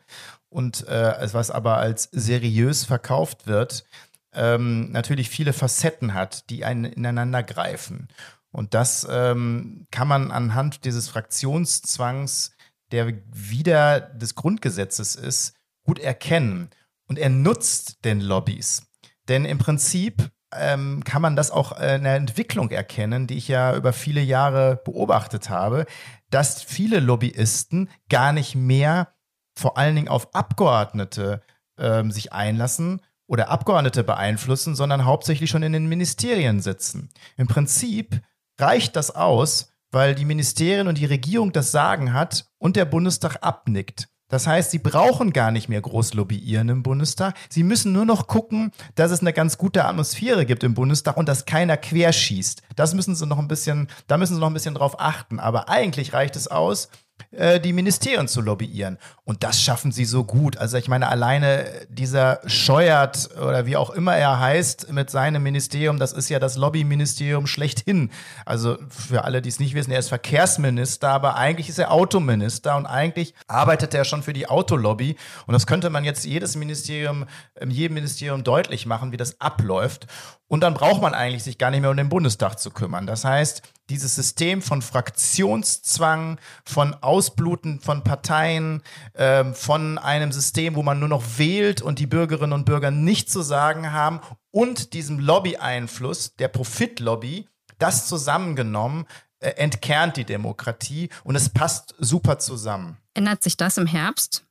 und 0.50 0.88
äh, 0.88 1.28
was 1.34 1.52
aber 1.52 1.78
als 1.78 2.10
seriös 2.12 2.86
verkauft 2.86 3.46
wird, 3.46 3.86
ähm, 4.34 4.92
natürlich 4.92 5.30
viele 5.30 5.54
Facetten 5.54 6.14
hat, 6.14 6.50
die 6.50 6.66
einen 6.66 6.86
ineinander 6.86 7.44
greifen. 7.44 8.08
Und 8.52 8.74
das 8.74 9.08
ähm, 9.10 9.88
kann 9.92 10.08
man 10.08 10.32
anhand 10.32 10.86
dieses 10.86 11.08
Fraktionszwangs, 11.08 12.56
der 12.92 13.14
wieder 13.32 14.00
des 14.00 14.36
Grundgesetzes 14.36 15.16
ist, 15.16 15.54
gut 15.84 16.00
erkennen. 16.00 16.70
Und 17.08 17.20
er 17.20 17.30
nutzt 17.30 18.06
den 18.06 18.22
Lobbys. 18.22 18.84
Denn 19.28 19.46
im 19.46 19.60
Prinzip 19.60 20.32
ähm, 20.54 21.04
kann 21.04 21.22
man 21.22 21.36
das 21.36 21.52
auch 21.52 21.80
in 21.80 22.04
der 22.04 22.16
Entwicklung 22.16 22.72
erkennen, 22.72 23.28
die 23.28 23.38
ich 23.38 23.48
ja 23.48 23.76
über 23.76 23.94
viele 23.94 24.22
Jahre 24.22 24.82
beobachtet 24.84 25.50
habe, 25.50 25.86
dass 26.30 26.64
viele 26.64 27.00
Lobbyisten 27.00 27.90
gar 28.10 28.34
nicht 28.34 28.56
mehr 28.56 29.14
vor 29.56 29.78
allen 29.78 29.96
Dingen 29.96 30.08
auf 30.08 30.34
Abgeordnete 30.34 31.42
ähm, 31.78 32.12
sich 32.12 32.34
einlassen, 32.34 33.02
oder 33.30 33.50
Abgeordnete 33.50 34.04
beeinflussen, 34.04 34.76
sondern 34.76 35.06
hauptsächlich 35.06 35.50
schon 35.50 35.64
in 35.64 35.72
den 35.72 35.88
Ministerien 35.88 36.62
sitzen. 36.62 37.10
Im 37.38 37.48
Prinzip 37.48 38.22
reicht 38.60 38.96
das 38.96 39.12
aus, 39.12 39.72
weil 39.92 40.16
die 40.16 40.26
Ministerien 40.26 40.88
und 40.88 40.98
die 40.98 41.06
Regierung 41.06 41.52
das 41.52 41.72
Sagen 41.72 42.14
hat 42.14 42.50
und 42.58 42.76
der 42.76 42.86
Bundestag 42.86 43.38
abnickt. 43.42 44.10
Das 44.30 44.46
heißt, 44.46 44.72
sie 44.72 44.80
brauchen 44.80 45.32
gar 45.32 45.52
nicht 45.52 45.70
mehr 45.70 45.82
groß 45.82 46.14
lobbyieren 46.14 46.70
im 46.70 46.84
Bundestag. 46.84 47.36
Sie 47.50 47.64
müssen 47.64 47.94
nur 47.94 48.06
noch 48.06 48.28
gucken, 48.28 48.72
dass 48.96 49.12
es 49.12 49.22
eine 49.22 49.34
ganz 49.34 49.58
gute 49.58 49.86
Atmosphäre 49.86 50.46
gibt 50.46 50.64
im 50.64 50.74
Bundestag 50.74 51.18
und 51.18 51.28
dass 51.28 51.46
keiner 51.46 51.78
querschießt. 51.78 52.64
Das 52.76 52.94
müssen 52.94 53.16
sie 53.16 53.26
noch 53.26 53.40
ein 53.40 53.48
bisschen, 53.48 53.90
da 54.08 54.18
müssen 54.18 54.36
sie 54.36 54.40
noch 54.40 54.50
ein 54.50 54.54
bisschen 54.54 54.76
drauf 54.76 55.00
achten. 55.00 55.40
Aber 55.40 55.70
eigentlich 55.70 56.14
reicht 56.14 56.36
es 56.36 56.48
aus, 56.48 56.90
die 57.32 57.74
Ministerien 57.74 58.28
zu 58.28 58.42
lobbyieren. 58.42 58.98
Und 59.24 59.44
das 59.44 59.62
schaffen 59.62 59.92
sie 59.92 60.06
so 60.06 60.24
gut. 60.24 60.58
Also 60.58 60.78
ich 60.78 60.88
meine, 60.88 61.10
alleine 61.10 61.66
dieser 61.90 62.40
Scheuert 62.48 63.30
oder 63.38 63.66
wie 63.66 63.78
auch 63.78 63.92
immer 63.92 64.16
er 64.16 64.40
heißt 64.40 64.92
mit 64.92 65.10
seinem 65.10 65.44
Ministerium, 65.44 66.00
das 66.00 66.12
ist 66.12 66.30
ja 66.30 66.40
das 66.40 66.56
Lobbyministerium 66.56 67.46
schlechthin. 67.46 68.10
Also 68.46 68.78
für 68.90 69.26
alle, 69.26 69.42
die 69.42 69.50
es 69.50 69.60
nicht 69.60 69.76
wissen, 69.76 69.92
er 69.92 70.00
ist 70.00 70.10
Verkehrsminister, 70.10 71.10
aber 71.10 71.36
eigentlich 71.36 71.70
ist 71.70 71.78
er 71.78 71.92
Autominister 71.92 72.76
und 72.76 72.88
eigentlich 72.88 73.36
arbeitet 73.48 73.94
er 73.94 74.06
schon 74.06 74.24
für 74.24 74.34
die 74.34 74.48
Autolobby. 74.48 75.16
Und 75.46 75.54
das 75.54 75.68
könnte 75.68 75.90
man 75.90 76.04
jetzt 76.04 76.26
jedes 76.26 76.56
Ministerium, 76.56 77.26
in 77.60 77.70
jedem 77.70 77.94
Ministerium 77.96 78.44
deutlich 78.44 78.86
machen, 78.86 79.12
wie 79.12 79.18
das 79.18 79.40
abläuft. 79.40 80.08
Und 80.48 80.62
dann 80.62 80.74
braucht 80.74 81.02
man 81.02 81.14
eigentlich 81.14 81.44
sich 81.44 81.60
gar 81.60 81.70
nicht 81.70 81.82
mehr 81.82 81.92
um 81.92 81.98
den 81.98 82.10
Bundestag 82.10 82.58
zu 82.58 82.72
kümmern. 82.72 83.06
Das 83.06 83.24
heißt, 83.24 83.62
dieses 83.90 84.16
System 84.16 84.62
von 84.62 84.82
Fraktionszwang, 84.82 86.40
von 86.64 86.94
Ausbluten 86.96 87.80
von 87.80 88.04
Parteien, 88.04 88.82
äh, 89.14 89.46
von 89.54 89.98
einem 89.98 90.32
System, 90.32 90.76
wo 90.76 90.84
man 90.84 91.00
nur 91.00 91.10
noch 91.10 91.24
wählt 91.38 91.82
und 91.82 92.00
die 92.00 92.08
Bürgerinnen 92.08 92.54
und 92.54 92.66
Bürger 92.66 92.92
nichts 92.92 93.32
zu 93.32 93.42
sagen 93.42 93.92
haben 93.92 94.20
und 94.52 94.94
diesem 94.94 95.20
Lobby-Einfluss, 95.20 96.36
der 96.36 96.48
Profitlobby, 96.48 97.48
das 97.78 98.08
zusammengenommen 98.08 99.06
äh, 99.40 99.52
entkernt 99.52 100.18
die 100.18 100.26
Demokratie 100.26 101.10
und 101.24 101.36
es 101.36 101.50
passt 101.50 101.96
super 101.98 102.40
zusammen. 102.40 102.98
Ändert 103.14 103.44
sich 103.44 103.58
das 103.58 103.78
im 103.78 103.88
Herbst, 103.88 104.46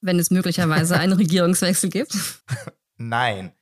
wenn 0.00 0.18
es 0.18 0.30
möglicherweise 0.30 0.98
einen 0.98 1.12
Regierungswechsel 1.18 1.88
gibt? 1.88 2.16
Nein. 2.96 3.52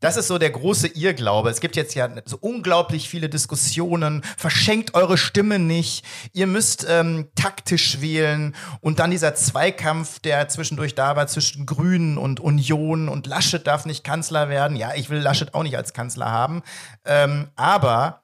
Das 0.00 0.16
ist 0.16 0.28
so 0.28 0.38
der 0.38 0.50
große 0.50 0.88
Irrglaube. 0.88 1.50
Es 1.50 1.60
gibt 1.60 1.76
jetzt 1.76 1.94
ja 1.94 2.08
so 2.24 2.38
unglaublich 2.40 3.08
viele 3.08 3.28
Diskussionen. 3.28 4.22
Verschenkt 4.36 4.94
eure 4.94 5.18
Stimme 5.18 5.58
nicht. 5.58 6.04
Ihr 6.32 6.46
müsst 6.46 6.86
ähm, 6.88 7.28
taktisch 7.34 8.00
wählen. 8.00 8.54
Und 8.80 8.98
dann 8.98 9.10
dieser 9.10 9.34
Zweikampf, 9.34 10.20
der 10.20 10.48
zwischendurch 10.48 10.94
da 10.94 11.16
war 11.16 11.26
zwischen 11.26 11.66
Grünen 11.66 12.18
und 12.18 12.40
Union 12.40 13.08
und 13.08 13.26
Laschet 13.26 13.66
darf 13.66 13.86
nicht 13.86 14.04
Kanzler 14.04 14.48
werden. 14.48 14.76
Ja, 14.76 14.94
ich 14.94 15.10
will 15.10 15.18
Laschet 15.18 15.54
auch 15.54 15.62
nicht 15.62 15.76
als 15.76 15.92
Kanzler 15.92 16.30
haben. 16.30 16.62
Ähm, 17.04 17.48
aber 17.56 18.22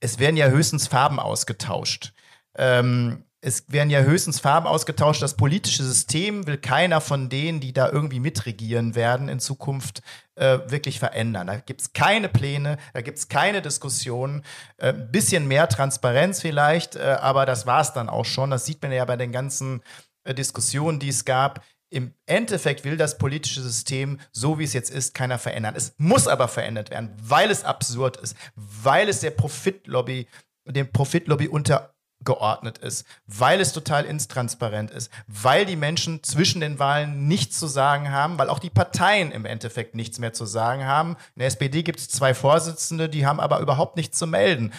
es 0.00 0.18
werden 0.18 0.36
ja 0.36 0.48
höchstens 0.48 0.86
Farben 0.86 1.18
ausgetauscht. 1.18 2.12
Ähm, 2.56 3.24
es 3.42 3.64
werden 3.72 3.90
ja 3.90 4.00
höchstens 4.00 4.38
Farben 4.38 4.66
ausgetauscht. 4.66 5.22
Das 5.22 5.36
politische 5.36 5.82
System 5.82 6.46
will 6.46 6.58
keiner 6.58 7.00
von 7.00 7.28
denen, 7.28 7.60
die 7.60 7.72
da 7.72 7.88
irgendwie 7.90 8.20
mitregieren 8.20 8.94
werden, 8.94 9.28
in 9.28 9.40
Zukunft 9.40 10.02
äh, 10.40 10.70
wirklich 10.70 10.98
verändern. 10.98 11.46
Da 11.46 11.56
gibt 11.58 11.82
es 11.82 11.92
keine 11.92 12.28
Pläne, 12.28 12.78
da 12.94 13.02
gibt 13.02 13.18
es 13.18 13.28
keine 13.28 13.60
Diskussionen. 13.60 14.42
Ein 14.78 14.88
äh, 14.88 15.06
bisschen 15.12 15.46
mehr 15.46 15.68
Transparenz 15.68 16.40
vielleicht, 16.40 16.96
äh, 16.96 17.18
aber 17.20 17.44
das 17.44 17.66
war 17.66 17.82
es 17.82 17.92
dann 17.92 18.08
auch 18.08 18.24
schon. 18.24 18.50
Das 18.50 18.64
sieht 18.64 18.82
man 18.82 18.90
ja 18.90 19.04
bei 19.04 19.16
den 19.16 19.32
ganzen 19.32 19.82
äh, 20.24 20.34
Diskussionen, 20.34 20.98
die 20.98 21.10
es 21.10 21.26
gab. 21.26 21.62
Im 21.92 22.14
Endeffekt 22.26 22.84
will 22.84 22.96
das 22.96 23.18
politische 23.18 23.60
System, 23.60 24.18
so 24.32 24.58
wie 24.58 24.64
es 24.64 24.72
jetzt 24.72 24.90
ist, 24.90 25.12
keiner 25.12 25.38
verändern. 25.38 25.74
Es 25.76 25.94
muss 25.98 26.26
aber 26.26 26.48
verändert 26.48 26.90
werden, 26.90 27.14
weil 27.20 27.50
es 27.50 27.64
absurd 27.64 28.16
ist, 28.16 28.36
weil 28.54 29.08
es 29.08 29.20
der 29.20 29.32
Profitlobby, 29.32 30.26
dem 30.64 30.90
Profitlobby 30.90 31.48
unter 31.48 31.94
geordnet 32.24 32.78
ist, 32.78 33.06
weil 33.26 33.60
es 33.60 33.72
total 33.72 34.04
intransparent 34.04 34.90
ist, 34.90 35.10
weil 35.26 35.64
die 35.64 35.76
Menschen 35.76 36.22
zwischen 36.22 36.60
den 36.60 36.78
Wahlen 36.78 37.28
nichts 37.28 37.58
zu 37.58 37.66
sagen 37.66 38.10
haben, 38.10 38.38
weil 38.38 38.50
auch 38.50 38.58
die 38.58 38.70
Parteien 38.70 39.32
im 39.32 39.46
Endeffekt 39.46 39.94
nichts 39.94 40.18
mehr 40.18 40.32
zu 40.32 40.44
sagen 40.44 40.84
haben. 40.84 41.16
In 41.34 41.40
der 41.40 41.48
SPD 41.48 41.82
gibt 41.82 41.98
es 41.98 42.08
zwei 42.08 42.34
Vorsitzende, 42.34 43.08
die 43.08 43.26
haben 43.26 43.40
aber 43.40 43.60
überhaupt 43.60 43.96
nichts 43.96 44.18
zu 44.18 44.26
melden. 44.26 44.72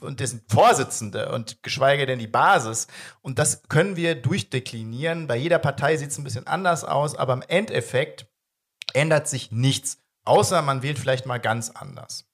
Und 0.00 0.20
das 0.20 0.30
sind 0.30 0.42
Vorsitzende 0.50 1.32
und 1.32 1.62
geschweige 1.62 2.06
denn 2.06 2.18
die 2.18 2.26
Basis. 2.26 2.88
Und 3.20 3.38
das 3.38 3.62
können 3.68 3.96
wir 3.96 4.14
durchdeklinieren. 4.14 5.26
Bei 5.28 5.36
jeder 5.36 5.58
Partei 5.58 5.96
sieht 5.96 6.10
es 6.10 6.18
ein 6.18 6.24
bisschen 6.24 6.46
anders 6.46 6.84
aus, 6.84 7.14
aber 7.14 7.34
im 7.34 7.42
Endeffekt 7.42 8.26
ändert 8.92 9.28
sich 9.28 9.52
nichts, 9.52 9.98
außer 10.24 10.62
man 10.62 10.82
wählt 10.82 10.98
vielleicht 10.98 11.26
mal 11.26 11.38
ganz 11.38 11.70
anders. 11.70 12.27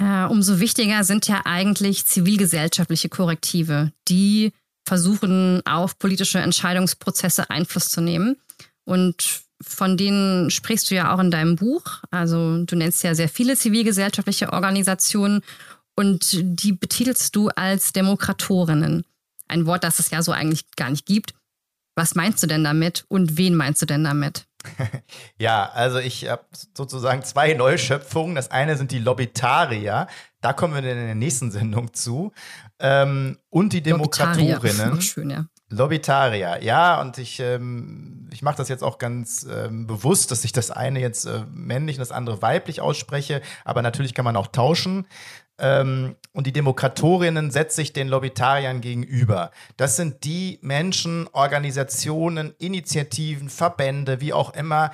Äh, 0.00 0.24
umso 0.24 0.60
wichtiger 0.60 1.04
sind 1.04 1.28
ja 1.28 1.42
eigentlich 1.44 2.06
zivilgesellschaftliche 2.06 3.08
Korrektive, 3.08 3.92
die 4.08 4.52
versuchen, 4.86 5.64
auf 5.66 5.98
politische 5.98 6.38
Entscheidungsprozesse 6.38 7.50
Einfluss 7.50 7.88
zu 7.88 8.00
nehmen. 8.00 8.36
Und 8.84 9.42
von 9.60 9.96
denen 9.96 10.50
sprichst 10.50 10.90
du 10.90 10.94
ja 10.94 11.14
auch 11.14 11.20
in 11.20 11.30
deinem 11.30 11.56
Buch. 11.56 11.84
Also 12.10 12.64
du 12.64 12.76
nennst 12.76 13.02
ja 13.04 13.14
sehr 13.14 13.28
viele 13.28 13.56
zivilgesellschaftliche 13.56 14.52
Organisationen 14.52 15.42
und 15.94 16.38
die 16.42 16.72
betitelst 16.72 17.36
du 17.36 17.48
als 17.48 17.92
Demokratorinnen. 17.92 19.04
Ein 19.48 19.66
Wort, 19.66 19.84
das 19.84 19.98
es 19.98 20.10
ja 20.10 20.22
so 20.22 20.32
eigentlich 20.32 20.70
gar 20.76 20.90
nicht 20.90 21.06
gibt. 21.06 21.34
Was 21.94 22.14
meinst 22.14 22.42
du 22.42 22.46
denn 22.46 22.64
damit 22.64 23.04
und 23.08 23.36
wen 23.36 23.54
meinst 23.54 23.82
du 23.82 23.86
denn 23.86 24.02
damit? 24.02 24.46
ja, 25.38 25.70
also 25.72 25.98
ich 25.98 26.28
habe 26.28 26.44
sozusagen 26.76 27.22
zwei 27.22 27.54
Neuschöpfungen. 27.54 28.34
Das 28.34 28.50
eine 28.50 28.76
sind 28.76 28.92
die 28.92 28.98
Lobbytarier. 28.98 30.06
Da 30.40 30.52
kommen 30.52 30.74
wir 30.74 30.80
in 30.80 31.06
der 31.06 31.14
nächsten 31.14 31.50
Sendung 31.50 31.92
zu. 31.92 32.32
Ähm, 32.78 33.38
und 33.50 33.72
die 33.72 33.82
Demokratorinnen. 33.82 35.00
Schön, 35.00 35.30
ja. 35.30 35.46
Lobbytarier, 35.72 36.62
ja, 36.62 37.00
und 37.00 37.16
ich, 37.16 37.40
ähm, 37.40 38.28
ich 38.30 38.42
mache 38.42 38.56
das 38.56 38.68
jetzt 38.68 38.84
auch 38.84 38.98
ganz 38.98 39.46
ähm, 39.50 39.86
bewusst, 39.86 40.30
dass 40.30 40.44
ich 40.44 40.52
das 40.52 40.70
eine 40.70 41.00
jetzt 41.00 41.24
äh, 41.24 41.44
männlich 41.50 41.96
und 41.96 42.00
das 42.00 42.12
andere 42.12 42.42
weiblich 42.42 42.82
ausspreche, 42.82 43.40
aber 43.64 43.80
natürlich 43.80 44.12
kann 44.12 44.26
man 44.26 44.36
auch 44.36 44.48
tauschen. 44.48 45.06
Ähm, 45.58 46.16
und 46.32 46.46
die 46.46 46.52
Demokratorinnen 46.52 47.50
setzt 47.50 47.76
sich 47.76 47.92
den 47.92 48.08
Lobbytariern 48.08 48.80
gegenüber. 48.80 49.50
Das 49.76 49.96
sind 49.96 50.24
die 50.24 50.58
Menschen, 50.62 51.28
Organisationen, 51.32 52.54
Initiativen, 52.58 53.50
Verbände, 53.50 54.20
wie 54.20 54.32
auch 54.32 54.54
immer, 54.54 54.92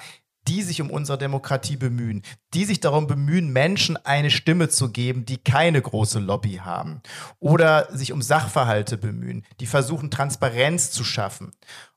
die 0.49 0.63
sich 0.63 0.81
um 0.81 0.91
unsere 0.91 1.19
Demokratie 1.19 1.77
bemühen, 1.77 2.23
die 2.55 2.65
sich 2.65 2.81
darum 2.81 3.07
bemühen, 3.07 3.53
Menschen 3.53 3.97
eine 3.99 4.31
Stimme 4.31 4.69
zu 4.71 4.91
geben, 4.91 5.27
die 5.27 5.37
keine 5.37 5.81
große 5.81 6.19
Lobby 6.19 6.61
haben 6.65 7.03
oder 7.39 7.89
sich 7.93 8.13
um 8.13 8.23
Sachverhalte 8.23 8.97
bemühen, 8.97 9.45
die 9.61 9.67
versuchen, 9.67 10.11
Transparenz 10.11 10.91
zu 10.91 11.05
schaffen. 11.05 11.53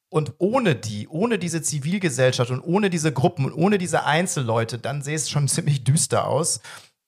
Und 0.10 0.34
ohne 0.40 0.76
die, 0.76 1.08
ohne 1.08 1.40
diese 1.40 1.62
Zivilgesellschaft 1.62 2.52
und 2.52 2.60
ohne 2.60 2.90
diese 2.90 3.14
Gruppen 3.14 3.46
und 3.46 3.54
ohne 3.54 3.78
diese 3.78 4.04
Einzelleute, 4.04 4.78
dann 4.78 5.02
sähe 5.02 5.16
es 5.16 5.30
schon 5.30 5.48
ziemlich 5.48 5.86
düster 5.86 6.28
aus. 6.28 6.60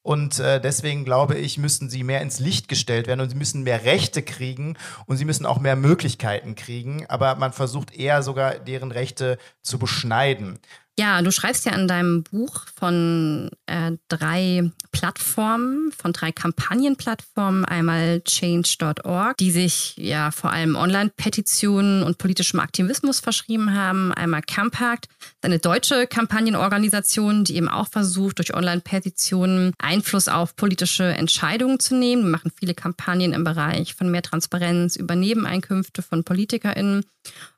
Und 0.04 0.38
äh, 0.40 0.60
deswegen 0.60 1.06
glaube 1.06 1.36
ich, 1.36 1.58
müssen 1.58 1.90
sie 1.90 2.04
mehr 2.04 2.22
ins 2.22 2.40
Licht 2.40 2.68
gestellt 2.68 3.08
werden 3.08 3.22
und 3.22 3.30
sie 3.30 3.38
müssen 3.38 3.64
mehr 3.64 3.86
Rechte 3.86 4.22
kriegen 4.22 4.78
und 5.06 5.16
sie 5.16 5.24
müssen 5.24 5.46
auch 5.46 5.60
mehr 5.60 5.78
Möglichkeiten 5.78 6.56
kriegen. 6.56 7.06
Aber 7.08 7.36
man 7.36 7.54
versucht 7.54 7.96
eher 7.96 8.22
sogar 8.22 8.56
deren 8.56 8.92
Rechte 8.92 9.38
zu 9.62 9.80
beschneiden. 9.80 10.60
Ja, 10.98 11.20
du 11.24 11.32
schreibst 11.32 11.66
ja 11.66 11.74
in 11.74 11.88
deinem 11.88 12.22
Buch 12.22 12.68
von 12.76 13.50
äh, 13.66 13.94
drei 14.10 14.72
Plattformen, 14.92 15.92
von 15.92 16.14
drei 16.14 16.32
Kampagnenplattformen. 16.32 17.66
Einmal 17.66 18.22
change.org, 18.22 19.36
die 19.38 19.50
sich 19.50 19.96
ja 19.98 20.30
vor 20.30 20.52
allem 20.52 20.76
Online-Petitionen 20.76 22.04
und 22.04 22.20
politischem 22.20 22.60
Aktivismus 22.60 23.22
verschrieben 23.22 23.74
haben. 23.74 24.14
Einmal 24.14 24.44
Campact, 24.44 25.08
eine 25.42 25.58
deutsche 25.58 26.06
Kampagnenorganisation, 26.06 27.44
die 27.44 27.56
eben 27.56 27.70
auch 27.70 27.88
versucht, 27.88 28.38
durch 28.38 28.54
Online-Petitionen 28.54 29.74
Einfluss 29.80 30.28
auf 30.28 30.56
politische 30.56 31.06
Entscheidungen 31.06 31.80
zu 31.80 31.96
nehmen. 31.96 32.24
Wir 32.24 32.30
machen 32.30 32.52
viele 32.56 32.76
Kampagnen 32.76 33.34
im 33.34 33.44
Bereich 33.44 33.96
von 33.96 34.12
mehr 34.12 34.22
Transparenz 34.22 34.96
über 34.96 35.16
Nebeneinkünfte 35.16 36.04
von 36.04 36.24
PolitikerInnen. 36.24 37.04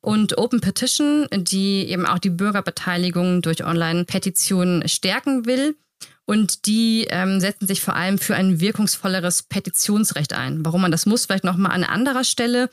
Und 0.02 0.38
Open 0.38 0.62
Petition, 0.62 1.28
die 1.32 1.88
eben 1.90 2.06
auch 2.06 2.20
die 2.20 2.30
Bürgerbeteiligung 2.30 3.42
durch 3.42 3.64
Online-Petitionen 3.64 4.88
stärken 4.88 5.46
will. 5.46 5.76
Und 6.26 6.66
die 6.66 7.06
ähm, 7.10 7.40
setzen 7.40 7.68
sich 7.68 7.82
vor 7.82 7.96
allem 7.96 8.18
für 8.18 8.36
ein 8.36 8.60
wirkungsvolleres 8.60 9.44
Petitionsrecht 9.44 10.34
ein. 10.34 10.66
Warum 10.66 10.82
man 10.82 10.92
das 10.92 11.06
muss, 11.06 11.26
vielleicht 11.26 11.44
nochmal 11.44 11.72
an 11.72 11.84
anderer 11.84 12.24
Stelle. 12.24 12.70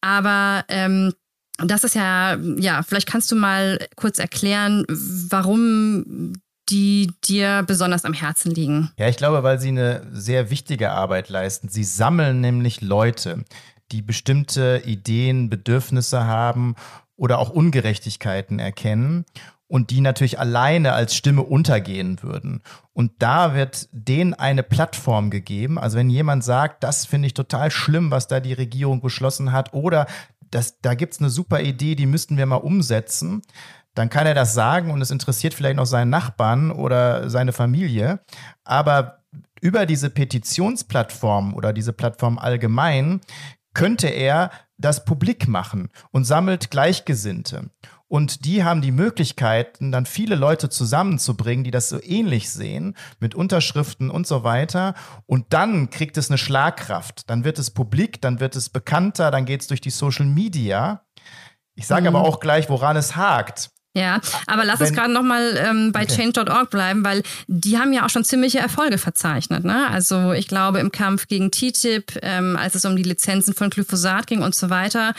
Aber 0.00 0.64
ähm, 0.68 1.14
das 1.58 1.84
ist 1.84 1.94
ja, 1.94 2.36
ja, 2.56 2.82
vielleicht 2.82 3.08
kannst 3.08 3.30
du 3.30 3.36
mal 3.36 3.78
kurz 3.96 4.18
erklären, 4.18 4.84
warum 4.88 6.34
die 6.70 7.12
dir 7.24 7.64
besonders 7.66 8.04
am 8.04 8.12
Herzen 8.12 8.50
liegen. 8.50 8.90
Ja, 8.98 9.08
ich 9.08 9.16
glaube, 9.16 9.42
weil 9.42 9.58
sie 9.58 9.68
eine 9.68 10.06
sehr 10.12 10.50
wichtige 10.50 10.90
Arbeit 10.90 11.28
leisten. 11.28 11.68
Sie 11.68 11.84
sammeln 11.84 12.40
nämlich 12.40 12.80
Leute, 12.80 13.44
die 13.92 14.02
bestimmte 14.02 14.82
Ideen, 14.84 15.50
Bedürfnisse 15.50 16.24
haben 16.24 16.74
oder 17.16 17.38
auch 17.38 17.50
Ungerechtigkeiten 17.50 18.58
erkennen 18.58 19.24
und 19.68 19.90
die 19.90 20.00
natürlich 20.00 20.38
alleine 20.38 20.94
als 20.94 21.14
Stimme 21.14 21.42
untergehen 21.42 22.22
würden. 22.22 22.62
Und 22.94 23.12
da 23.18 23.54
wird 23.54 23.88
denen 23.92 24.34
eine 24.34 24.62
Plattform 24.62 25.30
gegeben. 25.30 25.78
Also 25.78 25.98
wenn 25.98 26.10
jemand 26.10 26.42
sagt, 26.42 26.82
das 26.82 27.04
finde 27.04 27.26
ich 27.26 27.34
total 27.34 27.70
schlimm, 27.70 28.10
was 28.10 28.26
da 28.28 28.40
die 28.40 28.54
Regierung 28.54 29.00
beschlossen 29.00 29.52
hat, 29.52 29.74
oder 29.74 30.06
das, 30.50 30.80
da 30.80 30.94
gibt's 30.94 31.20
eine 31.20 31.28
super 31.28 31.60
Idee, 31.60 31.94
die 31.94 32.06
müssten 32.06 32.38
wir 32.38 32.46
mal 32.46 32.56
umsetzen, 32.56 33.42
dann 33.94 34.08
kann 34.08 34.26
er 34.26 34.34
das 34.34 34.54
sagen 34.54 34.90
und 34.90 35.02
es 35.02 35.10
interessiert 35.10 35.54
vielleicht 35.54 35.76
noch 35.76 35.86
seinen 35.86 36.10
Nachbarn 36.10 36.70
oder 36.70 37.28
seine 37.28 37.52
Familie. 37.52 38.20
Aber 38.64 39.18
über 39.60 39.86
diese 39.86 40.08
Petitionsplattform 40.08 41.52
oder 41.52 41.72
diese 41.72 41.92
Plattform 41.92 42.38
allgemein 42.38 43.20
könnte 43.78 44.08
er 44.08 44.50
das 44.76 45.04
publik 45.04 45.46
machen 45.46 45.90
und 46.10 46.24
sammelt 46.24 46.72
Gleichgesinnte. 46.72 47.70
Und 48.08 48.44
die 48.44 48.64
haben 48.64 48.82
die 48.82 48.90
Möglichkeiten, 48.90 49.92
dann 49.92 50.04
viele 50.04 50.34
Leute 50.34 50.68
zusammenzubringen, 50.68 51.62
die 51.62 51.70
das 51.70 51.88
so 51.88 52.02
ähnlich 52.02 52.50
sehen, 52.50 52.96
mit 53.20 53.36
Unterschriften 53.36 54.10
und 54.10 54.26
so 54.26 54.42
weiter. 54.42 54.94
Und 55.26 55.52
dann 55.52 55.90
kriegt 55.90 56.16
es 56.16 56.28
eine 56.28 56.38
Schlagkraft. 56.38 57.30
Dann 57.30 57.44
wird 57.44 57.60
es 57.60 57.70
publik, 57.70 58.20
dann 58.20 58.40
wird 58.40 58.56
es 58.56 58.68
bekannter, 58.68 59.30
dann 59.30 59.44
geht 59.44 59.60
es 59.60 59.68
durch 59.68 59.80
die 59.80 59.90
Social 59.90 60.26
Media. 60.26 61.06
Ich 61.76 61.86
sage 61.86 62.10
mhm. 62.10 62.16
aber 62.16 62.26
auch 62.26 62.40
gleich, 62.40 62.68
woran 62.68 62.96
es 62.96 63.14
hakt. 63.14 63.70
Ja, 63.94 64.20
aber 64.46 64.64
lass 64.64 64.80
Wenn, 64.80 64.88
uns 64.88 64.96
gerade 64.96 65.12
nochmal 65.12 65.56
ähm, 65.56 65.92
bei 65.92 66.02
okay. 66.02 66.16
change.org 66.16 66.70
bleiben, 66.70 67.04
weil 67.04 67.22
die 67.46 67.78
haben 67.78 67.92
ja 67.92 68.04
auch 68.04 68.10
schon 68.10 68.22
ziemliche 68.22 68.58
Erfolge 68.58 68.98
verzeichnet. 68.98 69.64
Ne? 69.64 69.88
Also 69.88 70.32
ich 70.32 70.46
glaube 70.46 70.78
im 70.78 70.92
Kampf 70.92 71.26
gegen 71.26 71.50
TTIP, 71.50 72.18
ähm, 72.22 72.56
als 72.56 72.74
es 72.74 72.84
um 72.84 72.96
die 72.96 73.02
Lizenzen 73.02 73.54
von 73.54 73.70
Glyphosat 73.70 74.26
ging 74.26 74.42
und 74.42 74.54
so 74.54 74.70
weiter, 74.70 75.14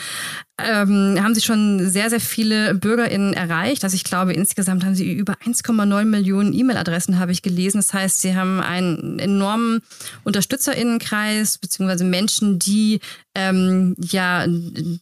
ähm, 0.58 1.18
haben 1.20 1.34
sie 1.34 1.40
schon 1.40 1.90
sehr, 1.90 2.10
sehr 2.10 2.20
viele 2.20 2.74
BürgerInnen 2.74 3.34
erreicht. 3.34 3.82
Also 3.82 3.96
ich 3.96 4.04
glaube, 4.04 4.32
insgesamt 4.32 4.84
haben 4.84 4.94
sie 4.94 5.12
über 5.12 5.34
1,9 5.44 6.04
Millionen 6.04 6.52
E-Mail-Adressen, 6.52 7.18
habe 7.18 7.32
ich 7.32 7.42
gelesen. 7.42 7.78
Das 7.78 7.92
heißt, 7.92 8.20
sie 8.20 8.36
haben 8.36 8.60
einen 8.60 9.18
enormen 9.18 9.82
UnterstützerInnenkreis, 10.24 11.58
beziehungsweise 11.58 12.04
Menschen, 12.04 12.58
die 12.58 13.00
ähm, 13.34 13.96
ja 13.98 14.46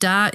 da 0.00 0.30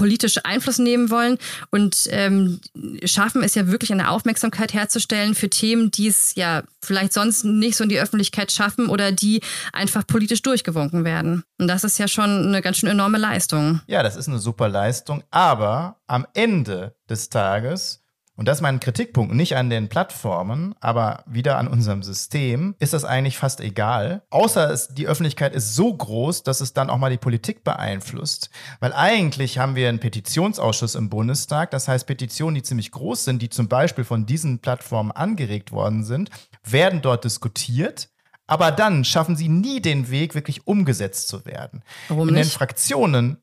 politisch 0.00 0.38
Einfluss 0.44 0.78
nehmen 0.78 1.10
wollen 1.10 1.36
und 1.70 2.08
ähm, 2.08 2.58
schaffen 3.04 3.42
es 3.42 3.54
ja 3.54 3.66
wirklich 3.66 3.92
eine 3.92 4.10
Aufmerksamkeit 4.10 4.72
herzustellen 4.72 5.34
für 5.34 5.50
Themen, 5.50 5.90
die 5.90 6.06
es 6.06 6.34
ja 6.36 6.62
vielleicht 6.82 7.12
sonst 7.12 7.44
nicht 7.44 7.76
so 7.76 7.84
in 7.84 7.90
die 7.90 8.00
Öffentlichkeit 8.00 8.50
schaffen 8.50 8.88
oder 8.88 9.12
die 9.12 9.42
einfach 9.74 10.06
politisch 10.06 10.40
durchgewunken 10.40 11.04
werden. 11.04 11.44
Und 11.58 11.68
das 11.68 11.84
ist 11.84 11.98
ja 11.98 12.08
schon 12.08 12.46
eine 12.46 12.62
ganz 12.62 12.78
schön 12.78 12.88
enorme 12.88 13.18
Leistung. 13.18 13.82
Ja, 13.88 14.02
das 14.02 14.16
ist 14.16 14.26
eine 14.26 14.38
super 14.38 14.70
Leistung, 14.70 15.22
aber 15.30 16.00
am 16.06 16.26
Ende 16.32 16.94
des 17.10 17.28
Tages 17.28 17.99
und 18.40 18.46
das 18.46 18.56
ist 18.56 18.62
mein 18.62 18.80
Kritikpunkt, 18.80 19.34
nicht 19.34 19.54
an 19.54 19.68
den 19.68 19.90
Plattformen, 19.90 20.74
aber 20.80 21.24
wieder 21.26 21.58
an 21.58 21.68
unserem 21.68 22.02
System, 22.02 22.74
ist 22.78 22.94
das 22.94 23.04
eigentlich 23.04 23.36
fast 23.36 23.60
egal. 23.60 24.22
Außer 24.30 24.70
es, 24.70 24.88
die 24.88 25.06
Öffentlichkeit 25.06 25.54
ist 25.54 25.74
so 25.74 25.92
groß, 25.92 26.42
dass 26.42 26.62
es 26.62 26.72
dann 26.72 26.88
auch 26.88 26.96
mal 26.96 27.10
die 27.10 27.18
Politik 27.18 27.64
beeinflusst. 27.64 28.48
Weil 28.80 28.94
eigentlich 28.94 29.58
haben 29.58 29.76
wir 29.76 29.90
einen 29.90 29.98
Petitionsausschuss 29.98 30.94
im 30.94 31.10
Bundestag, 31.10 31.70
das 31.70 31.86
heißt 31.86 32.06
Petitionen, 32.06 32.54
die 32.54 32.62
ziemlich 32.62 32.92
groß 32.92 33.24
sind, 33.24 33.42
die 33.42 33.50
zum 33.50 33.68
Beispiel 33.68 34.04
von 34.04 34.24
diesen 34.24 34.60
Plattformen 34.60 35.12
angeregt 35.12 35.70
worden 35.70 36.02
sind, 36.02 36.30
werden 36.64 37.02
dort 37.02 37.24
diskutiert. 37.24 38.08
Aber 38.46 38.72
dann 38.72 39.04
schaffen 39.04 39.36
sie 39.36 39.50
nie 39.50 39.82
den 39.82 40.10
Weg, 40.10 40.34
wirklich 40.34 40.66
umgesetzt 40.66 41.28
zu 41.28 41.44
werden. 41.44 41.84
Warum 42.08 42.28
In 42.28 42.36
nicht? 42.36 42.52
den 42.52 42.56
Fraktionen 42.56 43.36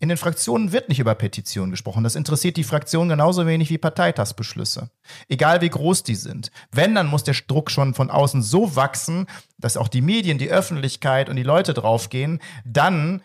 in 0.00 0.08
den 0.08 0.16
Fraktionen 0.16 0.72
wird 0.72 0.88
nicht 0.88 0.98
über 0.98 1.14
Petitionen 1.14 1.70
gesprochen. 1.70 2.02
Das 2.02 2.16
interessiert 2.16 2.56
die 2.56 2.64
Fraktion 2.64 3.10
genauso 3.10 3.46
wenig 3.46 3.68
wie 3.68 3.76
Parteitagsbeschlüsse. 3.76 4.90
Egal 5.28 5.60
wie 5.60 5.68
groß 5.68 6.02
die 6.04 6.14
sind. 6.14 6.50
Wenn, 6.72 6.94
dann 6.94 7.06
muss 7.06 7.22
der 7.22 7.34
Druck 7.46 7.70
schon 7.70 7.92
von 7.92 8.10
außen 8.10 8.42
so 8.42 8.74
wachsen, 8.76 9.26
dass 9.58 9.76
auch 9.76 9.88
die 9.88 10.00
Medien, 10.00 10.38
die 10.38 10.50
Öffentlichkeit 10.50 11.28
und 11.28 11.36
die 11.36 11.42
Leute 11.42 11.74
draufgehen. 11.74 12.40
Dann 12.64 13.22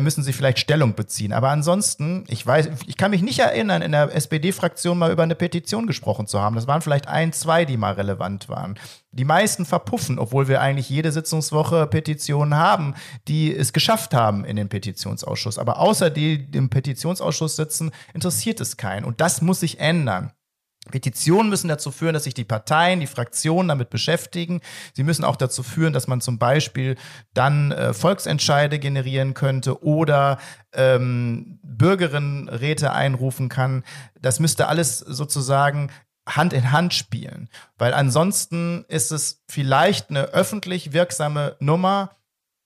müssen 0.00 0.24
sie 0.24 0.32
vielleicht 0.32 0.58
Stellung 0.58 0.94
beziehen. 0.94 1.32
Aber 1.32 1.50
ansonsten, 1.50 2.24
ich 2.26 2.44
weiß, 2.44 2.68
ich 2.86 2.96
kann 2.96 3.12
mich 3.12 3.22
nicht 3.22 3.38
erinnern, 3.38 3.80
in 3.80 3.92
der 3.92 4.12
SPD-Fraktion 4.12 4.98
mal 4.98 5.12
über 5.12 5.22
eine 5.22 5.36
Petition 5.36 5.86
gesprochen 5.86 6.26
zu 6.26 6.40
haben. 6.40 6.56
Das 6.56 6.66
waren 6.66 6.82
vielleicht 6.82 7.06
ein, 7.06 7.32
zwei, 7.32 7.64
die 7.64 7.76
mal 7.76 7.92
relevant 7.92 8.48
waren. 8.48 8.76
Die 9.12 9.24
meisten 9.24 9.64
verpuffen, 9.64 10.18
obwohl 10.18 10.48
wir 10.48 10.60
eigentlich 10.60 10.90
jede 10.90 11.12
Sitzungswoche 11.12 11.86
Petitionen 11.86 12.56
haben, 12.56 12.94
die 13.28 13.54
es 13.54 13.72
geschafft 13.72 14.14
haben 14.14 14.44
in 14.44 14.56
den 14.56 14.68
Petitionsausschuss. 14.68 15.58
Aber 15.58 15.78
außer 15.78 16.10
die, 16.10 16.50
die 16.50 16.58
im 16.58 16.70
Petitionsausschuss 16.70 17.54
sitzen, 17.54 17.92
interessiert 18.14 18.60
es 18.60 18.76
keinen. 18.76 19.04
Und 19.04 19.20
das 19.20 19.42
muss 19.42 19.60
sich 19.60 19.78
ändern. 19.78 20.32
Petitionen 20.88 21.48
müssen 21.48 21.68
dazu 21.68 21.90
führen, 21.90 22.14
dass 22.14 22.24
sich 22.24 22.34
die 22.34 22.44
Parteien, 22.44 23.00
die 23.00 23.06
Fraktionen 23.06 23.68
damit 23.68 23.90
beschäftigen. 23.90 24.60
Sie 24.94 25.04
müssen 25.04 25.24
auch 25.24 25.36
dazu 25.36 25.62
führen, 25.62 25.92
dass 25.92 26.08
man 26.08 26.20
zum 26.20 26.38
Beispiel 26.38 26.96
dann 27.34 27.72
äh, 27.72 27.94
Volksentscheide 27.94 28.78
generieren 28.78 29.34
könnte 29.34 29.82
oder 29.82 30.38
ähm, 30.72 31.58
Bürgerinnenräte 31.62 32.92
einrufen 32.92 33.48
kann. 33.48 33.84
Das 34.20 34.40
müsste 34.40 34.68
alles 34.68 34.98
sozusagen 34.98 35.90
Hand 36.28 36.52
in 36.52 36.72
Hand 36.72 36.92
spielen, 36.92 37.48
weil 37.78 37.94
ansonsten 37.94 38.84
ist 38.88 39.12
es 39.12 39.42
vielleicht 39.48 40.10
eine 40.10 40.26
öffentlich 40.26 40.92
wirksame 40.92 41.56
Nummer, 41.60 42.16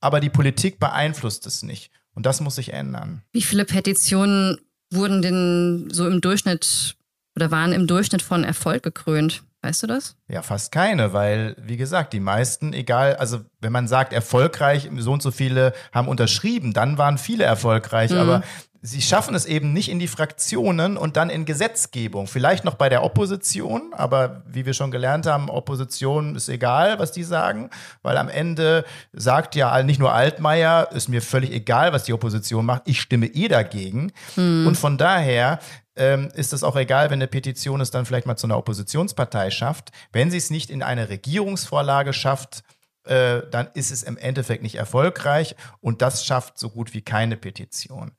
aber 0.00 0.18
die 0.18 0.30
Politik 0.30 0.80
beeinflusst 0.80 1.46
es 1.46 1.62
nicht. 1.62 1.92
Und 2.14 2.26
das 2.26 2.40
muss 2.40 2.56
sich 2.56 2.72
ändern. 2.72 3.22
Wie 3.32 3.42
viele 3.42 3.64
Petitionen 3.64 4.58
wurden 4.90 5.22
denn 5.22 5.88
so 5.90 6.06
im 6.06 6.20
Durchschnitt 6.20 6.96
oder 7.36 7.50
waren 7.50 7.72
im 7.72 7.86
Durchschnitt 7.86 8.22
von 8.22 8.44
Erfolg 8.44 8.82
gekrönt. 8.82 9.42
Weißt 9.64 9.84
du 9.84 9.86
das? 9.86 10.16
Ja, 10.26 10.42
fast 10.42 10.72
keine, 10.72 11.12
weil, 11.12 11.54
wie 11.56 11.76
gesagt, 11.76 12.12
die 12.12 12.20
meisten, 12.20 12.72
egal, 12.72 13.14
also 13.14 13.42
wenn 13.60 13.70
man 13.70 13.86
sagt, 13.86 14.12
erfolgreich, 14.12 14.90
so 14.98 15.12
und 15.12 15.22
so 15.22 15.30
viele 15.30 15.72
haben 15.92 16.08
unterschrieben, 16.08 16.72
dann 16.72 16.98
waren 16.98 17.16
viele 17.16 17.44
erfolgreich, 17.44 18.10
mhm. 18.10 18.18
aber 18.18 18.42
sie 18.82 19.00
schaffen 19.00 19.36
es 19.36 19.46
eben 19.46 19.72
nicht 19.72 19.88
in 19.88 20.00
die 20.00 20.08
Fraktionen 20.08 20.96
und 20.96 21.16
dann 21.16 21.30
in 21.30 21.44
Gesetzgebung. 21.44 22.26
Vielleicht 22.26 22.64
noch 22.64 22.74
bei 22.74 22.88
der 22.88 23.04
Opposition, 23.04 23.92
aber 23.92 24.42
wie 24.48 24.66
wir 24.66 24.74
schon 24.74 24.90
gelernt 24.90 25.26
haben, 25.26 25.48
Opposition 25.48 26.34
ist 26.34 26.48
egal, 26.48 26.98
was 26.98 27.12
die 27.12 27.22
sagen, 27.22 27.70
weil 28.02 28.18
am 28.18 28.28
Ende 28.28 28.84
sagt 29.12 29.54
ja 29.54 29.80
nicht 29.84 30.00
nur 30.00 30.12
Altmaier, 30.12 30.88
ist 30.92 31.08
mir 31.08 31.22
völlig 31.22 31.52
egal, 31.52 31.92
was 31.92 32.02
die 32.02 32.12
Opposition 32.12 32.66
macht, 32.66 32.82
ich 32.86 33.00
stimme 33.00 33.26
eh 33.26 33.46
dagegen. 33.46 34.12
Mhm. 34.34 34.66
Und 34.66 34.76
von 34.76 34.98
daher 34.98 35.60
ähm, 35.96 36.30
ist 36.34 36.52
es 36.52 36.64
auch 36.64 36.76
egal, 36.76 37.10
wenn 37.10 37.18
eine 37.18 37.28
Petition 37.28 37.80
es 37.80 37.90
dann 37.90 38.06
vielleicht 38.06 38.26
mal 38.26 38.36
zu 38.36 38.46
einer 38.46 38.58
Oppositionspartei 38.58 39.50
schafft. 39.50 39.90
Wenn 40.12 40.30
sie 40.30 40.38
es 40.38 40.50
nicht 40.50 40.70
in 40.70 40.82
eine 40.82 41.08
Regierungsvorlage 41.08 42.12
schafft, 42.12 42.62
äh, 43.04 43.42
dann 43.50 43.68
ist 43.74 43.90
es 43.90 44.02
im 44.02 44.16
Endeffekt 44.16 44.62
nicht 44.62 44.76
erfolgreich 44.76 45.56
und 45.80 46.02
das 46.02 46.24
schafft 46.24 46.58
so 46.58 46.70
gut 46.70 46.94
wie 46.94 47.02
keine 47.02 47.36
Petition. 47.36 48.12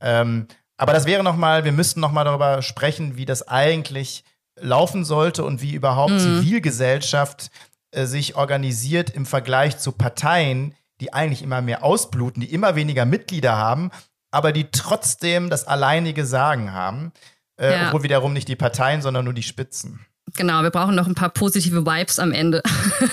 Ähm, 0.00 0.48
aber 0.76 0.92
das 0.92 1.04
wäre 1.04 1.22
nochmal, 1.22 1.64
wir 1.64 1.72
müssten 1.72 2.00
nochmal 2.00 2.24
darüber 2.24 2.62
sprechen, 2.62 3.16
wie 3.16 3.26
das 3.26 3.46
eigentlich 3.46 4.24
laufen 4.58 5.04
sollte 5.04 5.44
und 5.44 5.60
wie 5.60 5.74
überhaupt 5.74 6.12
mhm. 6.12 6.18
Zivilgesellschaft 6.18 7.50
äh, 7.90 8.06
sich 8.06 8.34
organisiert 8.34 9.10
im 9.10 9.26
Vergleich 9.26 9.78
zu 9.78 9.92
Parteien, 9.92 10.74
die 11.00 11.12
eigentlich 11.12 11.42
immer 11.42 11.60
mehr 11.60 11.84
ausbluten, 11.84 12.40
die 12.40 12.52
immer 12.52 12.76
weniger 12.76 13.04
Mitglieder 13.04 13.56
haben 13.56 13.90
aber 14.30 14.52
die 14.52 14.70
trotzdem 14.70 15.50
das 15.50 15.66
alleinige 15.66 16.26
Sagen 16.26 16.72
haben. 16.72 17.12
Äh, 17.56 17.72
ja. 17.72 17.86
Obwohl 17.88 18.02
wiederum 18.02 18.32
nicht 18.32 18.48
die 18.48 18.56
Parteien, 18.56 19.02
sondern 19.02 19.24
nur 19.24 19.34
die 19.34 19.42
Spitzen. 19.42 20.06
Genau, 20.36 20.62
wir 20.62 20.70
brauchen 20.70 20.94
noch 20.94 21.06
ein 21.06 21.14
paar 21.14 21.30
positive 21.30 21.84
Vibes 21.84 22.18
am 22.18 22.32
Ende. 22.32 22.62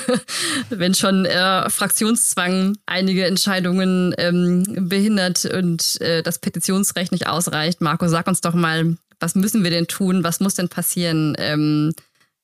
Wenn 0.70 0.94
schon 0.94 1.26
äh, 1.26 1.70
Fraktionszwang 1.70 2.78
einige 2.86 3.26
Entscheidungen 3.26 4.14
ähm, 4.18 4.64
behindert 4.88 5.46
und 5.46 6.00
äh, 6.02 6.22
das 6.22 6.40
Petitionsrecht 6.40 7.12
nicht 7.12 7.28
ausreicht. 7.28 7.82
Marco, 7.82 8.08
sag 8.08 8.28
uns 8.28 8.42
doch 8.42 8.54
mal, 8.54 8.98
was 9.20 9.36
müssen 9.36 9.64
wir 9.64 9.72
denn 9.72 9.88
tun? 9.88 10.24
Was 10.24 10.40
muss 10.40 10.56
denn 10.56 10.70
passieren? 10.70 11.36
Ähm, 11.40 11.94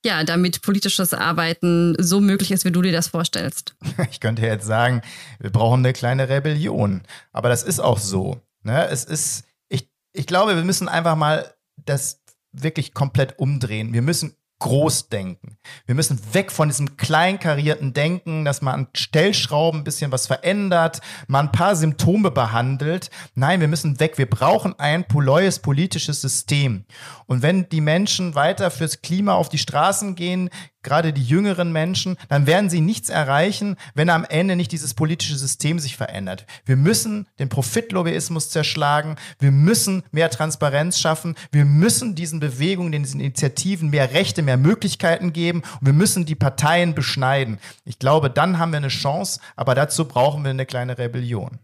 ja, 0.04 0.22
damit 0.22 0.60
politisches 0.60 1.14
Arbeiten 1.14 1.96
so 1.98 2.20
möglich 2.20 2.50
ist, 2.50 2.64
wie 2.64 2.72
du 2.72 2.82
dir 2.82 2.92
das 2.92 3.08
vorstellst. 3.08 3.74
Ich 4.10 4.20
könnte 4.20 4.42
jetzt 4.42 4.66
sagen, 4.66 5.02
wir 5.38 5.50
brauchen 5.50 5.80
eine 5.80 5.92
kleine 5.92 6.28
Rebellion. 6.28 7.02
Aber 7.32 7.48
das 7.48 7.62
ist 7.62 7.80
auch 7.80 7.98
so. 7.98 8.40
Ne? 8.64 8.86
Es 8.88 9.04
ist, 9.04 9.44
ich, 9.68 9.90
ich 10.12 10.26
glaube, 10.26 10.56
wir 10.56 10.64
müssen 10.64 10.88
einfach 10.88 11.16
mal 11.16 11.54
das 11.76 12.22
wirklich 12.52 12.94
komplett 12.94 13.38
umdrehen. 13.38 13.92
Wir 13.92 14.02
müssen 14.02 14.36
groß 14.60 15.08
denken. 15.08 15.58
Wir 15.86 15.94
müssen 15.94 16.20
weg 16.32 16.52
von 16.52 16.68
diesem 16.68 16.96
kleinkarierten 16.96 17.92
Denken, 17.92 18.44
dass 18.44 18.62
man 18.62 18.74
an 18.74 18.86
Stellschrauben 18.94 19.80
ein 19.80 19.84
bisschen 19.84 20.12
was 20.12 20.26
verändert, 20.26 21.00
mal 21.26 21.40
ein 21.40 21.52
paar 21.52 21.76
Symptome 21.76 22.30
behandelt. 22.30 23.10
Nein, 23.34 23.60
wir 23.60 23.68
müssen 23.68 24.00
weg. 24.00 24.18
Wir 24.18 24.28
brauchen 24.28 24.78
ein 24.78 25.04
neues 25.12 25.58
politisches 25.58 26.20
System. 26.20 26.84
Und 27.26 27.42
wenn 27.42 27.68
die 27.68 27.80
Menschen 27.80 28.34
weiter 28.34 28.70
fürs 28.70 29.02
Klima 29.02 29.34
auf 29.34 29.48
die 29.48 29.58
Straßen 29.58 30.14
gehen, 30.14 30.50
gerade 30.84 31.12
die 31.12 31.24
jüngeren 31.24 31.72
Menschen, 31.72 32.16
dann 32.28 32.46
werden 32.46 32.70
sie 32.70 32.80
nichts 32.80 33.08
erreichen, 33.08 33.76
wenn 33.94 34.10
am 34.10 34.24
Ende 34.24 34.54
nicht 34.54 34.70
dieses 34.70 34.94
politische 34.94 35.36
System 35.36 35.80
sich 35.80 35.96
verändert. 35.96 36.46
Wir 36.64 36.76
müssen 36.76 37.26
den 37.38 37.48
Profitlobbyismus 37.48 38.50
zerschlagen, 38.50 39.16
wir 39.40 39.50
müssen 39.50 40.04
mehr 40.12 40.30
Transparenz 40.30 41.00
schaffen, 41.00 41.34
wir 41.50 41.64
müssen 41.64 42.14
diesen 42.14 42.38
Bewegungen, 42.38 42.92
diesen 42.92 43.20
Initiativen 43.20 43.90
mehr 43.90 44.12
Rechte, 44.12 44.42
mehr 44.42 44.58
Möglichkeiten 44.58 45.32
geben 45.32 45.53
und 45.62 45.86
wir 45.86 45.92
müssen 45.92 46.24
die 46.24 46.34
Parteien 46.34 46.94
beschneiden. 46.94 47.58
Ich 47.84 47.98
glaube, 47.98 48.30
dann 48.30 48.58
haben 48.58 48.72
wir 48.72 48.78
eine 48.78 48.88
Chance, 48.88 49.40
aber 49.56 49.74
dazu 49.74 50.06
brauchen 50.06 50.44
wir 50.44 50.50
eine 50.50 50.66
kleine 50.66 50.98
Rebellion. 50.98 51.58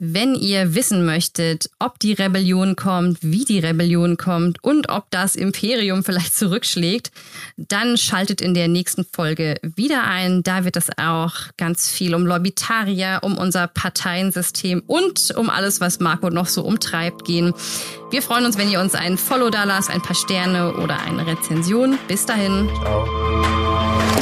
Wenn 0.00 0.36
ihr 0.36 0.76
wissen 0.76 1.04
möchtet, 1.04 1.70
ob 1.80 1.98
die 1.98 2.12
Rebellion 2.12 2.76
kommt, 2.76 3.18
wie 3.20 3.44
die 3.44 3.58
Rebellion 3.58 4.16
kommt 4.16 4.62
und 4.62 4.90
ob 4.90 5.10
das 5.10 5.34
Imperium 5.34 6.04
vielleicht 6.04 6.36
zurückschlägt, 6.36 7.10
dann 7.56 7.96
schaltet 7.96 8.40
in 8.40 8.54
der 8.54 8.68
nächsten 8.68 9.04
Folge 9.04 9.56
wieder 9.60 10.04
ein. 10.04 10.44
Da 10.44 10.64
wird 10.64 10.76
es 10.76 10.86
auch 10.98 11.34
ganz 11.56 11.90
viel 11.90 12.14
um 12.14 12.26
Lobbytarier, 12.26 13.18
um 13.22 13.36
unser 13.36 13.66
Parteiensystem 13.66 14.84
und 14.86 15.34
um 15.36 15.50
alles, 15.50 15.80
was 15.80 15.98
Marco 15.98 16.30
noch 16.30 16.46
so 16.46 16.62
umtreibt, 16.62 17.24
gehen. 17.24 17.52
Wir 18.12 18.22
freuen 18.22 18.46
uns, 18.46 18.56
wenn 18.56 18.70
ihr 18.70 18.80
uns 18.80 18.94
ein 18.94 19.18
Follow 19.18 19.50
da 19.50 19.64
lasst, 19.64 19.90
ein 19.90 20.00
paar 20.00 20.14
Sterne 20.14 20.74
oder 20.74 21.00
eine 21.00 21.26
Rezension. 21.26 21.98
Bis 22.06 22.24
dahin. 22.24 22.70
Ciao. 22.82 24.17